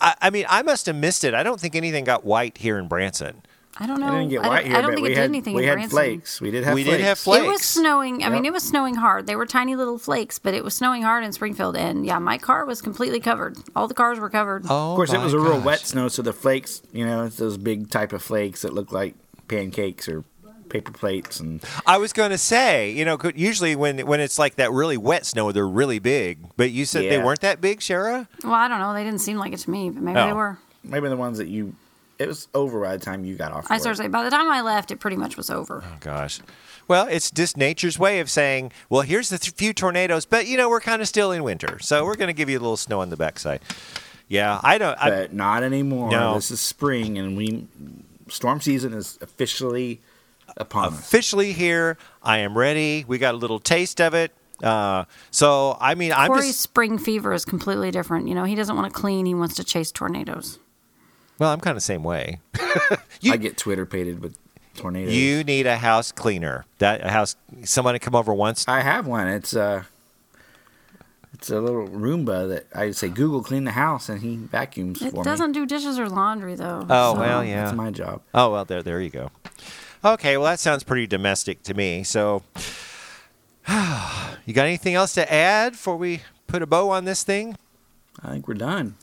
I, 0.00 0.14
I 0.22 0.30
mean, 0.30 0.44
I 0.48 0.62
must 0.62 0.86
have 0.86 0.96
missed 0.96 1.24
it. 1.24 1.34
I 1.34 1.42
don't 1.42 1.60
think 1.60 1.74
anything 1.74 2.04
got 2.04 2.24
white 2.24 2.58
here 2.58 2.78
in 2.78 2.88
Branson. 2.88 3.42
I 3.76 3.88
don't 3.88 3.98
know. 3.98 4.06
I 4.06 4.18
didn't 4.18 4.28
get 4.30 4.44
I 4.44 4.48
white 4.48 4.56
don't, 4.60 4.66
here, 4.70 4.76
I 4.76 4.80
don't 4.82 4.90
but 4.90 4.94
think 4.96 5.02
we 5.04 5.10
it 5.10 5.14
did 5.14 5.20
had 5.20 5.30
anything 5.30 5.54
we 5.54 5.62
in 5.62 5.68
had 5.68 5.74
Branson. 5.74 5.90
flakes. 5.90 6.40
We 6.40 6.50
did 6.52 6.62
have 6.64 6.74
We 6.74 6.84
flakes. 6.84 6.96
did 6.98 7.04
have 7.04 7.18
flakes. 7.18 7.44
It 7.44 7.48
was 7.48 7.62
snowing. 7.62 8.22
I 8.22 8.28
mean, 8.28 8.44
it 8.44 8.52
was 8.52 8.62
snowing 8.62 8.94
hard. 8.94 9.26
They 9.26 9.34
were 9.34 9.46
tiny 9.46 9.74
little 9.74 9.98
flakes, 9.98 10.38
but 10.38 10.54
it 10.54 10.62
was 10.62 10.74
snowing 10.76 11.02
hard 11.02 11.24
in 11.24 11.32
Springfield. 11.32 11.76
And 11.76 12.06
yeah, 12.06 12.20
my 12.20 12.38
car 12.38 12.64
was 12.66 12.80
completely 12.80 13.18
covered. 13.18 13.56
All 13.74 13.88
the 13.88 13.94
cars 13.94 14.20
were 14.20 14.30
covered. 14.30 14.64
Oh, 14.70 14.92
Of 14.92 14.96
course, 14.96 15.12
it 15.12 15.18
my 15.18 15.24
was 15.24 15.32
a 15.32 15.40
real 15.40 15.60
wet 15.60 15.80
snow, 15.80 16.06
so 16.06 16.22
the 16.22 16.32
flakes, 16.32 16.82
you 16.92 17.04
know, 17.04 17.24
it's 17.24 17.36
those 17.36 17.56
big 17.56 17.90
type 17.90 18.12
of 18.12 18.22
flakes 18.22 18.62
that 18.62 18.72
look 18.74 18.92
like 18.92 19.16
pancakes 19.48 20.08
or 20.08 20.22
paper 20.74 20.90
plates, 20.90 21.38
and 21.38 21.62
I 21.86 21.98
was 21.98 22.12
going 22.12 22.30
to 22.30 22.38
say, 22.38 22.90
you 22.90 23.04
know, 23.04 23.16
usually 23.36 23.76
when 23.76 24.00
when 24.06 24.18
it's 24.18 24.38
like 24.40 24.56
that 24.56 24.72
really 24.72 24.96
wet 24.96 25.24
snow, 25.24 25.52
they're 25.52 25.68
really 25.68 26.00
big. 26.00 26.38
But 26.56 26.72
you 26.72 26.84
said 26.84 27.02
they 27.10 27.22
weren't 27.22 27.40
that 27.42 27.60
big, 27.60 27.78
Shara? 27.78 28.26
Well, 28.42 28.52
I 28.54 28.66
don't 28.66 28.80
know. 28.80 28.92
They 28.92 29.04
didn't 29.04 29.20
seem 29.20 29.36
like 29.38 29.52
it 29.52 29.58
to 29.60 29.70
me, 29.70 29.90
but 29.90 30.02
maybe 30.02 30.18
Oh. 30.18 30.26
they 30.26 30.32
were. 30.32 30.58
maybe 30.82 31.08
the 31.08 31.16
ones 31.16 31.38
that 31.38 31.46
you. 31.48 31.74
It 32.18 32.28
was 32.28 32.46
over 32.54 32.80
by 32.80 32.96
the 32.96 33.04
time 33.04 33.24
you 33.24 33.34
got 33.36 33.50
off. 33.52 33.66
I 33.70 33.74
work. 33.74 33.80
started 33.82 33.96
to 33.98 34.02
say, 34.04 34.08
by 34.08 34.22
the 34.22 34.30
time 34.30 34.48
I 34.48 34.60
left, 34.62 34.90
it 34.92 35.00
pretty 35.00 35.16
much 35.16 35.36
was 35.36 35.48
over. 35.50 35.82
Oh 35.84 35.96
gosh. 36.00 36.40
Well, 36.86 37.06
it's 37.08 37.30
just 37.30 37.56
nature's 37.56 37.98
way 37.98 38.20
of 38.20 38.28
saying, 38.30 38.70
well, 38.90 39.00
here's 39.02 39.30
the 39.30 39.38
th- 39.38 39.54
few 39.54 39.72
tornadoes, 39.72 40.24
but 40.26 40.46
you 40.46 40.56
know, 40.56 40.68
we're 40.68 40.80
kind 40.80 41.00
of 41.02 41.08
still 41.08 41.32
in 41.32 41.42
winter, 41.42 41.78
so 41.80 42.04
we're 42.04 42.14
going 42.16 42.28
to 42.28 42.34
give 42.34 42.48
you 42.50 42.58
a 42.58 42.60
little 42.60 42.76
snow 42.76 43.00
on 43.00 43.10
the 43.10 43.16
backside. 43.16 43.60
Yeah, 44.28 44.60
I 44.62 44.78
don't. 44.78 44.96
I, 44.98 45.10
but 45.10 45.32
not 45.32 45.62
anymore. 45.62 46.10
No. 46.10 46.34
This 46.34 46.50
is 46.50 46.60
spring, 46.60 47.16
and 47.18 47.36
we 47.36 47.66
storm 48.28 48.60
season 48.60 48.92
is 48.92 49.18
officially 49.20 50.00
upon 50.56 50.92
us. 50.94 50.98
officially 51.00 51.52
here. 51.52 51.96
I 52.22 52.38
am 52.38 52.56
ready. 52.56 53.04
We 53.06 53.18
got 53.18 53.34
a 53.34 53.36
little 53.38 53.58
taste 53.58 54.00
of 54.00 54.14
it. 54.14 54.32
Uh, 54.62 55.04
so 55.30 55.76
I 55.80 55.94
mean, 55.94 56.12
I'm 56.12 56.28
Corey's 56.28 56.46
just 56.48 56.60
spring 56.60 56.96
fever 56.98 57.32
is 57.32 57.44
completely 57.44 57.90
different. 57.90 58.28
You 58.28 58.34
know, 58.34 58.44
he 58.44 58.54
doesn't 58.54 58.76
want 58.76 58.92
to 58.92 58.98
clean; 58.98 59.26
he 59.26 59.34
wants 59.34 59.56
to 59.56 59.64
chase 59.64 59.90
tornadoes. 59.90 60.58
well, 61.38 61.50
I'm 61.52 61.60
kind 61.60 61.72
of 61.72 61.76
the 61.78 61.80
same 61.86 62.04
way. 62.04 62.40
I 63.24 63.36
get 63.36 63.56
Twitter 63.56 63.84
pated 63.84 64.20
with 64.22 64.38
tornadoes. 64.76 65.14
You 65.14 65.42
need 65.44 65.66
a 65.66 65.76
house 65.76 66.12
cleaner. 66.12 66.66
That 66.78 67.04
a 67.04 67.10
house, 67.10 67.34
someone 67.64 67.94
to 67.94 67.98
come 67.98 68.14
over 68.14 68.32
once. 68.32 68.64
I 68.68 68.80
have 68.80 69.06
one. 69.08 69.26
It's 69.26 69.54
a 69.54 69.86
it's 71.34 71.50
a 71.50 71.60
little 71.60 71.88
Roomba 71.88 72.48
that 72.48 72.66
I 72.74 72.92
say 72.92 73.08
Google 73.08 73.42
clean 73.42 73.64
the 73.64 73.72
house, 73.72 74.08
and 74.08 74.20
he 74.22 74.36
vacuums 74.36 75.02
It 75.02 75.12
for 75.12 75.24
doesn't 75.24 75.48
me. 75.48 75.52
do 75.54 75.66
dishes 75.66 75.98
or 75.98 76.08
laundry, 76.08 76.54
though. 76.54 76.86
Oh 76.88 77.14
so- 77.14 77.20
well, 77.20 77.44
yeah. 77.44 77.64
That's 77.64 77.76
my 77.76 77.90
job. 77.90 78.22
Oh 78.32 78.52
well, 78.52 78.64
there, 78.64 78.82
there 78.84 79.00
you 79.00 79.10
go. 79.10 79.30
Okay, 80.04 80.36
well 80.36 80.46
that 80.46 80.60
sounds 80.60 80.84
pretty 80.84 81.06
domestic 81.06 81.62
to 81.62 81.72
me. 81.72 82.02
So, 82.02 82.42
you 83.68 84.52
got 84.52 84.66
anything 84.66 84.94
else 84.94 85.14
to 85.14 85.32
add 85.32 85.72
before 85.72 85.96
we 85.96 86.20
put 86.46 86.60
a 86.60 86.66
bow 86.66 86.90
on 86.90 87.06
this 87.06 87.22
thing? 87.22 87.56
I 88.22 88.30
think 88.30 88.46
we're 88.46 88.54
done. 88.54 88.96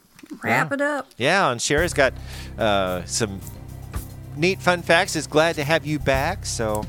Wrap 0.43 0.71
it 0.71 0.79
up. 0.79 1.07
Yeah, 1.17 1.51
and 1.51 1.59
Shara's 1.59 1.93
got 1.93 2.13
uh, 2.57 3.03
some 3.05 3.41
neat 4.37 4.61
fun 4.61 4.83
facts. 4.83 5.15
Is 5.15 5.25
glad 5.25 5.55
to 5.55 5.63
have 5.63 5.87
you 5.87 5.97
back. 5.97 6.45
So, 6.45 6.85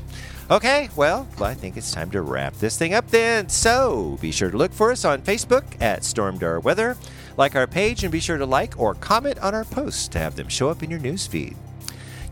okay, 0.51 0.89
well, 0.95 1.27
I 1.41 1.55
think 1.55 1.75
it's 1.75 1.91
time 1.91 2.11
to 2.11 2.21
wrap 2.21 2.53
this 2.57 2.77
thing 2.77 2.93
up 2.93 3.09
then. 3.09 3.49
So, 3.49 4.19
be 4.21 4.31
sure 4.31 4.51
to 4.51 4.57
look 4.57 4.71
for 4.71 4.91
us 4.91 5.05
on 5.05 5.23
Facebook 5.23 5.63
at 5.81 6.01
Stormdar 6.01 6.61
Weather. 6.61 6.95
Like 7.35 7.55
our 7.55 7.65
page 7.65 8.03
and 8.03 8.11
be 8.11 8.19
sure 8.19 8.37
to 8.37 8.45
like 8.45 8.79
or 8.79 8.93
comment 8.93 9.39
on 9.39 9.55
our 9.55 9.65
posts 9.65 10.07
to 10.09 10.19
have 10.19 10.35
them 10.35 10.49
show 10.49 10.69
up 10.69 10.83
in 10.83 10.91
your 10.91 10.99
news 10.99 11.25
feed. 11.25 11.57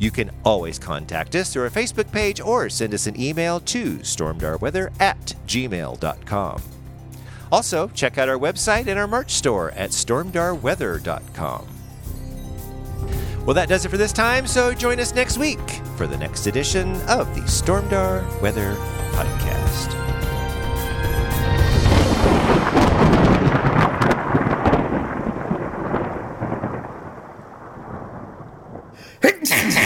You 0.01 0.09
can 0.09 0.31
always 0.43 0.79
contact 0.79 1.35
us 1.35 1.53
through 1.53 1.61
our 1.61 1.69
Facebook 1.69 2.11
page 2.11 2.41
or 2.41 2.69
send 2.69 2.95
us 2.95 3.05
an 3.05 3.21
email 3.21 3.59
to 3.59 3.97
stormdarweather 3.97 4.91
at 4.99 5.35
gmail.com. 5.45 6.61
Also, 7.51 7.87
check 7.89 8.17
out 8.17 8.27
our 8.27 8.39
website 8.39 8.87
and 8.87 8.97
our 8.97 9.07
merch 9.07 9.29
store 9.29 9.69
at 9.71 9.91
stormdarweather.com. 9.91 11.67
Well, 13.45 13.53
that 13.53 13.69
does 13.69 13.85
it 13.85 13.89
for 13.89 13.97
this 13.97 14.11
time, 14.11 14.47
so 14.47 14.73
join 14.73 14.99
us 14.99 15.13
next 15.13 15.37
week 15.37 15.59
for 15.97 16.07
the 16.07 16.17
next 16.17 16.47
edition 16.47 16.95
of 17.07 17.35
the 17.35 17.41
Stormdar 17.41 18.41
Weather 18.41 18.73
Podcast. 19.11 19.97